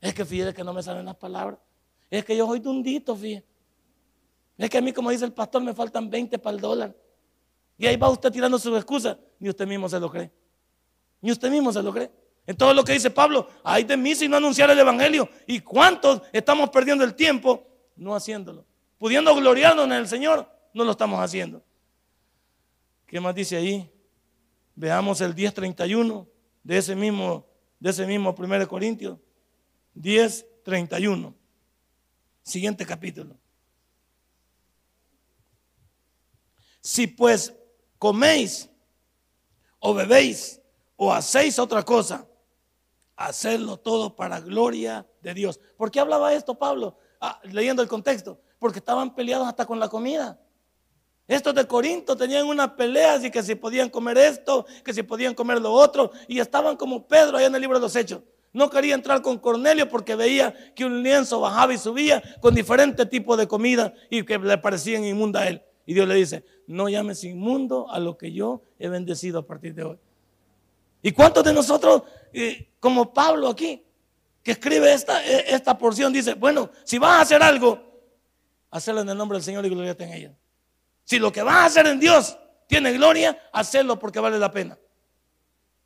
Es 0.00 0.14
que 0.14 0.24
fíjate 0.24 0.54
que 0.54 0.64
no 0.64 0.72
me 0.72 0.82
salen 0.82 1.04
las 1.04 1.16
palabras. 1.16 1.58
Es 2.10 2.24
que 2.24 2.36
yo 2.36 2.46
soy 2.46 2.60
dundito, 2.60 3.16
fíjate. 3.16 3.46
Es 4.58 4.70
que 4.70 4.78
a 4.78 4.80
mí, 4.80 4.92
como 4.92 5.10
dice 5.10 5.24
el 5.24 5.32
pastor, 5.32 5.62
me 5.62 5.74
faltan 5.74 6.08
20 6.08 6.38
para 6.38 6.54
el 6.54 6.60
dólar. 6.60 6.96
Y 7.78 7.86
ahí 7.86 7.96
va 7.96 8.08
usted 8.08 8.30
tirando 8.30 8.58
sus 8.58 8.74
excusas. 8.76 9.16
Ni 9.38 9.48
usted 9.48 9.66
mismo 9.66 9.88
se 9.88 10.00
lo 10.00 10.10
cree. 10.10 10.30
Ni 11.20 11.30
usted 11.30 11.50
mismo 11.50 11.72
se 11.72 11.82
lo 11.82 11.92
cree. 11.92 12.10
En 12.46 12.56
todo 12.56 12.72
lo 12.72 12.84
que 12.84 12.92
dice 12.92 13.10
Pablo, 13.10 13.48
hay 13.64 13.84
de 13.84 13.96
mí 13.96 14.14
si 14.14 14.28
no 14.28 14.36
anunciar 14.36 14.70
el 14.70 14.78
Evangelio. 14.78 15.28
¿Y 15.46 15.60
cuántos 15.60 16.22
estamos 16.32 16.70
perdiendo 16.70 17.04
el 17.04 17.14
tiempo 17.14 17.66
no 17.96 18.14
haciéndolo? 18.14 18.64
Pudiendo 18.98 19.34
gloriarnos 19.34 19.84
en 19.86 19.92
el 19.92 20.08
Señor, 20.08 20.48
no 20.72 20.84
lo 20.84 20.92
estamos 20.92 21.20
haciendo. 21.20 21.62
¿Qué 23.06 23.20
más 23.20 23.34
dice 23.34 23.56
ahí? 23.56 23.90
Veamos 24.74 25.20
el 25.20 25.34
10:31 25.34 26.26
de 26.62 26.78
ese 26.78 26.94
mismo 26.94 27.45
de 27.78 27.90
ese 27.90 28.06
mismo 28.06 28.34
1 28.34 28.68
Corintios 28.68 29.18
10:31. 29.94 31.34
Siguiente 32.42 32.86
capítulo. 32.86 33.36
Si 36.80 37.06
pues 37.06 37.52
coméis 37.98 38.70
o 39.80 39.92
bebéis 39.94 40.60
o 40.96 41.12
hacéis 41.12 41.58
otra 41.58 41.82
cosa, 41.82 42.26
hacedlo 43.16 43.78
todo 43.78 44.14
para 44.14 44.40
gloria 44.40 45.06
de 45.22 45.34
Dios. 45.34 45.58
¿Por 45.76 45.90
qué 45.90 45.98
hablaba 45.98 46.32
esto 46.32 46.56
Pablo? 46.56 46.96
Ah, 47.20 47.40
leyendo 47.44 47.82
el 47.82 47.88
contexto. 47.88 48.40
Porque 48.58 48.78
estaban 48.78 49.14
peleados 49.14 49.48
hasta 49.48 49.66
con 49.66 49.80
la 49.80 49.88
comida. 49.88 50.40
Estos 51.28 51.54
de 51.54 51.66
Corinto 51.66 52.16
tenían 52.16 52.46
una 52.46 52.76
pelea 52.76 53.14
así 53.14 53.30
que 53.30 53.42
si 53.42 53.56
podían 53.56 53.88
comer 53.88 54.16
esto, 54.18 54.64
que 54.84 54.94
si 54.94 55.02
podían 55.02 55.34
comer 55.34 55.60
lo 55.60 55.72
otro, 55.72 56.12
y 56.28 56.38
estaban 56.38 56.76
como 56.76 57.06
Pedro 57.06 57.36
allá 57.36 57.48
en 57.48 57.54
el 57.54 57.60
libro 57.60 57.78
de 57.78 57.82
los 57.82 57.96
Hechos. 57.96 58.20
No 58.52 58.70
quería 58.70 58.94
entrar 58.94 59.20
con 59.22 59.38
Cornelio 59.38 59.88
porque 59.88 60.14
veía 60.14 60.54
que 60.74 60.84
un 60.84 61.02
lienzo 61.02 61.40
bajaba 61.40 61.74
y 61.74 61.78
subía 61.78 62.22
con 62.40 62.54
diferentes 62.54 63.08
tipos 63.10 63.36
de 63.36 63.46
comida 63.46 63.92
y 64.08 64.22
que 64.22 64.38
le 64.38 64.56
parecían 64.56 65.04
inmunda 65.04 65.40
a 65.40 65.48
él. 65.48 65.62
Y 65.84 65.94
Dios 65.94 66.08
le 66.08 66.14
dice, 66.14 66.44
no 66.66 66.88
llames 66.88 67.22
inmundo 67.24 67.90
a 67.90 67.98
lo 67.98 68.16
que 68.16 68.32
yo 68.32 68.62
he 68.78 68.88
bendecido 68.88 69.40
a 69.40 69.46
partir 69.46 69.74
de 69.74 69.84
hoy. 69.84 69.98
¿Y 71.02 71.12
cuántos 71.12 71.44
de 71.44 71.52
nosotros, 71.52 72.02
eh, 72.32 72.68
como 72.80 73.12
Pablo 73.12 73.48
aquí, 73.48 73.84
que 74.42 74.52
escribe 74.52 74.92
esta, 74.92 75.24
e, 75.26 75.54
esta 75.54 75.76
porción, 75.76 76.12
dice, 76.12 76.34
bueno, 76.34 76.70
si 76.84 76.98
vas 76.98 77.18
a 77.18 77.20
hacer 77.20 77.42
algo, 77.42 77.78
hacerlo 78.70 79.02
en 79.02 79.08
el 79.08 79.18
nombre 79.18 79.36
del 79.36 79.44
Señor 79.44 79.66
y 79.66 79.68
gloria 79.68 79.96
en 79.98 80.12
ella. 80.12 80.34
Si 81.06 81.20
lo 81.20 81.30
que 81.30 81.42
vas 81.42 81.54
a 81.54 81.64
hacer 81.66 81.86
en 81.86 82.00
Dios 82.00 82.36
tiene 82.66 82.92
gloria, 82.92 83.38
hacerlo 83.52 83.96
porque 83.96 84.18
vale 84.18 84.40
la 84.40 84.50
pena. 84.50 84.76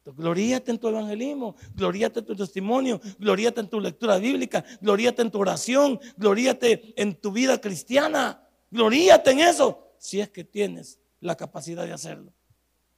Gloríate 0.03 0.71
en 0.71 0.79
tu 0.79 0.89
evangelismo, 0.89 1.57
gloríate 1.75 2.21
en 2.21 2.25
tu 2.25 2.35
testimonio, 2.35 2.99
gloríate 3.19 3.61
en 3.61 3.69
tu 3.69 3.79
lectura 3.79 4.17
bíblica, 4.17 4.65
gloríate 4.81 5.21
en 5.21 5.31
tu 5.31 5.39
oración, 5.39 6.01
gloríate 6.17 6.95
en 6.97 7.15
tu 7.15 7.33
vida 7.33 7.61
cristiana, 7.61 8.43
gloríate 8.71 9.33
en 9.33 9.41
eso, 9.41 9.93
si 9.99 10.21
es 10.21 10.31
que 10.31 10.43
tienes 10.43 10.99
la 11.21 11.37
capacidad 11.37 11.85
de 11.85 11.93
hacerlo. 11.93 12.33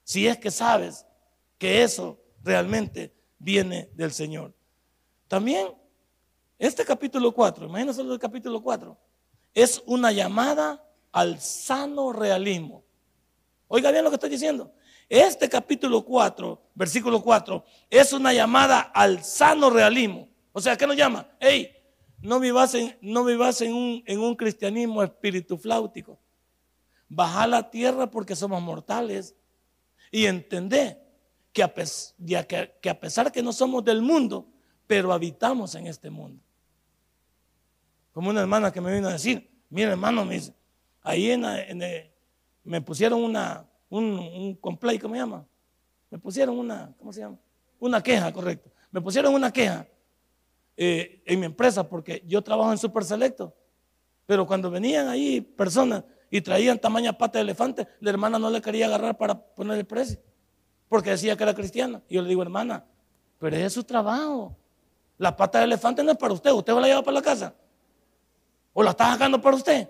Si 0.04 0.28
es 0.28 0.38
que 0.38 0.52
sabes 0.52 1.04
que 1.58 1.82
eso 1.82 2.22
realmente 2.40 3.12
viene 3.40 3.90
del 3.94 4.12
Señor. 4.12 4.54
También 5.26 5.74
este 6.56 6.84
capítulo 6.84 7.34
4, 7.34 7.66
imagínense 7.66 8.00
el 8.00 8.18
capítulo 8.20 8.62
4, 8.62 8.96
es 9.54 9.82
una 9.86 10.12
llamada 10.12 10.82
al 11.12 11.40
sano 11.40 12.12
realismo. 12.12 12.84
Oiga 13.68 13.90
bien 13.90 14.02
lo 14.04 14.10
que 14.10 14.16
estoy 14.16 14.30
diciendo. 14.30 14.72
Este 15.08 15.48
capítulo 15.48 16.04
4, 16.04 16.70
versículo 16.74 17.22
4, 17.22 17.64
es 17.90 18.12
una 18.12 18.32
llamada 18.32 18.80
al 18.80 19.22
sano 19.22 19.70
realismo. 19.70 20.28
O 20.52 20.60
sea, 20.60 20.76
¿qué 20.76 20.86
nos 20.86 20.96
llama? 20.96 21.28
Hey, 21.38 21.70
no 22.20 22.40
vivas 22.40 22.74
en, 22.74 22.96
no 23.02 23.24
vivas 23.24 23.60
en, 23.60 23.74
un, 23.74 24.02
en 24.06 24.20
un 24.20 24.34
cristianismo 24.34 25.02
espíritu 25.02 25.58
flautico. 25.58 26.18
Baja 27.08 27.46
la 27.46 27.70
tierra 27.70 28.10
porque 28.10 28.34
somos 28.34 28.62
mortales. 28.62 29.34
Y 30.10 30.26
entendé 30.26 30.98
que 31.52 31.62
a, 31.62 31.72
que 31.72 32.90
a 32.90 33.00
pesar 33.00 33.30
que 33.32 33.42
no 33.42 33.52
somos 33.52 33.84
del 33.84 34.00
mundo, 34.00 34.46
pero 34.86 35.12
habitamos 35.12 35.74
en 35.74 35.86
este 35.86 36.10
mundo. 36.10 36.42
Como 38.12 38.30
una 38.30 38.40
hermana 38.40 38.72
que 38.72 38.80
me 38.80 38.94
vino 38.94 39.08
a 39.08 39.12
decir, 39.12 39.50
mira 39.70 39.90
hermano, 39.90 40.24
me 40.24 40.34
dice, 40.34 40.54
ahí 41.02 41.30
en, 41.30 41.44
me 42.64 42.80
pusieron 42.80 43.22
una, 43.22 43.66
un, 43.88 44.04
un 44.04 44.54
complaint, 44.56 45.00
¿cómo 45.02 45.14
se 45.14 45.20
llama? 45.20 45.46
Me 46.10 46.18
pusieron 46.18 46.58
una, 46.58 46.92
¿cómo 46.98 47.12
se 47.12 47.20
llama? 47.20 47.38
Una 47.80 48.02
queja, 48.02 48.32
correcto. 48.32 48.70
Me 48.90 49.00
pusieron 49.00 49.34
una 49.34 49.50
queja 49.50 49.86
eh, 50.76 51.22
en 51.26 51.40
mi 51.40 51.46
empresa 51.46 51.88
porque 51.88 52.22
yo 52.26 52.42
trabajo 52.42 52.70
en 52.70 52.78
Super 52.78 53.04
Selecto. 53.04 53.54
Pero 54.26 54.46
cuando 54.46 54.70
venían 54.70 55.08
ahí 55.08 55.40
personas 55.40 56.04
y 56.30 56.40
traían 56.40 56.78
tamaña 56.78 57.16
pata 57.16 57.38
de 57.38 57.42
elefante, 57.42 57.88
la 58.00 58.10
hermana 58.10 58.38
no 58.38 58.50
le 58.50 58.62
quería 58.62 58.86
agarrar 58.86 59.16
para 59.16 59.34
poner 59.34 59.78
el 59.78 59.84
precio. 59.84 60.20
Porque 60.88 61.10
decía 61.10 61.36
que 61.36 61.42
era 61.42 61.54
cristiana. 61.54 62.02
Y 62.08 62.14
yo 62.14 62.22
le 62.22 62.28
digo, 62.28 62.42
hermana, 62.42 62.84
pero 63.38 63.56
es 63.56 63.72
su 63.72 63.82
trabajo. 63.82 64.56
La 65.18 65.36
pata 65.36 65.58
de 65.58 65.64
elefante 65.64 66.02
no 66.04 66.12
es 66.12 66.18
para 66.18 66.34
usted. 66.34 66.52
¿Usted 66.52 66.72
la 66.74 66.86
llevar 66.86 67.04
para 67.04 67.14
la 67.14 67.22
casa? 67.22 67.54
¿O 68.72 68.82
la 68.82 68.90
está 68.90 69.12
sacando 69.12 69.40
para 69.40 69.56
usted? 69.56 69.88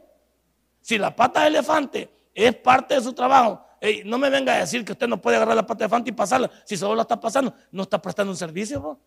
Si 0.82 0.98
la 0.98 1.16
pata 1.16 1.42
de 1.42 1.46
elefante 1.48 2.10
es 2.34 2.54
parte 2.56 2.94
de 2.94 3.00
su 3.00 3.12
trabajo, 3.14 3.64
no 4.04 4.18
me 4.18 4.28
venga 4.28 4.54
a 4.54 4.58
decir 4.58 4.84
que 4.84 4.92
usted 4.92 5.08
no 5.08 5.20
puede 5.20 5.36
agarrar 5.36 5.56
la 5.56 5.66
pata 5.66 5.78
de 5.78 5.84
elefante 5.84 6.10
y 6.10 6.12
pasarla. 6.12 6.50
Si 6.64 6.76
solo 6.76 6.94
la 6.94 7.02
está 7.02 7.18
pasando, 7.18 7.54
no 7.70 7.84
está 7.84 8.02
prestando 8.02 8.30
un 8.30 8.36
servicio. 8.36 9.00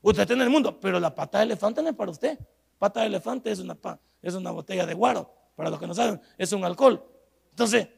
Usted 0.00 0.22
está 0.22 0.34
en 0.34 0.42
el 0.42 0.50
mundo, 0.50 0.78
pero 0.78 1.00
la 1.00 1.14
pata 1.14 1.38
de 1.38 1.44
elefante 1.44 1.82
no 1.82 1.88
es 1.88 1.94
para 1.94 2.10
usted. 2.10 2.38
Pata 2.78 3.00
de 3.00 3.06
elefante 3.06 3.50
es 3.50 3.58
una, 3.58 3.76
es 4.22 4.34
una 4.34 4.50
botella 4.52 4.86
de 4.86 4.94
guaro. 4.94 5.34
Para 5.56 5.70
los 5.70 5.80
que 5.80 5.86
no 5.86 5.94
saben, 5.94 6.20
es 6.36 6.52
un 6.52 6.64
alcohol. 6.64 7.04
Entonces, 7.50 7.88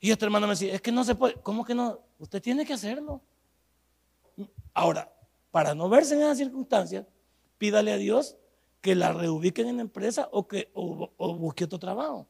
y 0.00 0.10
este 0.10 0.24
hermano 0.24 0.46
me 0.46 0.52
decía, 0.52 0.74
es 0.74 0.80
que 0.80 0.90
no 0.90 1.04
se 1.04 1.14
puede. 1.14 1.34
¿Cómo 1.34 1.64
que 1.64 1.74
no? 1.74 2.00
Usted 2.18 2.42
tiene 2.42 2.66
que 2.66 2.72
hacerlo. 2.72 3.22
Ahora, 4.74 5.12
para 5.50 5.74
no 5.74 5.88
verse 5.88 6.14
en 6.14 6.22
esas 6.22 6.38
circunstancias, 6.38 7.06
pídale 7.58 7.92
a 7.92 7.96
Dios 7.96 8.36
que 8.80 8.94
la 8.94 9.12
reubiquen 9.12 9.68
en 9.68 9.76
la 9.76 9.82
empresa 9.82 10.28
o 10.32 10.46
que 10.46 10.70
o, 10.74 11.10
busque 11.36 11.64
otro 11.64 11.78
trabajo. 11.78 12.26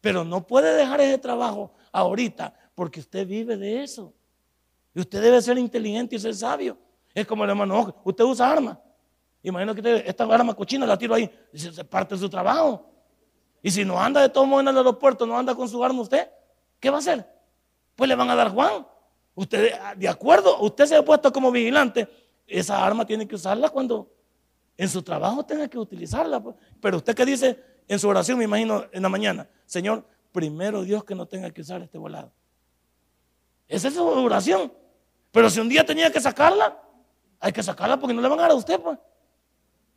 Pero 0.00 0.24
no 0.24 0.46
puede 0.46 0.74
dejar 0.76 1.00
ese 1.00 1.18
trabajo 1.18 1.72
ahorita 1.92 2.54
porque 2.74 3.00
usted 3.00 3.26
vive 3.26 3.56
de 3.56 3.82
eso. 3.82 4.12
Y 4.94 5.00
usted 5.00 5.22
debe 5.22 5.40
ser 5.42 5.58
inteligente 5.58 6.16
y 6.16 6.18
ser 6.18 6.34
sabio. 6.34 6.78
Es 7.14 7.26
como 7.26 7.44
el 7.44 7.50
hermano, 7.50 7.94
usted 8.04 8.24
usa 8.24 8.50
armas. 8.50 8.78
Imagino 9.42 9.74
que 9.74 10.04
esta 10.06 10.24
arma 10.24 10.54
cochina 10.54 10.86
la 10.86 10.98
tiro 10.98 11.14
ahí 11.14 11.30
y 11.52 11.58
se 11.58 11.84
parte 11.84 12.14
de 12.14 12.20
su 12.20 12.28
trabajo. 12.28 12.90
Y 13.62 13.70
si 13.70 13.84
no 13.84 14.00
anda 14.00 14.20
de 14.20 14.28
todo 14.28 14.46
modo 14.46 14.60
en 14.60 14.68
el 14.68 14.76
aeropuerto, 14.76 15.26
no 15.26 15.38
anda 15.38 15.54
con 15.54 15.68
su 15.68 15.82
arma 15.82 16.02
usted, 16.02 16.28
¿qué 16.78 16.90
va 16.90 16.96
a 16.96 17.00
hacer? 17.00 17.26
Pues 17.94 18.08
le 18.08 18.14
van 18.14 18.30
a 18.30 18.36
dar 18.36 18.50
Juan. 18.50 18.86
Usted, 19.34 19.72
de 19.96 20.08
acuerdo, 20.08 20.60
usted 20.60 20.86
se 20.86 20.96
ha 20.96 21.04
puesto 21.04 21.32
como 21.32 21.50
vigilante, 21.50 22.08
esa 22.46 22.84
arma 22.84 23.04
tiene 23.04 23.26
que 23.26 23.34
usarla 23.34 23.68
cuando 23.68 24.15
en 24.76 24.88
su 24.88 25.02
trabajo 25.02 25.44
tenga 25.44 25.68
que 25.68 25.78
utilizarla. 25.78 26.42
Pues. 26.42 26.56
Pero 26.80 26.98
usted 26.98 27.14
que 27.14 27.24
dice 27.24 27.62
en 27.88 27.98
su 27.98 28.08
oración, 28.08 28.38
me 28.38 28.44
imagino, 28.44 28.84
en 28.92 29.02
la 29.02 29.08
mañana, 29.08 29.48
Señor, 29.64 30.04
primero 30.32 30.82
Dios 30.82 31.04
que 31.04 31.14
no 31.14 31.26
tenga 31.26 31.50
que 31.50 31.60
usar 31.60 31.82
este 31.82 31.98
volado. 31.98 32.32
Esa 33.68 33.88
es 33.88 33.94
su 33.94 34.04
oración. 34.06 34.72
Pero 35.32 35.50
si 35.50 35.60
un 35.60 35.68
día 35.68 35.84
tenía 35.84 36.10
que 36.10 36.20
sacarla, 36.20 36.80
hay 37.40 37.52
que 37.52 37.62
sacarla 37.62 37.98
porque 37.98 38.14
no 38.14 38.22
le 38.22 38.28
van 38.28 38.38
a 38.38 38.42
dar 38.42 38.50
a 38.52 38.54
usted. 38.54 38.80
Pues. 38.80 38.98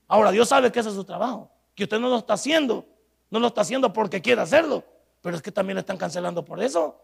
Ahora, 0.08 0.32
Dios 0.32 0.50
sabe 0.50 0.72
que 0.72 0.80
ese 0.80 0.90
es 0.90 0.96
su 0.96 1.04
trabajo, 1.04 1.52
que 1.76 1.84
usted 1.84 2.00
no 2.00 2.10
lo 2.10 2.18
está 2.18 2.34
haciendo, 2.34 2.86
no 3.30 3.40
lo 3.40 3.48
está 3.48 3.62
haciendo 3.62 3.94
porque 3.94 4.22
quiere 4.22 4.42
hacerlo, 4.42 4.84
pero 5.22 5.36
es 5.36 5.42
que 5.42 5.52
también 5.52 5.76
le 5.76 5.82
están 5.82 5.98
cancelando 5.98 6.44
por 6.44 6.62
eso. 6.62 7.00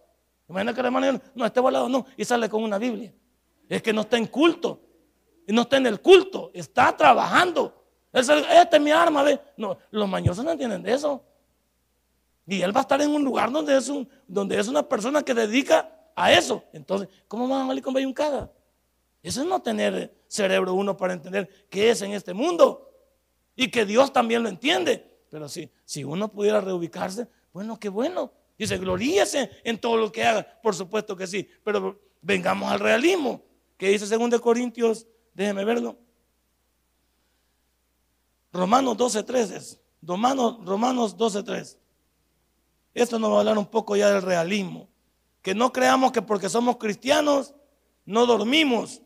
Imagina 0.50 0.74
que 0.74 0.82
la 0.82 0.88
hermana 0.88 1.22
no, 1.34 1.46
este 1.46 1.60
volado 1.60 1.88
no, 1.88 2.06
y 2.18 2.26
sale 2.26 2.50
con 2.50 2.64
una 2.64 2.78
Biblia. 2.78 3.14
Es 3.70 3.82
que 3.82 3.94
no 3.94 4.02
está 4.02 4.18
en 4.18 4.28
culto, 4.28 4.82
y 5.48 5.54
no 5.54 5.64
está 5.64 5.78
en 5.78 5.88
el 5.88 6.02
culto, 6.02 6.52
está 6.54 6.96
trabajando. 6.96 7.84
Esta 8.12 8.78
es 8.78 8.82
mi 8.82 8.92
arma, 8.92 9.24
¿ve? 9.24 9.40
No, 9.58 9.78
los 9.92 10.08
mañosos 10.08 10.44
no 10.44 10.52
entienden 10.52 10.82
de 10.82 10.94
eso. 10.94 11.24
Y 12.48 12.62
él 12.62 12.76
va 12.76 12.80
a 12.80 12.84
estar 12.84 13.02
en 13.02 13.10
un 13.10 13.24
lugar 13.24 13.52
donde 13.52 13.76
es, 13.76 13.90
un, 13.90 14.08
donde 14.28 14.60
es 14.60 14.68
una 14.68 14.88
persona 14.88 15.24
que 15.24 15.34
dedica 15.34 15.92
a 16.16 16.32
eso. 16.32 16.64
Entonces, 16.72 17.10
¿cómo 17.28 17.48
van 17.48 17.64
a 17.64 17.68
salir 17.68 17.84
con 17.84 17.94
bayuncada? 17.94 18.52
Eso 19.22 19.42
es 19.42 19.48
no 19.48 19.62
tener 19.62 20.16
cerebro 20.28 20.74
uno 20.74 20.96
para 20.96 21.14
entender 21.14 21.50
qué 21.70 21.90
es 21.90 22.02
en 22.04 22.14
este 22.14 22.34
mundo. 22.34 22.92
Y 23.56 23.70
que 23.70 23.86
Dios 23.86 24.14
también 24.14 24.44
lo 24.44 24.50
entiende. 24.50 25.06
Pero 25.30 25.50
si, 25.50 25.70
si 25.84 26.04
uno 26.04 26.32
pudiera 26.32 26.62
reubicarse, 26.62 27.28
bueno, 27.52 27.80
qué 27.80 27.90
bueno. 27.90 28.32
Dice, 28.58 28.78
gloríese 28.78 29.50
en 29.64 29.78
todo 29.80 29.98
lo 29.98 30.12
que 30.12 30.24
haga. 30.24 30.60
Por 30.62 30.76
supuesto 30.76 31.16
que 31.16 31.28
sí. 31.28 31.50
Pero 31.64 32.00
vengamos 32.22 32.72
al 32.72 32.80
realismo. 32.80 33.44
¿Qué 33.78 33.90
dice 33.90 34.06
2 34.06 34.40
Corintios? 34.40 35.08
Déjeme 35.36 35.64
verlo. 35.66 35.98
Romanos 38.52 38.98
12.3 38.98 39.80
Romanos, 40.02 40.58
Romanos 40.64 41.18
12.3. 41.18 41.78
Esto 42.94 43.20
nos 43.20 43.32
va 43.32 43.38
a 43.38 43.40
hablar 43.40 43.58
un 43.58 43.66
poco 43.66 43.96
ya 43.96 44.10
del 44.10 44.22
realismo. 44.22 44.88
Que 45.42 45.54
no 45.54 45.72
creamos 45.72 46.12
que 46.12 46.22
porque 46.22 46.48
somos 46.48 46.78
cristianos 46.78 47.54
no 48.06 48.26
dormimos. 48.26 49.02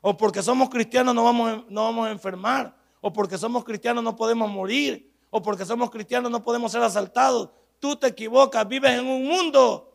O 0.00 0.16
porque 0.16 0.42
somos 0.42 0.70
cristianos 0.70 1.14
no 1.14 1.24
vamos, 1.24 1.64
no 1.68 1.84
vamos 1.84 2.08
a 2.08 2.10
enfermar. 2.10 2.76
O 3.00 3.12
porque 3.12 3.38
somos 3.38 3.64
cristianos 3.64 4.02
no 4.02 4.16
podemos 4.16 4.50
morir. 4.50 5.12
O 5.30 5.40
porque 5.42 5.64
somos 5.64 5.90
cristianos 5.90 6.30
no 6.30 6.42
podemos 6.42 6.72
ser 6.72 6.82
asaltados. 6.82 7.50
Tú 7.78 7.96
te 7.96 8.08
equivocas, 8.08 8.66
vives 8.66 8.92
en 8.92 9.06
un 9.06 9.26
mundo. 9.26 9.89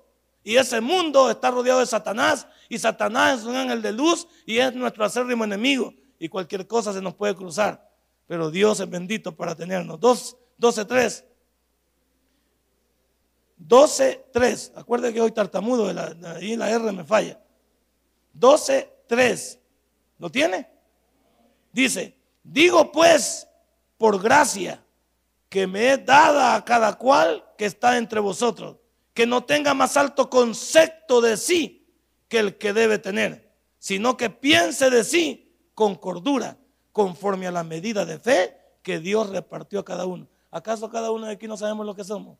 Y 0.45 0.57
ese 0.57 0.79
mundo 0.79 1.31
está 1.31 1.49
rodeado 1.49 1.79
de 1.79 1.87
Satanás. 1.87 2.47
Y 2.69 2.77
Satanás 2.77 3.39
es 3.39 3.45
un 3.45 3.55
ángel 3.55 3.81
de 3.81 3.91
luz 3.91 4.27
y 4.45 4.59
es 4.59 4.73
nuestro 4.75 5.03
acérrimo 5.03 5.43
enemigo. 5.43 5.91
Y 6.19 6.29
cualquier 6.29 6.67
cosa 6.67 6.93
se 6.93 7.01
nos 7.01 7.15
puede 7.15 7.35
cruzar. 7.35 7.91
Pero 8.27 8.51
Dios 8.51 8.79
es 8.79 8.87
bendito 8.87 9.35
para 9.35 9.55
tenernos. 9.55 9.99
12.3. 9.99 11.25
12, 13.57 14.25
3. 14.31 14.73
Acuérdense 14.75 15.15
que 15.15 15.21
hoy 15.21 15.31
tartamudo, 15.31 15.87
ahí 16.35 16.55
la 16.55 16.69
R 16.69 16.91
me 16.91 17.03
falla. 17.03 17.41
12, 18.33 18.93
3. 19.07 19.59
¿Lo 20.19 20.29
tiene? 20.29 20.69
Dice, 21.71 22.15
digo 22.43 22.91
pues, 22.91 23.47
por 23.97 24.21
gracia, 24.21 24.85
que 25.49 25.65
me 25.65 25.93
es 25.93 26.05
dada 26.05 26.53
a 26.53 26.63
cada 26.63 26.93
cual 26.93 27.43
que 27.57 27.65
está 27.65 27.97
entre 27.97 28.19
vosotros, 28.19 28.77
que 29.16 29.26
no 29.26 29.45
tenga 29.45 29.74
más 29.74 29.95
alto 29.97 30.30
concepto 30.30 31.22
de 31.22 31.38
sí 31.38 31.88
que 32.28 32.38
el 32.38 32.57
que 32.57 32.74
debe 32.74 32.99
tener, 32.99 33.49
sino 33.80 34.18
que 34.18 34.30
piense 34.30 34.89
de 34.89 35.05
sí 35.05 35.57
con 35.74 35.95
cordura, 35.95 36.59
conforme 36.91 37.47
a 37.47 37.51
la 37.51 37.63
medida 37.63 38.05
de 38.05 38.20
fe 38.20 38.57
que 38.84 38.99
Dios 38.99 39.30
repartió 39.30 39.80
a 39.80 39.86
cada 39.86 40.05
uno. 40.05 40.28
¿Acaso 40.51 40.89
cada 40.89 41.11
uno 41.11 41.28
de 41.28 41.32
aquí 41.32 41.47
no 41.47 41.55
sabemos 41.55 41.86
lo 41.86 41.95
que 41.95 42.03
somos? 42.03 42.38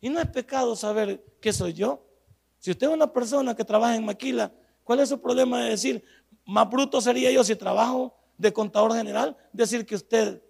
Y 0.00 0.08
no 0.08 0.20
es 0.20 0.28
pecado 0.28 0.76
saber 0.76 1.24
qué 1.40 1.52
soy 1.52 1.72
yo. 1.72 2.06
Si 2.60 2.70
usted 2.70 2.86
es 2.86 2.92
una 2.92 3.12
persona 3.12 3.56
que 3.56 3.64
trabaja 3.64 3.96
en 3.96 4.04
maquila, 4.04 4.52
¿cuál 4.84 5.00
es 5.00 5.08
su 5.08 5.20
problema 5.20 5.64
de 5.64 5.70
decir, 5.70 6.04
más 6.46 6.70
bruto 6.70 7.00
sería 7.00 7.32
yo 7.32 7.42
si 7.42 7.56
trabajo 7.56 8.16
de 8.38 8.52
contador 8.52 8.94
general? 8.94 9.36
Decir 9.52 9.84
que 9.84 9.96
usted 9.96 10.40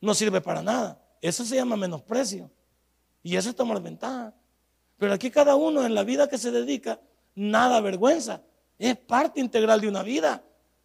no 0.00 0.14
sirve 0.14 0.40
para 0.40 0.62
nada. 0.62 1.00
Eso 1.20 1.44
se 1.44 1.54
llama 1.54 1.76
menosprecio. 1.76 2.50
Y 3.28 3.36
eso 3.36 3.50
es 3.50 3.56
tomar 3.56 3.82
ventaja. 3.82 4.32
Pero 4.96 5.12
aquí 5.12 5.30
cada 5.30 5.54
uno 5.54 5.84
en 5.84 5.94
la 5.94 6.02
vida 6.02 6.30
que 6.30 6.38
se 6.38 6.50
dedica, 6.50 6.98
nada 7.34 7.78
vergüenza. 7.82 8.40
Es 8.78 8.96
parte 8.96 9.38
integral 9.38 9.82
de 9.82 9.88
una 9.88 10.02
vida. 10.02 10.42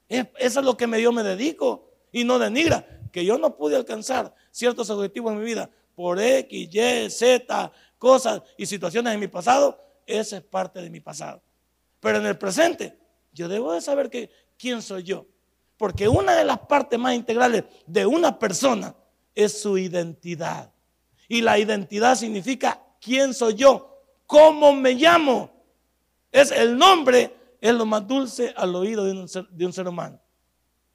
eso 0.09 0.59
es 0.59 0.65
lo 0.65 0.75
que 0.75 1.01
yo 1.01 1.13
me 1.13 1.23
dedico. 1.23 1.89
Y 2.11 2.25
no 2.25 2.37
denigra. 2.39 2.85
Que 3.13 3.23
yo 3.23 3.37
no 3.37 3.55
pude 3.55 3.77
alcanzar 3.77 4.35
ciertos 4.51 4.89
objetivos 4.89 5.31
en 5.31 5.39
mi 5.39 5.45
vida 5.45 5.69
por 5.95 6.19
X, 6.19 6.69
Y, 6.69 7.09
Z, 7.09 7.71
cosas 7.97 8.41
y 8.57 8.65
situaciones 8.65 9.13
en 9.13 9.21
mi 9.21 9.29
pasado, 9.29 9.79
esa 10.05 10.35
es 10.35 10.43
parte 10.43 10.81
de 10.81 10.89
mi 10.89 10.99
pasado. 10.99 11.41
Pero 12.01 12.17
en 12.17 12.25
el 12.25 12.37
presente, 12.37 12.99
yo 13.31 13.47
debo 13.47 13.71
de 13.71 13.79
saber 13.79 14.11
quién 14.57 14.81
soy 14.81 15.03
yo. 15.03 15.27
Porque 15.77 16.09
una 16.09 16.35
de 16.35 16.43
las 16.43 16.59
partes 16.59 16.99
más 16.99 17.15
integrales 17.15 17.63
de 17.87 18.05
una 18.05 18.37
persona 18.37 18.93
es 19.33 19.61
su 19.61 19.77
identidad. 19.77 20.72
Y 21.33 21.41
la 21.41 21.57
identidad 21.57 22.13
significa 22.13 22.79
quién 23.01 23.33
soy 23.33 23.55
yo, 23.55 24.03
cómo 24.27 24.71
me 24.71 24.93
llamo. 24.93 25.49
Es 26.31 26.51
el 26.51 26.77
nombre, 26.77 27.35
es 27.59 27.73
lo 27.73 27.87
más 27.87 28.07
dulce 28.07 28.53
al 28.55 28.75
oído 28.75 29.03
de 29.03 29.13
un 29.13 29.27
ser, 29.27 29.47
de 29.47 29.65
un 29.65 29.73
ser 29.73 29.87
humano. 29.87 30.21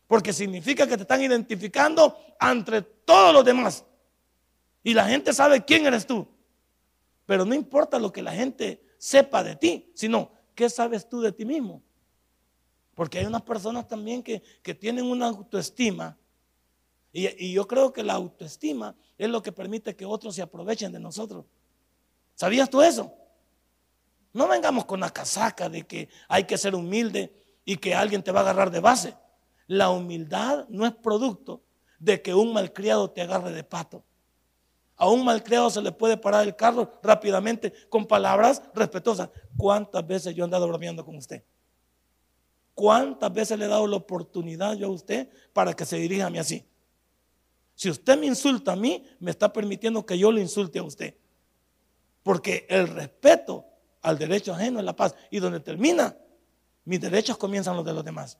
Porque 0.07 0.33
significa 0.33 0.87
que 0.87 0.95
te 0.95 1.03
están 1.03 1.21
identificando 1.21 2.17
entre 2.41 2.83
todos 2.83 3.35
los 3.35 3.45
demás. 3.45 3.85
Y 4.85 4.95
la 4.95 5.09
gente 5.09 5.33
sabe 5.33 5.65
quién 5.65 5.87
eres 5.87 6.07
tú. 6.07 6.29
Pero 7.27 7.45
no 7.45 7.53
importa 7.53 7.99
lo 7.99 8.13
que 8.13 8.23
la 8.23 8.31
gente 8.31 8.81
sepa 8.97 9.43
de 9.43 9.57
ti, 9.57 9.91
sino 9.93 10.31
qué 10.55 10.71
sabes 10.71 11.09
tú 11.09 11.21
de 11.21 11.33
ti 11.33 11.45
mismo. 11.45 11.83
Porque 12.95 13.19
hay 13.19 13.27
unas 13.27 13.43
personas 13.43 13.89
también 13.89 14.23
que, 14.23 14.41
tienen 14.79 15.05
una 15.05 15.27
autoestima. 15.27 16.17
Y, 17.13 17.51
yo 17.51 17.67
creo 17.67 17.93
que 17.93 18.05
la 18.05 18.13
autoestima 18.13 18.95
es 19.19 19.29
lo 19.29 19.43
que 19.43 19.53
permite 19.53 19.97
que 19.97 20.07
otros 20.07 20.35
se 20.37 20.43
aprovechen 20.43 20.93
de 20.93 21.01
nosotros. 21.01 21.45
¿Sabías 22.35 22.71
tú 22.71 22.81
eso? 22.81 23.13
No 24.33 24.47
vengamos 24.47 24.85
con 24.85 25.01
la 25.01 25.11
casaca 25.11 25.69
de 25.69 25.87
que 25.87 26.09
hay 26.29 26.45
que 26.45 26.57
ser 26.57 26.75
humilde 26.75 27.35
y 27.65 27.77
que 27.77 27.95
alguien 27.95 28.23
te 28.23 28.31
va 28.31 28.41
a 28.41 28.43
agarrar 28.45 28.71
de 28.71 28.81
base. 28.81 29.17
La 29.67 29.91
humildad 29.91 30.67
no 30.69 30.87
es 30.87 30.95
producto 30.95 31.63
de 31.99 32.23
que 32.23 32.33
un 32.33 32.53
malcriado 32.53 33.11
te 33.11 33.23
agarre 33.23 33.53
de 33.53 33.65
pato. 33.65 34.05
A 34.97 35.09
un 35.09 35.25
malcriado 35.25 35.69
se 35.71 35.83
le 35.83 35.93
puede 35.93 36.17
parar 36.17 36.47
el 36.47 36.57
carro 36.57 36.93
rápidamente 37.03 37.73
con 37.89 38.07
palabras 38.07 38.63
respetuosas. 38.75 39.31
¿Cuántas 39.57 40.07
veces 40.07 40.35
yo 40.35 40.43
he 40.43 40.47
andado 40.47 40.67
bromeando 40.69 41.05
con 41.05 41.17
usted? 41.17 41.43
¿Cuántas 42.75 43.33
veces 43.33 43.59
le 43.59 43.65
he 43.65 43.69
dado 43.69 43.87
la 43.87 43.97
oportunidad 43.97 44.75
yo 44.75 44.87
a 44.87 44.91
usted 44.91 45.29
para 45.53 45.75
que 45.75 45.85
se 45.85 45.97
dirija 45.97 46.27
a 46.27 46.31
mí 46.31 46.39
así? 46.39 46.65
Si 47.79 47.89
usted 47.89 48.19
me 48.19 48.27
insulta 48.27 48.73
a 48.73 48.77
mí, 48.77 49.07
me 49.21 49.31
está 49.31 49.53
permitiendo 49.53 50.05
que 50.05 50.19
yo 50.19 50.33
le 50.33 50.41
insulte 50.41 50.81
a 50.81 50.83
usted. 50.83 51.15
Porque 52.25 52.67
el 52.69 52.89
respeto 52.89 53.67
al 54.03 54.19
derecho 54.19 54.53
ajeno 54.53 54.81
es 54.81 54.85
la 54.85 54.97
paz. 54.97 55.15
Y 55.31 55.39
donde 55.39 55.61
termina, 55.61 56.17
mis 56.85 57.01
derechos 57.01 57.37
comienzan 57.37 57.77
los 57.77 57.85
de 57.85 57.93
los 57.95 58.05
demás. 58.05 58.37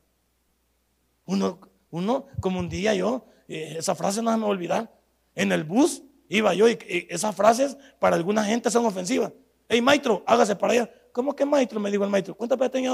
Uno, 1.25 1.61
uno 1.91 2.27
como 2.41 2.59
un 2.59 2.69
día 2.69 2.95
yo, 2.95 3.27
eh, 3.47 3.77
esa 3.79 3.95
frase 3.95 4.23
no 4.23 4.33
se 4.33 4.39
me 4.39 4.43
va 4.43 4.49
olvidar, 4.49 4.93
en 5.37 5.53
el 5.53 5.63
bus 5.63 6.03
Iba 6.29 6.53
yo 6.53 6.69
y, 6.69 7.07
esas 7.09 7.35
frases 7.35 7.77
para 8.01 8.17
alguna 8.17 8.45
gente 8.45 8.71
son 8.73 8.85
ofensivas. 8.85 9.33
Hey, 9.69 9.81
maestro, 9.81 10.23
hágase 10.27 10.55
para 10.57 10.73
allá. 10.73 10.91
¿Cómo 11.13 11.35
que 11.35 11.47
maestro? 11.47 11.81
Me 11.81 11.91
dijo 11.91 12.05
el 12.05 12.11
maestro. 12.11 12.35
¿Cuántas 12.35 12.59
veces 12.59 12.73
tenía 12.73 12.91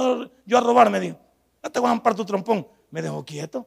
yo 0.46 0.58
a 0.58 0.60
robar? 0.60 0.90
Me 0.90 1.00
dijo. 1.00 1.18
Ya 1.62 1.70
te 1.70 1.80
voy 1.80 1.88
a 1.88 1.92
ampar 1.92 2.14
tu 2.14 2.24
trompón. 2.24 2.68
Me 2.90 3.02
dejó 3.02 3.24
quieto. 3.24 3.66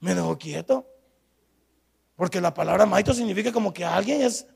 Me 0.00 0.14
dejó 0.14 0.36
quieto. 0.36 0.86
Porque 2.22 2.40
la 2.40 2.54
palabra 2.54 2.86
maestro 2.86 3.14
significa 3.14 3.50
como 3.50 3.74
que 3.74 3.84
alguien 3.84 4.22
es, 4.22 4.46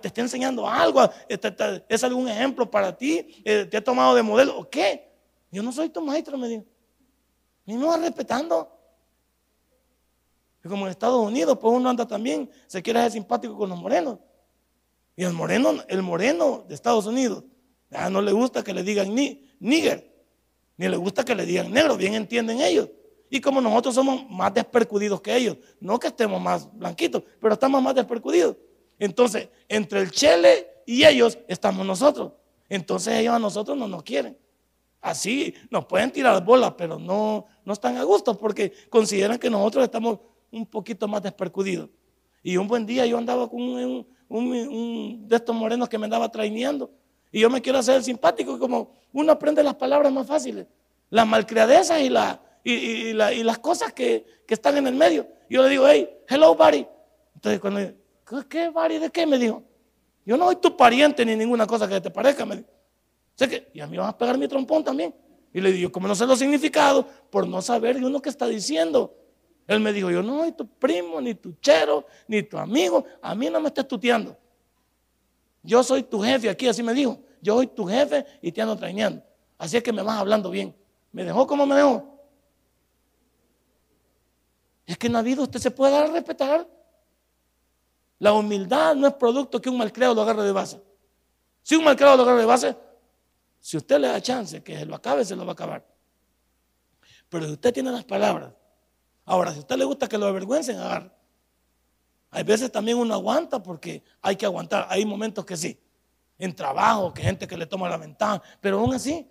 te 0.00 0.08
está 0.08 0.22
enseñando 0.22 0.66
algo, 0.66 1.06
es 1.28 2.02
algún 2.02 2.26
ejemplo 2.26 2.70
para 2.70 2.96
ti, 2.96 3.42
eh, 3.44 3.66
te 3.66 3.76
ha 3.76 3.84
tomado 3.84 4.14
de 4.14 4.22
modelo. 4.22 4.58
¿O 4.58 4.70
qué? 4.70 5.12
Yo 5.50 5.62
no 5.62 5.72
soy 5.72 5.90
tu 5.90 6.00
maestro, 6.00 6.38
me 6.38 6.48
dijo. 6.48 6.64
Y 7.66 7.74
me 7.74 7.84
va 7.84 7.98
respetando 7.98 8.74
como 10.66 10.86
en 10.86 10.90
Estados 10.90 11.20
Unidos, 11.20 11.58
pues 11.60 11.74
uno 11.74 11.90
anda 11.90 12.08
también, 12.08 12.50
se 12.66 12.82
quiere 12.82 13.00
hacer 13.00 13.12
simpático 13.12 13.58
con 13.58 13.68
los 13.68 13.78
morenos. 13.78 14.18
Y 15.16 15.24
el 15.24 15.34
moreno, 15.34 15.74
el 15.88 16.00
moreno 16.00 16.64
de 16.66 16.74
Estados 16.74 17.04
Unidos, 17.04 17.44
no 18.10 18.22
le 18.22 18.32
gusta 18.32 18.64
que 18.64 18.72
le 18.72 18.82
digan 18.82 19.14
ni, 19.14 19.46
nigger, 19.60 20.16
ni 20.78 20.88
le 20.88 20.96
gusta 20.96 21.26
que 21.26 21.34
le 21.34 21.44
digan 21.44 21.70
negro, 21.70 21.98
bien 21.98 22.14
entienden 22.14 22.62
ellos. 22.62 22.88
Y 23.28 23.40
como 23.40 23.60
nosotros 23.60 23.94
somos 23.94 24.28
más 24.30 24.54
despercudidos 24.54 25.20
que 25.20 25.36
ellos, 25.36 25.56
no 25.80 25.98
que 25.98 26.08
estemos 26.08 26.40
más 26.40 26.72
blanquitos, 26.72 27.22
pero 27.40 27.54
estamos 27.54 27.82
más 27.82 27.94
despercudidos. 27.94 28.56
Entonces, 28.98 29.48
entre 29.68 30.00
el 30.00 30.10
chele 30.10 30.68
y 30.86 31.04
ellos 31.04 31.38
estamos 31.48 31.84
nosotros. 31.84 32.32
Entonces 32.68 33.14
ellos 33.14 33.34
a 33.34 33.38
nosotros 33.38 33.76
no 33.76 33.88
nos 33.88 34.02
quieren. 34.02 34.36
Así 35.00 35.54
nos 35.70 35.84
pueden 35.84 36.10
tirar 36.10 36.44
bolas, 36.44 36.74
pero 36.76 36.98
no, 36.98 37.46
no 37.64 37.72
están 37.72 37.96
a 37.96 38.02
gusto 38.02 38.36
porque 38.36 38.72
consideran 38.88 39.38
que 39.38 39.50
nosotros 39.50 39.84
estamos 39.84 40.18
un 40.50 40.66
poquito 40.66 41.06
más 41.06 41.22
despercudidos. 41.22 41.88
Y 42.42 42.56
un 42.56 42.68
buen 42.68 42.86
día 42.86 43.06
yo 43.06 43.18
andaba 43.18 43.48
con 43.48 43.60
un, 44.28 45.28
de 45.28 45.36
estos 45.36 45.54
morenos 45.54 45.88
que 45.88 45.98
me 45.98 46.04
andaba 46.04 46.30
traineando. 46.30 46.90
Y 47.30 47.40
yo 47.40 47.50
me 47.50 47.60
quiero 47.60 47.78
hacer 47.78 47.96
el 47.96 48.04
simpático, 48.04 48.58
como 48.58 48.92
uno 49.12 49.32
aprende 49.32 49.62
las 49.62 49.74
palabras 49.74 50.12
más 50.12 50.26
fáciles, 50.26 50.66
las 51.10 51.26
malcriadezas 51.26 52.00
y, 52.00 52.08
la, 52.08 52.40
y, 52.68 53.12
las 53.12 53.58
cosas 53.58 53.92
que, 53.92 54.26
están 54.48 54.76
en 54.76 54.86
el 54.88 54.94
medio. 54.94 55.26
yo 55.48 55.62
le 55.62 55.68
digo, 55.68 55.86
hey, 55.86 56.08
hello, 56.28 56.54
buddy. 56.54 56.86
Entonces, 57.34 57.60
cuando 57.60 57.80
¿qué, 57.80 58.48
qué 58.48 58.68
buddy? 58.68 58.98
¿De 58.98 59.10
qué? 59.10 59.26
Me 59.26 59.38
dijo. 59.38 59.62
Yo 60.24 60.36
no 60.36 60.46
soy 60.46 60.56
tu 60.56 60.76
pariente 60.76 61.24
ni 61.24 61.36
ninguna 61.36 61.66
cosa 61.66 61.88
que 61.88 62.00
te 62.00 62.10
parezca. 62.10 62.44
Me 62.44 62.64
que, 63.36 63.70
y 63.72 63.80
a 63.80 63.86
mí 63.86 63.96
van 63.96 64.08
a 64.08 64.18
pegar 64.18 64.36
mi 64.36 64.48
trompón 64.48 64.82
también. 64.82 65.14
Y 65.52 65.60
le 65.60 65.70
digo, 65.70 65.92
como 65.92 66.08
no 66.08 66.14
sé 66.16 66.26
los 66.26 66.38
significados, 66.38 67.06
por 67.30 67.46
no 67.46 67.62
saber 67.62 68.00
de 68.00 68.04
uno 68.04 68.20
que 68.20 68.30
está 68.30 68.46
diciendo. 68.46 69.14
Él 69.68 69.78
me 69.78 69.92
dijo, 69.92 70.10
yo 70.10 70.22
no 70.22 70.40
soy 70.40 70.52
tu 70.52 70.66
primo, 70.66 71.20
ni 71.20 71.34
tu 71.34 71.52
chero, 71.60 72.06
ni 72.26 72.42
tu 72.42 72.58
amigo. 72.58 73.04
A 73.22 73.34
mí 73.36 73.48
no 73.48 73.60
me 73.60 73.68
estés 73.68 73.86
tuteando. 73.86 74.36
Yo 75.62 75.84
soy 75.84 76.02
tu 76.02 76.20
jefe 76.20 76.48
aquí, 76.48 76.66
así 76.66 76.82
me 76.82 76.94
dijo. 76.94 77.20
Yo 77.40 77.54
soy 77.54 77.68
tu 77.68 77.84
jefe 77.84 78.26
y 78.42 78.50
te 78.50 78.60
ando 78.60 78.76
traineando. 78.76 79.22
Así 79.56 79.76
es 79.76 79.82
que 79.84 79.92
me 79.92 80.02
vas 80.02 80.18
hablando 80.18 80.50
bien. 80.50 80.74
¿Me 81.12 81.24
dejó 81.24 81.46
como 81.46 81.64
me 81.64 81.76
dejó? 81.76 82.15
Es 84.86 84.96
que 84.96 85.08
en 85.08 85.14
la 85.14 85.22
vida 85.22 85.42
usted 85.42 85.58
se 85.58 85.70
puede 85.72 85.92
dar 85.92 86.04
a 86.04 86.12
respetar. 86.12 86.66
La 88.18 88.32
humildad 88.32 88.94
no 88.94 89.08
es 89.08 89.14
producto 89.14 89.60
que 89.60 89.68
un 89.68 89.76
malcriado 89.76 90.14
lo 90.14 90.22
agarre 90.22 90.44
de 90.44 90.52
base. 90.52 90.80
Si 91.62 91.74
un 91.74 91.84
malcriado 91.84 92.16
lo 92.16 92.22
agarre 92.22 92.40
de 92.40 92.46
base, 92.46 92.76
si 93.60 93.76
usted 93.76 93.98
le 93.98 94.06
da 94.06 94.20
chance 94.22 94.62
que 94.62 94.78
se 94.78 94.86
lo 94.86 94.94
acabe, 94.94 95.24
se 95.24 95.34
lo 95.34 95.44
va 95.44 95.50
a 95.50 95.54
acabar. 95.54 95.84
Pero 97.28 97.46
si 97.46 97.52
usted 97.52 97.74
tiene 97.74 97.90
las 97.90 98.04
palabras, 98.04 98.52
ahora, 99.24 99.50
si 99.50 99.58
a 99.58 99.60
usted 99.60 99.76
le 99.76 99.84
gusta 99.84 100.08
que 100.08 100.16
lo 100.16 100.26
avergüencen, 100.26 100.78
agarre. 100.78 101.10
Hay 102.30 102.44
veces 102.44 102.70
también 102.70 102.98
uno 102.98 103.14
aguanta 103.14 103.62
porque 103.62 104.04
hay 104.22 104.36
que 104.36 104.46
aguantar. 104.46 104.86
Hay 104.88 105.04
momentos 105.04 105.44
que 105.44 105.56
sí. 105.56 105.80
En 106.38 106.54
trabajo, 106.54 107.12
que 107.12 107.22
gente 107.22 107.46
que 107.48 107.56
le 107.56 107.66
toma 107.66 107.88
la 107.88 107.96
ventana. 107.96 108.42
Pero 108.60 108.78
aún 108.78 108.94
así, 108.94 109.28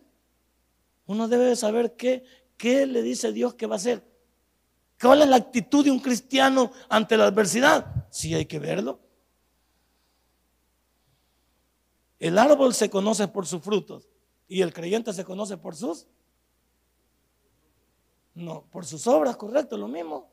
uno 1.06 1.28
debe 1.28 1.56
saber 1.56 1.96
qué, 1.96 2.26
qué 2.58 2.86
le 2.86 3.02
dice 3.02 3.32
Dios 3.32 3.54
que 3.54 3.68
va 3.68 3.76
a 3.76 3.78
hacer. 3.78 4.04
¿Cuál 5.00 5.22
es 5.22 5.28
la 5.28 5.36
actitud 5.36 5.84
de 5.84 5.92
un 5.92 6.00
cristiano 6.00 6.72
ante 6.90 7.18
la 7.18 7.26
adversidad? 7.26 8.06
Sí 8.10 8.34
hay 8.34 8.46
que 8.46 8.60
verlo. 8.60 9.00
El 12.20 12.38
árbol 12.38 12.74
se 12.74 12.90
conoce 12.90 13.28
por 13.28 13.46
sus 13.46 13.62
frutos 13.62 14.08
y 14.48 14.62
el 14.62 14.74
creyente 14.74 15.14
se 15.14 15.26
conoce 15.26 15.58
por 15.58 15.76
sus... 15.76 16.08
No, 18.34 18.66
por 18.70 18.86
sus 18.86 19.08
obras, 19.08 19.38
correcto, 19.38 19.78
lo 19.78 19.88
mismo. 19.88 20.30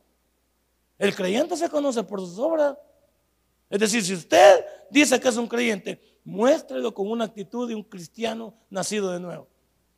El 0.99 1.15
creyente 1.15 1.57
se 1.57 1.69
conoce 1.69 2.03
por 2.03 2.21
sus 2.21 2.39
obras. 2.39 2.77
Es 3.71 3.79
decir, 3.79 4.05
si 4.05 4.15
usted 4.15 4.65
dice 4.91 5.21
que 5.21 5.29
es 5.29 5.37
un 5.37 5.47
creyente, 5.47 6.01
muéstrelo 6.25 6.93
con 6.95 7.11
una 7.11 7.25
actitud 7.25 7.69
de 7.69 7.75
un 7.75 7.83
cristiano 7.83 8.55
nacido 8.71 9.11
de 9.13 9.21
nuevo. 9.21 9.49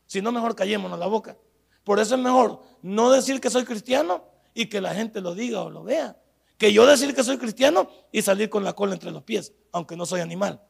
Si 0.06 0.20
no, 0.20 0.32
mejor 0.32 0.54
callémonos 0.54 0.98
la 0.98 1.06
boca. 1.06 1.36
Por 1.82 1.98
eso 1.98 2.14
es 2.14 2.20
mejor 2.20 2.62
no 2.82 3.10
decir 3.10 3.40
que 3.40 3.50
soy 3.50 3.64
cristiano 3.64 4.34
y 4.55 4.66
que 4.66 4.80
la 4.80 4.94
gente 4.94 5.20
lo 5.20 5.34
diga 5.34 5.62
o 5.62 5.70
lo 5.70 5.82
vea. 5.82 6.16
Que 6.57 6.72
yo 6.72 6.86
decir 6.86 7.14
que 7.14 7.24
soy 7.24 7.36
cristiano 7.36 7.90
y 8.12 8.22
salir 8.22 8.48
con 8.48 8.62
la 8.62 8.72
cola 8.72 8.94
entre 8.94 9.11
los 9.11 9.24
pies, 9.24 9.52
aunque 9.72 9.96
no 9.96 10.07
soy 10.07 10.20
animal. 10.20 10.62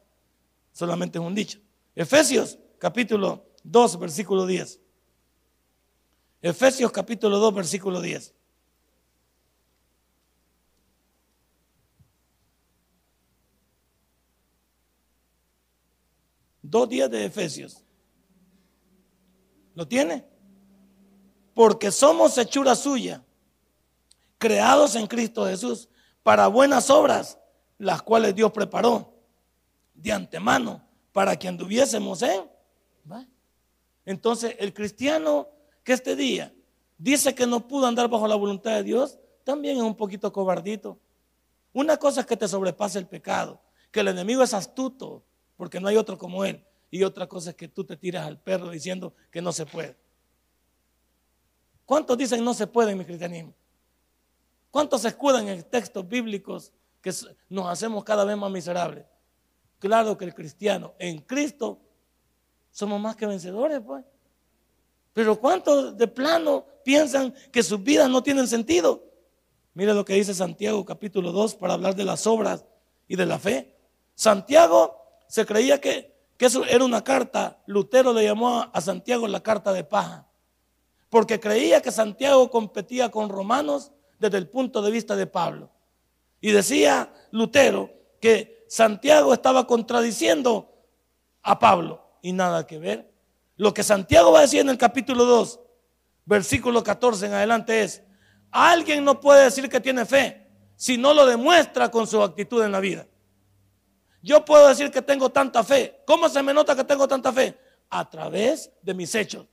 Solamente 0.72 1.18
es 1.18 1.24
un 1.24 1.34
dicho. 1.34 1.60
Efesios 1.94 2.58
capítulo 2.78 3.46
2, 3.62 3.98
versículo 3.98 4.46
10. 4.46 4.80
Efesios 6.40 6.90
capítulo 6.90 7.38
2, 7.38 7.54
versículo 7.54 8.00
10. 8.00 8.34
Dos 16.62 16.88
días 16.88 17.10
de 17.10 17.26
Efesios. 17.26 17.84
¿Lo 19.74 19.86
tiene? 19.86 20.24
Porque 21.52 21.92
somos 21.92 22.36
hechura 22.38 22.74
suya 22.74 23.22
creados 24.38 24.94
en 24.96 25.06
Cristo 25.06 25.46
Jesús 25.46 25.88
para 26.22 26.46
buenas 26.46 26.90
obras, 26.90 27.38
las 27.78 28.02
cuales 28.02 28.34
Dios 28.34 28.52
preparó 28.52 29.14
de 29.94 30.12
antemano 30.12 30.86
para 31.12 31.36
que 31.36 31.48
anduviésemos 31.48 32.22
en. 32.22 32.50
Entonces, 34.04 34.56
el 34.58 34.74
cristiano 34.74 35.48
que 35.82 35.92
este 35.92 36.16
día 36.16 36.54
dice 36.98 37.34
que 37.34 37.46
no 37.46 37.66
pudo 37.66 37.86
andar 37.86 38.08
bajo 38.08 38.26
la 38.26 38.34
voluntad 38.34 38.72
de 38.72 38.82
Dios, 38.82 39.18
también 39.44 39.76
es 39.76 39.82
un 39.82 39.94
poquito 39.94 40.32
cobardito. 40.32 40.98
Una 41.72 41.96
cosa 41.96 42.20
es 42.20 42.26
que 42.26 42.36
te 42.36 42.48
sobrepase 42.48 42.98
el 42.98 43.06
pecado, 43.06 43.60
que 43.90 44.00
el 44.00 44.08
enemigo 44.08 44.42
es 44.42 44.54
astuto, 44.54 45.24
porque 45.56 45.80
no 45.80 45.88
hay 45.88 45.96
otro 45.96 46.18
como 46.18 46.44
él. 46.44 46.64
Y 46.90 47.02
otra 47.02 47.26
cosa 47.26 47.50
es 47.50 47.56
que 47.56 47.68
tú 47.68 47.84
te 47.84 47.96
tiras 47.96 48.26
al 48.26 48.38
perro 48.38 48.70
diciendo 48.70 49.14
que 49.30 49.42
no 49.42 49.52
se 49.52 49.66
puede. 49.66 49.96
¿Cuántos 51.84 52.16
dicen 52.16 52.44
no 52.44 52.54
se 52.54 52.66
puede 52.66 52.92
en 52.92 52.98
mi 52.98 53.04
cristianismo? 53.04 53.52
¿Cuántos 54.74 55.02
se 55.02 55.08
escudan 55.08 55.46
en 55.46 55.62
textos 55.62 56.08
bíblicos 56.08 56.72
que 57.00 57.12
nos 57.48 57.68
hacemos 57.68 58.02
cada 58.02 58.24
vez 58.24 58.36
más 58.36 58.50
miserables? 58.50 59.04
Claro 59.78 60.18
que 60.18 60.24
el 60.24 60.34
cristiano 60.34 60.94
en 60.98 61.20
Cristo 61.20 61.78
somos 62.72 63.00
más 63.00 63.14
que 63.14 63.24
vencedores, 63.24 63.80
pues. 63.86 64.04
Pero 65.12 65.38
¿cuántos 65.38 65.96
de 65.96 66.08
plano 66.08 66.66
piensan 66.82 67.32
que 67.52 67.62
sus 67.62 67.84
vidas 67.84 68.10
no 68.10 68.20
tienen 68.20 68.48
sentido? 68.48 69.04
Mire 69.74 69.94
lo 69.94 70.04
que 70.04 70.14
dice 70.14 70.34
Santiago 70.34 70.84
capítulo 70.84 71.30
2 71.30 71.54
para 71.54 71.74
hablar 71.74 71.94
de 71.94 72.04
las 72.04 72.26
obras 72.26 72.64
y 73.06 73.14
de 73.14 73.26
la 73.26 73.38
fe. 73.38 73.76
Santiago 74.16 74.96
se 75.28 75.46
creía 75.46 75.80
que, 75.80 76.12
que 76.36 76.46
eso 76.46 76.64
era 76.64 76.84
una 76.84 77.04
carta. 77.04 77.62
Lutero 77.66 78.12
le 78.12 78.24
llamó 78.24 78.68
a 78.72 78.80
Santiago 78.80 79.28
la 79.28 79.40
carta 79.40 79.72
de 79.72 79.84
paja. 79.84 80.26
Porque 81.10 81.38
creía 81.38 81.80
que 81.80 81.92
Santiago 81.92 82.50
competía 82.50 83.12
con 83.12 83.28
romanos 83.28 83.92
desde 84.24 84.38
el 84.38 84.48
punto 84.48 84.80
de 84.80 84.90
vista 84.90 85.16
de 85.16 85.26
Pablo. 85.26 85.70
Y 86.40 86.50
decía 86.50 87.12
Lutero 87.30 87.90
que 88.20 88.64
Santiago 88.68 89.34
estaba 89.34 89.66
contradiciendo 89.66 90.72
a 91.42 91.58
Pablo 91.58 92.18
y 92.22 92.32
nada 92.32 92.66
que 92.66 92.78
ver. 92.78 93.12
Lo 93.56 93.74
que 93.74 93.82
Santiago 93.82 94.32
va 94.32 94.38
a 94.38 94.42
decir 94.42 94.60
en 94.60 94.70
el 94.70 94.78
capítulo 94.78 95.26
2, 95.26 95.60
versículo 96.24 96.82
14 96.82 97.26
en 97.26 97.34
adelante 97.34 97.82
es, 97.82 98.02
alguien 98.50 99.04
no 99.04 99.20
puede 99.20 99.44
decir 99.44 99.68
que 99.68 99.80
tiene 99.80 100.06
fe 100.06 100.48
si 100.74 100.96
no 100.96 101.12
lo 101.12 101.26
demuestra 101.26 101.90
con 101.90 102.06
su 102.06 102.22
actitud 102.22 102.62
en 102.64 102.72
la 102.72 102.80
vida. 102.80 103.06
Yo 104.22 104.42
puedo 104.42 104.68
decir 104.68 104.90
que 104.90 105.02
tengo 105.02 105.30
tanta 105.30 105.62
fe. 105.62 106.00
¿Cómo 106.06 106.30
se 106.30 106.42
me 106.42 106.54
nota 106.54 106.74
que 106.74 106.84
tengo 106.84 107.06
tanta 107.06 107.30
fe? 107.30 107.58
A 107.90 108.08
través 108.08 108.70
de 108.80 108.94
mis 108.94 109.14
hechos. 109.14 109.46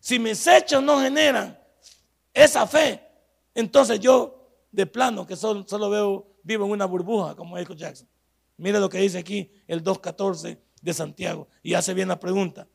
Si 0.00 0.18
mis 0.18 0.46
hechos 0.46 0.82
no 0.82 1.00
generan 1.00 1.58
esa 2.32 2.66
fe, 2.66 3.05
entonces 3.56 3.98
yo, 4.00 4.50
de 4.70 4.86
plano, 4.86 5.26
que 5.26 5.34
solo, 5.34 5.90
veo, 5.90 6.26
vivo 6.42 6.66
en 6.66 6.72
una 6.72 6.84
burbuja 6.84 7.34
como 7.34 7.56
Michael 7.56 7.78
Jackson. 7.78 8.06
Mire 8.58 8.78
lo 8.78 8.90
que 8.90 8.98
dice 8.98 9.16
aquí 9.16 9.50
el 9.66 9.82
2.14 9.82 10.58
de 10.82 10.94
Santiago 10.94 11.48
y 11.62 11.72
hace 11.72 11.94
bien 11.94 12.08
la 12.08 12.20
pregunta. 12.20 12.68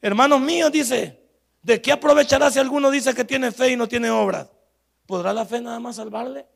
Hermanos 0.00 0.40
míos, 0.40 0.72
dice, 0.72 1.22
¿de 1.62 1.82
qué 1.82 1.92
aprovechará 1.92 2.50
si 2.50 2.58
alguno 2.58 2.90
dice 2.90 3.14
que 3.14 3.22
tiene 3.22 3.52
fe 3.52 3.72
y 3.72 3.76
no 3.76 3.86
tiene 3.86 4.10
obras? 4.10 4.50
¿Podrá 5.04 5.34
la 5.34 5.44
fe 5.44 5.60
nada 5.60 5.78
más 5.78 5.96
salvarle? 5.96 6.46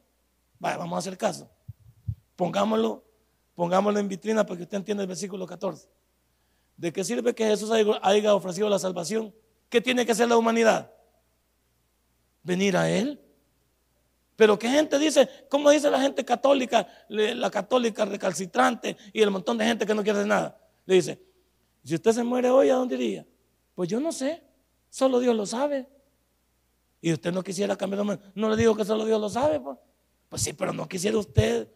Vaya, 0.59 0.79
vamos 0.79 0.97
a 0.97 0.99
hacer 1.01 1.19
caso. 1.19 1.51
Pongámoslo, 2.37 3.05
pongámoslo 3.55 4.01
en 4.01 4.09
vitrina 4.09 4.47
para 4.47 4.57
que 4.57 4.63
usted 4.63 4.79
entienda 4.79 5.03
el 5.03 5.09
versículo 5.09 5.47
14. 5.47 5.91
¿De 6.79 6.91
qué 6.91 7.05
sirve 7.05 7.35
que 7.35 7.45
Jesús 7.45 7.71
haya 7.71 8.35
ofrecido 8.35 8.71
la 8.71 8.79
salvación? 8.79 9.35
¿Qué 9.69 9.83
tiene 9.83 10.07
que 10.07 10.13
hacer 10.13 10.27
la 10.27 10.39
humanidad? 10.39 10.91
Venir 12.45 12.77
a 12.77 12.89
Él. 12.89 13.21
Pero 14.37 14.59
qué 14.59 14.69
gente 14.69 14.99
dice, 14.99 15.29
¿cómo 15.49 15.71
dice 15.71 15.91
la 15.91 16.01
gente 16.01 16.25
católica, 16.25 16.87
la 17.09 17.51
católica 17.51 18.05
recalcitrante 18.05 18.97
y 19.13 19.23
el 19.23 19.31
montón 19.31 19.59
de 19.59 19.65
gente 19.65 19.87
que 19.87 19.95
no 19.95 20.03
quiere 20.03 20.19
hacer 20.21 20.29
nada? 20.29 20.61
Le 20.87 20.95
dice, 20.97 21.21
si 21.83 21.95
usted 21.95 22.13
se 22.13 22.23
muere 22.23 22.51
hoy, 22.51 22.71
¿a 22.71 22.75
dónde 22.75 22.95
iría? 22.97 23.27
Pues 23.75 23.89
yo 23.89 24.01
no 24.01 24.13
sé, 24.13 24.43
solo 24.91 25.21
Dios 25.21 25.35
lo 25.35 25.47
sabe. 25.47 25.89
Y 27.01 27.13
usted 27.13 27.33
no 27.33 27.43
quisiera 27.43 27.77
cambiar, 27.77 28.19
no 28.35 28.49
le 28.49 28.57
digo 28.57 28.75
que 28.75 28.85
solo 28.85 29.05
Dios 29.05 29.21
lo 29.21 29.29
sabe, 29.29 29.61
pues. 29.61 29.79
Pues 30.29 30.43
sí, 30.43 30.53
pero 30.53 30.73
no 30.73 30.89
quisiera 30.89 31.17
usted 31.17 31.69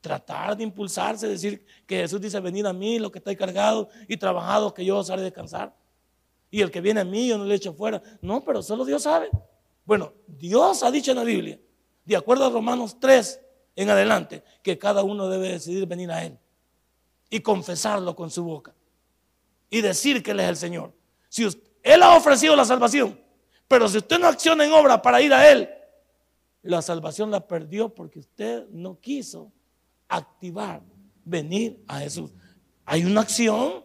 tratar 0.00 0.56
de 0.56 0.64
impulsarse, 0.64 1.28
decir 1.28 1.64
que 1.86 1.98
Jesús 1.98 2.20
dice, 2.20 2.40
venid 2.40 2.66
a 2.66 2.72
mí, 2.72 2.98
lo 2.98 3.10
que 3.10 3.18
está 3.18 3.34
cargado 3.36 3.88
y 4.08 4.16
trabajado, 4.16 4.74
que 4.74 4.84
yo 4.84 4.98
os 4.98 5.10
haré 5.10 5.22
descansar. 5.22 5.74
Y 6.50 6.60
el 6.60 6.70
que 6.70 6.80
viene 6.80 7.00
a 7.00 7.04
mí 7.04 7.28
yo 7.28 7.38
no 7.38 7.44
le 7.44 7.54
echo 7.54 7.72
fuera. 7.72 8.02
No, 8.20 8.44
pero 8.44 8.62
solo 8.62 8.84
Dios 8.84 9.02
sabe. 9.02 9.30
Bueno, 9.84 10.12
Dios 10.26 10.82
ha 10.82 10.90
dicho 10.90 11.10
en 11.10 11.18
la 11.18 11.24
Biblia, 11.24 11.58
de 12.04 12.16
acuerdo 12.16 12.46
a 12.46 12.50
Romanos 12.50 12.98
3 13.00 13.40
en 13.76 13.90
adelante, 13.90 14.42
que 14.62 14.78
cada 14.78 15.02
uno 15.02 15.28
debe 15.28 15.48
decidir 15.48 15.86
venir 15.86 16.10
a 16.10 16.24
Él 16.24 16.38
y 17.28 17.40
confesarlo 17.40 18.14
con 18.14 18.30
su 18.30 18.44
boca 18.44 18.74
y 19.68 19.80
decir 19.80 20.22
que 20.22 20.30
Él 20.30 20.40
es 20.40 20.48
el 20.48 20.56
Señor. 20.56 20.92
Si 21.28 21.46
Él 21.82 22.02
ha 22.02 22.16
ofrecido 22.16 22.54
la 22.56 22.64
salvación, 22.64 23.20
pero 23.68 23.88
si 23.88 23.98
usted 23.98 24.18
no 24.18 24.28
acciona 24.28 24.64
en 24.64 24.72
obra 24.72 25.00
para 25.02 25.20
ir 25.20 25.32
a 25.32 25.50
Él, 25.50 25.68
la 26.62 26.80
salvación 26.80 27.30
la 27.30 27.46
perdió 27.46 27.88
porque 27.88 28.20
usted 28.20 28.66
no 28.70 28.98
quiso 28.98 29.52
activar, 30.08 30.82
venir 31.24 31.82
a 31.88 31.98
Jesús. 32.00 32.30
Hay 32.84 33.04
una 33.04 33.22
acción, 33.22 33.84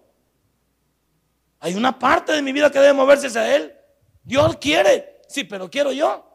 hay 1.59 1.73
una 1.75 1.97
parte 1.97 2.33
de 2.33 2.41
mi 2.41 2.51
vida 2.51 2.71
que 2.71 2.79
debe 2.79 2.93
moverse 2.93 3.27
hacia 3.27 3.55
Él. 3.55 3.73
Dios 4.23 4.57
quiere, 4.57 5.18
sí, 5.29 5.45
pero 5.45 5.69
quiero 5.69 5.91
yo. 5.91 6.25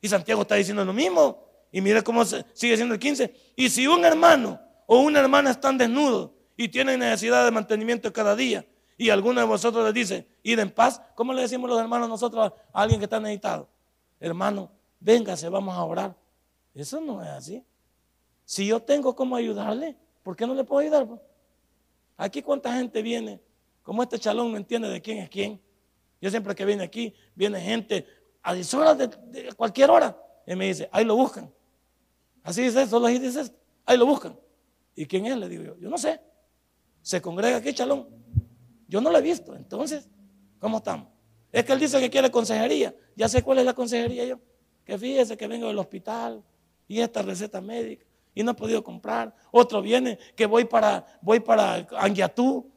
Y 0.00 0.08
Santiago 0.08 0.42
está 0.42 0.54
diciendo 0.54 0.84
lo 0.84 0.92
mismo. 0.92 1.44
Y 1.72 1.80
mire 1.80 2.02
cómo 2.02 2.24
sigue 2.24 2.76
siendo 2.76 2.94
el 2.94 3.00
15. 3.00 3.52
Y 3.56 3.68
si 3.68 3.86
un 3.86 4.04
hermano 4.04 4.60
o 4.86 5.00
una 5.00 5.20
hermana 5.20 5.50
están 5.50 5.76
desnudos 5.76 6.30
y 6.56 6.68
tienen 6.68 7.00
necesidad 7.00 7.44
de 7.44 7.50
mantenimiento 7.50 8.12
cada 8.12 8.34
día, 8.34 8.64
y 8.96 9.08
alguno 9.08 9.40
de 9.40 9.46
vosotros 9.46 9.84
les 9.86 9.94
dice, 9.94 10.26
id 10.42 10.58
en 10.58 10.70
paz, 10.70 11.00
¿cómo 11.14 11.32
le 11.32 11.42
decimos 11.42 11.70
los 11.70 11.80
hermanos 11.80 12.08
nosotros 12.08 12.52
a 12.72 12.82
alguien 12.82 13.00
que 13.00 13.04
está 13.04 13.18
necesitado? 13.18 13.66
Hermano, 14.18 14.70
véngase, 14.98 15.48
vamos 15.48 15.74
a 15.74 15.82
orar. 15.84 16.14
Eso 16.74 17.00
no 17.00 17.22
es 17.22 17.30
así. 17.30 17.64
Si 18.44 18.66
yo 18.66 18.80
tengo 18.80 19.16
cómo 19.16 19.36
ayudarle, 19.36 19.96
¿por 20.22 20.36
qué 20.36 20.46
no 20.46 20.54
le 20.54 20.64
puedo 20.64 20.80
ayudar? 20.80 21.08
Aquí 22.18 22.42
cuánta 22.42 22.74
gente 22.74 23.00
viene, 23.00 23.40
como 23.82 24.02
este 24.02 24.18
chalón 24.18 24.50
no 24.50 24.58
entiende 24.58 24.90
de 24.90 25.00
quién 25.00 25.18
es 25.18 25.30
quién. 25.30 25.58
Yo 26.20 26.28
siempre 26.28 26.54
que 26.54 26.66
viene 26.66 26.84
aquí, 26.84 27.14
viene 27.34 27.58
gente 27.58 28.06
a 28.42 28.54
10 28.54 28.74
horas 28.74 28.98
de, 28.98 29.52
cualquier 29.56 29.90
hora. 29.90 30.16
Y 30.46 30.54
me 30.56 30.66
dice, 30.66 30.88
ahí 30.92 31.04
lo 31.04 31.16
buscan. 31.16 31.52
Así 32.42 32.62
dice, 32.62 32.86
solo 32.86 33.06
así 33.06 33.18
dice, 33.18 33.52
ahí 33.84 33.96
lo 33.96 34.06
buscan. 34.06 34.38
¿Y 34.94 35.06
quién 35.06 35.26
es? 35.26 35.36
Le 35.36 35.48
digo 35.48 35.62
yo, 35.62 35.78
yo 35.78 35.88
no 35.88 35.98
sé. 35.98 36.20
Se 37.02 37.20
congrega 37.20 37.58
aquí, 37.58 37.72
chalón. 37.72 38.08
Yo 38.88 39.00
no 39.00 39.10
lo 39.10 39.18
he 39.18 39.22
visto. 39.22 39.54
Entonces, 39.54 40.08
¿cómo 40.58 40.78
estamos? 40.78 41.08
Es 41.52 41.64
que 41.64 41.72
él 41.72 41.80
dice 41.80 42.00
que 42.00 42.10
quiere 42.10 42.30
consejería. 42.30 42.94
Ya 43.16 43.28
sé 43.28 43.42
cuál 43.42 43.58
es 43.58 43.64
la 43.64 43.74
consejería 43.74 44.24
yo. 44.24 44.38
Que 44.84 44.98
fíjese 44.98 45.36
que 45.36 45.46
vengo 45.46 45.68
del 45.68 45.78
hospital 45.78 46.42
y 46.88 47.00
esta 47.00 47.22
receta 47.22 47.60
médica 47.60 48.04
y 48.34 48.42
no 48.42 48.52
he 48.52 48.54
podido 48.54 48.82
comprar. 48.82 49.34
Otro 49.50 49.82
viene 49.82 50.18
que 50.34 50.46
voy 50.46 50.64
para, 50.64 51.04
voy 51.20 51.40
para 51.40 51.86
Anguiatú 51.98 52.70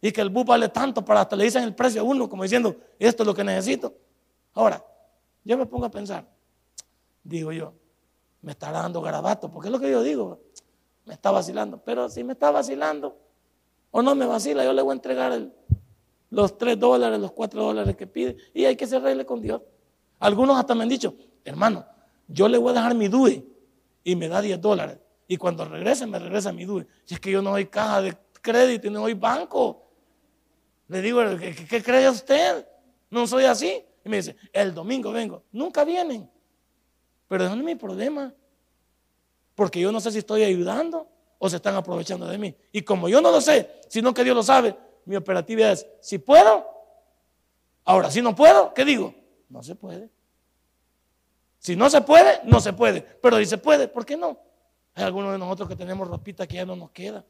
y 0.00 0.12
que 0.12 0.20
el 0.20 0.30
bus 0.30 0.44
vale 0.44 0.68
tanto 0.68 1.04
para 1.04 1.22
hasta 1.22 1.36
le 1.36 1.44
dicen 1.44 1.64
el 1.64 1.74
precio 1.74 2.00
a 2.00 2.04
uno 2.04 2.28
como 2.28 2.42
diciendo, 2.42 2.76
esto 2.98 3.22
es 3.22 3.26
lo 3.26 3.34
que 3.34 3.44
necesito. 3.44 3.94
Ahora, 4.54 4.84
yo 5.48 5.56
me 5.56 5.64
pongo 5.64 5.86
a 5.86 5.90
pensar, 5.90 6.28
digo 7.24 7.52
yo, 7.52 7.72
me 8.42 8.52
estará 8.52 8.82
dando 8.82 9.00
garabato, 9.00 9.50
porque 9.50 9.68
es 9.68 9.72
lo 9.72 9.80
que 9.80 9.90
yo 9.90 10.02
digo, 10.02 10.42
me 11.06 11.14
está 11.14 11.30
vacilando. 11.30 11.82
Pero 11.82 12.10
si 12.10 12.22
me 12.22 12.34
está 12.34 12.50
vacilando 12.50 13.16
o 13.90 14.02
no 14.02 14.14
me 14.14 14.26
vacila, 14.26 14.62
yo 14.62 14.74
le 14.74 14.82
voy 14.82 14.92
a 14.92 14.96
entregar 14.96 15.40
los 16.28 16.58
tres 16.58 16.78
dólares, 16.78 17.18
los 17.18 17.32
cuatro 17.32 17.62
dólares 17.62 17.96
que 17.96 18.06
pide 18.06 18.36
y 18.52 18.66
hay 18.66 18.76
que 18.76 18.86
cerrarle 18.86 19.24
con 19.24 19.40
Dios. 19.40 19.62
Algunos 20.18 20.58
hasta 20.58 20.74
me 20.74 20.82
han 20.82 20.90
dicho, 20.90 21.14
hermano, 21.46 21.86
yo 22.26 22.46
le 22.46 22.58
voy 22.58 22.72
a 22.72 22.74
dejar 22.74 22.94
mi 22.94 23.08
DUE 23.08 23.42
y 24.04 24.16
me 24.16 24.28
da 24.28 24.42
10 24.42 24.60
dólares. 24.60 24.98
Y 25.28 25.38
cuando 25.38 25.64
regrese, 25.64 26.06
me 26.06 26.18
regresa 26.18 26.52
mi 26.52 26.66
DUE. 26.66 26.86
Si 27.06 27.14
es 27.14 27.20
que 27.20 27.30
yo 27.30 27.40
no 27.40 27.52
doy 27.52 27.64
caja 27.64 28.02
de 28.02 28.14
crédito 28.42 28.86
y 28.86 28.90
no 28.90 29.00
doy 29.00 29.14
banco. 29.14 29.88
Le 30.88 31.00
digo, 31.00 31.22
¿qué, 31.38 31.54
qué 31.54 31.82
cree 31.82 32.10
usted? 32.10 32.68
No 33.08 33.26
soy 33.26 33.44
así. 33.44 33.82
Me 34.08 34.16
dice, 34.16 34.36
el 34.52 34.74
domingo 34.74 35.12
vengo. 35.12 35.44
Nunca 35.52 35.84
vienen. 35.84 36.30
Pero 37.28 37.44
eso 37.44 37.54
no 37.54 37.60
es 37.60 37.66
mi 37.66 37.74
problema. 37.74 38.34
Porque 39.54 39.80
yo 39.80 39.92
no 39.92 40.00
sé 40.00 40.10
si 40.10 40.18
estoy 40.18 40.42
ayudando 40.42 41.08
o 41.38 41.48
se 41.48 41.56
están 41.56 41.74
aprovechando 41.74 42.26
de 42.26 42.38
mí. 42.38 42.54
Y 42.72 42.82
como 42.82 43.08
yo 43.08 43.20
no 43.20 43.30
lo 43.30 43.40
sé, 43.40 43.80
sino 43.88 44.12
que 44.14 44.24
Dios 44.24 44.34
lo 44.34 44.42
sabe, 44.42 44.76
mi 45.04 45.16
operativa 45.16 45.70
es, 45.70 45.86
si 46.00 46.18
puedo, 46.18 46.66
ahora, 47.84 48.10
si 48.10 48.20
no 48.22 48.34
puedo, 48.34 48.74
¿qué 48.74 48.84
digo? 48.84 49.14
No 49.48 49.62
se 49.62 49.74
puede. 49.74 50.10
Si 51.58 51.76
no 51.76 51.90
se 51.90 52.00
puede, 52.00 52.40
no 52.44 52.60
se 52.60 52.72
puede. 52.72 53.00
Pero 53.00 53.38
si 53.38 53.46
se 53.46 53.58
puede, 53.58 53.88
¿por 53.88 54.04
qué 54.04 54.16
no? 54.16 54.38
Hay 54.94 55.04
algunos 55.04 55.32
de 55.32 55.38
nosotros 55.38 55.68
que 55.68 55.76
tenemos 55.76 56.08
ropita 56.08 56.46
que 56.46 56.56
ya 56.56 56.66
no 56.66 56.76
nos 56.76 56.90
queda. 56.90 57.24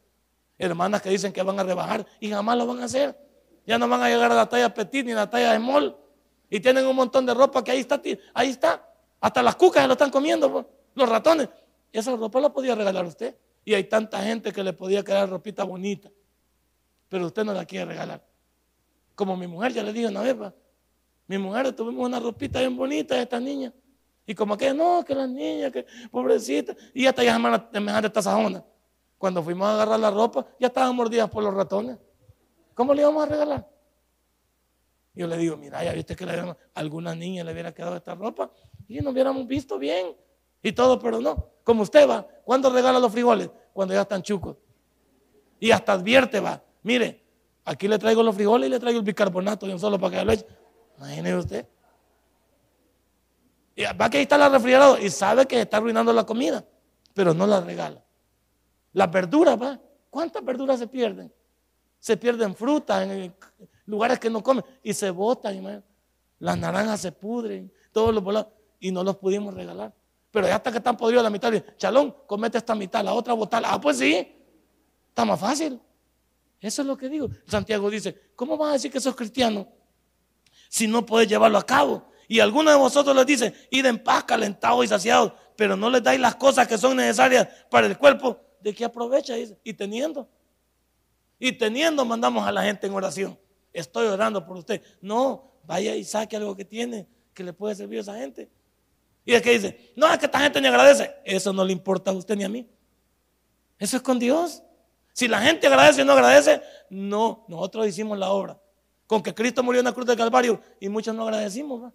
Hermanas 0.57 1.01
que 1.01 1.09
dicen 1.09 1.31
que 1.31 1.41
van 1.41 1.59
a 1.59 1.63
rebajar 1.63 2.05
y 2.19 2.29
jamás 2.29 2.57
lo 2.57 2.65
van 2.67 2.81
a 2.81 2.85
hacer. 2.85 3.17
Ya 3.65 3.77
no 3.77 3.87
van 3.87 4.01
a 4.01 4.09
llegar 4.09 4.31
a 4.31 4.35
la 4.35 4.49
talla 4.49 4.73
petit 4.73 5.05
ni 5.05 5.13
a 5.13 5.15
la 5.15 5.29
talla 5.29 5.55
small. 5.55 5.95
Y 6.49 6.59
tienen 6.59 6.85
un 6.85 6.95
montón 6.95 7.25
de 7.25 7.33
ropa 7.33 7.63
que 7.63 7.71
ahí 7.71 7.79
está, 7.79 8.01
ahí 8.33 8.49
está. 8.49 8.85
Hasta 9.21 9.43
las 9.43 9.55
cucas 9.55 9.83
se 9.83 9.87
lo 9.87 9.93
están 9.93 10.09
comiendo, 10.09 10.51
pues, 10.51 10.65
los 10.95 11.07
ratones. 11.07 11.49
Y 11.91 11.99
esa 11.99 12.15
ropa 12.15 12.39
la 12.39 12.49
podía 12.49 12.75
regalar 12.75 13.05
usted. 13.05 13.35
Y 13.65 13.73
hay 13.73 13.83
tanta 13.83 14.21
gente 14.23 14.51
que 14.51 14.63
le 14.63 14.73
podía 14.73 15.03
quedar 15.03 15.29
ropita 15.29 15.63
bonita. 15.63 16.09
Pero 17.07 17.27
usted 17.27 17.43
no 17.43 17.53
la 17.53 17.65
quiere 17.65 17.85
regalar. 17.85 18.23
Como 19.15 19.35
mi 19.35 19.47
mujer, 19.47 19.73
ya 19.73 19.83
le 19.83 19.93
dije 19.93 20.07
una 20.07 20.21
vez, 20.21 20.35
mi 21.27 21.37
mujer 21.37 21.71
tuvimos 21.73 22.05
una 22.05 22.19
ropita 22.19 22.59
bien 22.59 22.75
bonita 22.75 23.15
de 23.15 23.21
esta 23.21 23.39
niña. 23.39 23.73
Y 24.25 24.33
como 24.33 24.57
que 24.57 24.73
no, 24.73 25.03
que 25.05 25.13
las 25.13 25.29
niñas, 25.29 25.71
que 25.71 25.85
pobrecita. 26.09 26.75
Y 26.93 27.05
hasta 27.05 27.23
ya 27.23 27.33
semejante 27.71 28.07
esta 28.07 28.21
sajona. 28.21 28.63
Cuando 29.17 29.43
fuimos 29.43 29.67
a 29.67 29.73
agarrar 29.73 29.99
la 29.99 30.11
ropa, 30.11 30.45
ya 30.59 30.67
estaban 30.67 30.95
mordidas 30.95 31.29
por 31.29 31.43
los 31.43 31.53
ratones. 31.53 31.97
¿Cómo 32.73 32.93
le 32.93 33.01
íbamos 33.01 33.23
a 33.23 33.25
regalar? 33.25 33.69
Yo 35.19 35.27
le 35.27 35.35
digo, 35.35 35.57
mira, 35.57 35.83
ya 35.83 35.91
viste 35.91 36.15
que 36.15 36.23
a 36.23 36.57
alguna 36.75 37.13
niña 37.13 37.43
le 37.43 37.51
hubiera 37.51 37.73
quedado 37.73 37.97
esta 37.97 38.15
ropa 38.15 38.49
y 38.87 39.01
nos 39.01 39.11
hubiéramos 39.11 39.45
visto 39.45 39.77
bien 39.77 40.15
y 40.63 40.71
todo, 40.71 40.97
pero 40.97 41.19
no. 41.19 41.49
Como 41.65 41.83
usted 41.83 42.09
va, 42.09 42.25
¿cuándo 42.45 42.69
regala 42.69 42.99
los 42.99 43.11
frijoles? 43.11 43.49
Cuando 43.73 43.93
ya 43.93 44.03
están 44.03 44.23
chucos. 44.23 44.55
Y 45.59 45.71
hasta 45.71 45.91
advierte, 45.91 46.39
va, 46.39 46.63
mire, 46.83 47.21
aquí 47.65 47.89
le 47.89 47.99
traigo 47.99 48.23
los 48.23 48.33
frijoles 48.33 48.67
y 48.67 48.69
le 48.69 48.79
traigo 48.79 48.99
el 48.99 49.03
bicarbonato 49.03 49.67
de 49.67 49.73
un 49.73 49.79
solo 49.79 49.99
para 49.99 50.19
que 50.19 50.23
lo 50.23 50.31
eche. 50.31 50.45
Imagínese 50.97 51.35
usted. 51.35 51.67
Y 53.75 53.83
va 53.83 54.09
que 54.09 54.19
ahí 54.19 54.23
está 54.23 54.37
la 54.37 54.47
refrigeradora 54.47 55.01
y 55.01 55.09
sabe 55.09 55.45
que 55.45 55.59
está 55.59 55.75
arruinando 55.75 56.13
la 56.13 56.25
comida, 56.25 56.63
pero 57.13 57.33
no 57.33 57.45
la 57.45 57.59
regala. 57.59 58.01
Las 58.93 59.11
verduras, 59.11 59.61
va. 59.61 59.77
¿Cuántas 60.09 60.45
verduras 60.45 60.79
se 60.79 60.87
pierden? 60.87 61.29
Se 61.99 62.15
pierden 62.15 62.55
frutas 62.55 63.05
lugares 63.89 64.19
que 64.19 64.29
no 64.29 64.43
comen 64.43 64.63
y 64.83 64.93
se 64.93 65.09
botan. 65.09 65.83
Las 66.37 66.57
naranjas 66.57 67.01
se 67.01 67.11
pudren, 67.11 67.73
todos 67.91 68.13
los 68.13 68.23
volados 68.23 68.53
y 68.79 68.91
no 68.91 69.03
los 69.03 69.17
pudimos 69.17 69.53
regalar. 69.53 69.93
Pero 70.31 70.47
ya 70.47 70.55
hasta 70.55 70.71
que 70.71 70.77
están 70.77 70.95
podridos 70.95 71.23
la 71.23 71.31
mitad, 71.31 71.51
chalón, 71.75 72.15
comete 72.27 72.59
esta 72.59 72.75
mitad, 72.75 73.03
la 73.03 73.13
otra 73.13 73.33
botarla. 73.33 73.73
Ah, 73.73 73.81
pues 73.81 73.97
sí, 73.97 74.31
está 75.09 75.25
más 75.25 75.39
fácil. 75.39 75.81
Eso 76.61 76.81
es 76.83 76.87
lo 76.87 76.95
que 76.95 77.09
digo. 77.09 77.29
Santiago 77.47 77.89
dice, 77.89 78.31
¿cómo 78.35 78.57
vas 78.57 78.69
a 78.69 78.73
decir 78.73 78.91
que 78.91 78.99
sos 78.99 79.15
cristiano 79.15 79.67
si 80.69 80.87
no 80.87 81.05
puedes 81.05 81.27
llevarlo 81.27 81.57
a 81.57 81.65
cabo? 81.65 82.09
Y 82.27 82.39
algunos 82.41 82.71
de 82.71 82.79
vosotros 82.79 83.15
les 83.15 83.25
dice, 83.25 83.53
id 83.71 83.85
en 83.87 84.03
paz, 84.03 84.25
calentados 84.25 84.85
y 84.85 84.87
saciados, 84.87 85.33
pero 85.57 85.75
no 85.75 85.89
les 85.89 86.03
dais 86.03 86.19
las 86.19 86.35
cosas 86.35 86.67
que 86.67 86.77
son 86.77 86.97
necesarias 86.97 87.47
para 87.71 87.87
el 87.87 87.97
cuerpo. 87.97 88.39
¿De 88.61 88.73
qué 88.73 88.85
aprovecha? 88.85 89.33
Dice, 89.33 89.57
y 89.63 89.73
teniendo. 89.73 90.29
Y 91.39 91.53
teniendo 91.53 92.05
mandamos 92.05 92.45
a 92.45 92.51
la 92.51 92.61
gente 92.61 92.85
en 92.85 92.93
oración. 92.93 93.39
Estoy 93.73 94.07
orando 94.07 94.45
por 94.45 94.57
usted. 94.57 94.81
No, 95.01 95.51
vaya 95.65 95.95
y 95.95 96.03
saque 96.03 96.35
algo 96.35 96.55
que 96.55 96.65
tiene 96.65 97.07
que 97.33 97.43
le 97.43 97.53
puede 97.53 97.75
servir 97.75 97.99
a 97.99 98.01
esa 98.01 98.15
gente. 98.15 98.49
Y 99.25 99.33
es 99.33 99.41
que 99.41 99.51
dice, 99.51 99.93
no, 99.95 100.11
es 100.11 100.17
que 100.17 100.25
esta 100.25 100.39
gente 100.39 100.59
ni 100.59 100.67
agradece. 100.67 101.13
Eso 101.23 101.53
no 101.53 101.63
le 101.63 101.71
importa 101.71 102.11
a 102.11 102.13
usted 102.13 102.35
ni 102.35 102.43
a 102.43 102.49
mí. 102.49 102.67
Eso 103.77 103.97
es 103.97 104.03
con 104.03 104.19
Dios. 104.19 104.63
Si 105.13 105.27
la 105.27 105.41
gente 105.41 105.67
agradece 105.67 106.01
o 106.01 106.05
no 106.05 106.13
agradece, 106.13 106.61
no, 106.89 107.45
nosotros 107.47 107.87
hicimos 107.87 108.17
la 108.17 108.31
obra. 108.31 108.59
Con 109.07 109.23
que 109.23 109.33
Cristo 109.33 109.63
murió 109.63 109.79
en 109.79 109.85
la 109.85 109.93
cruz 109.93 110.05
del 110.05 110.17
Calvario 110.17 110.61
y 110.79 110.89
muchos 110.89 111.15
no 111.15 111.23
agradecimos. 111.23 111.93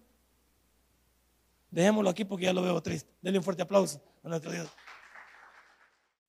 Dejémoslo 1.71 2.09
aquí 2.09 2.23
porque 2.23 2.45
ya 2.45 2.53
lo 2.53 2.61
veo 2.61 2.81
triste. 2.81 3.09
Denle 3.21 3.39
un 3.39 3.43
fuerte 3.43 3.61
aplauso 3.61 4.01
a 4.23 4.29
nuestro 4.29 4.51
Dios. 4.51 4.67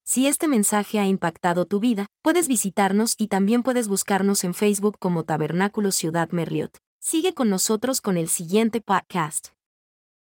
Si 0.09 0.29
este 0.29 0.47
mensaje 0.47 1.01
ha 1.01 1.07
impactado 1.09 1.67
tu 1.67 1.81
vida, 1.81 2.07
puedes 2.23 2.47
visitarnos 2.47 3.17
y 3.19 3.27
también 3.27 3.65
puedes 3.65 3.89
buscarnos 3.89 4.45
en 4.45 4.55
Facebook 4.55 5.01
como 5.01 5.25
Tabernáculo 5.25 5.91
Ciudad 5.91 6.31
Merliot. 6.31 6.79
Sigue 7.01 7.35
con 7.35 7.51
nosotros 7.51 8.01
con 8.01 8.17
el 8.17 8.29
siguiente 8.29 8.81
podcast. 8.81 9.56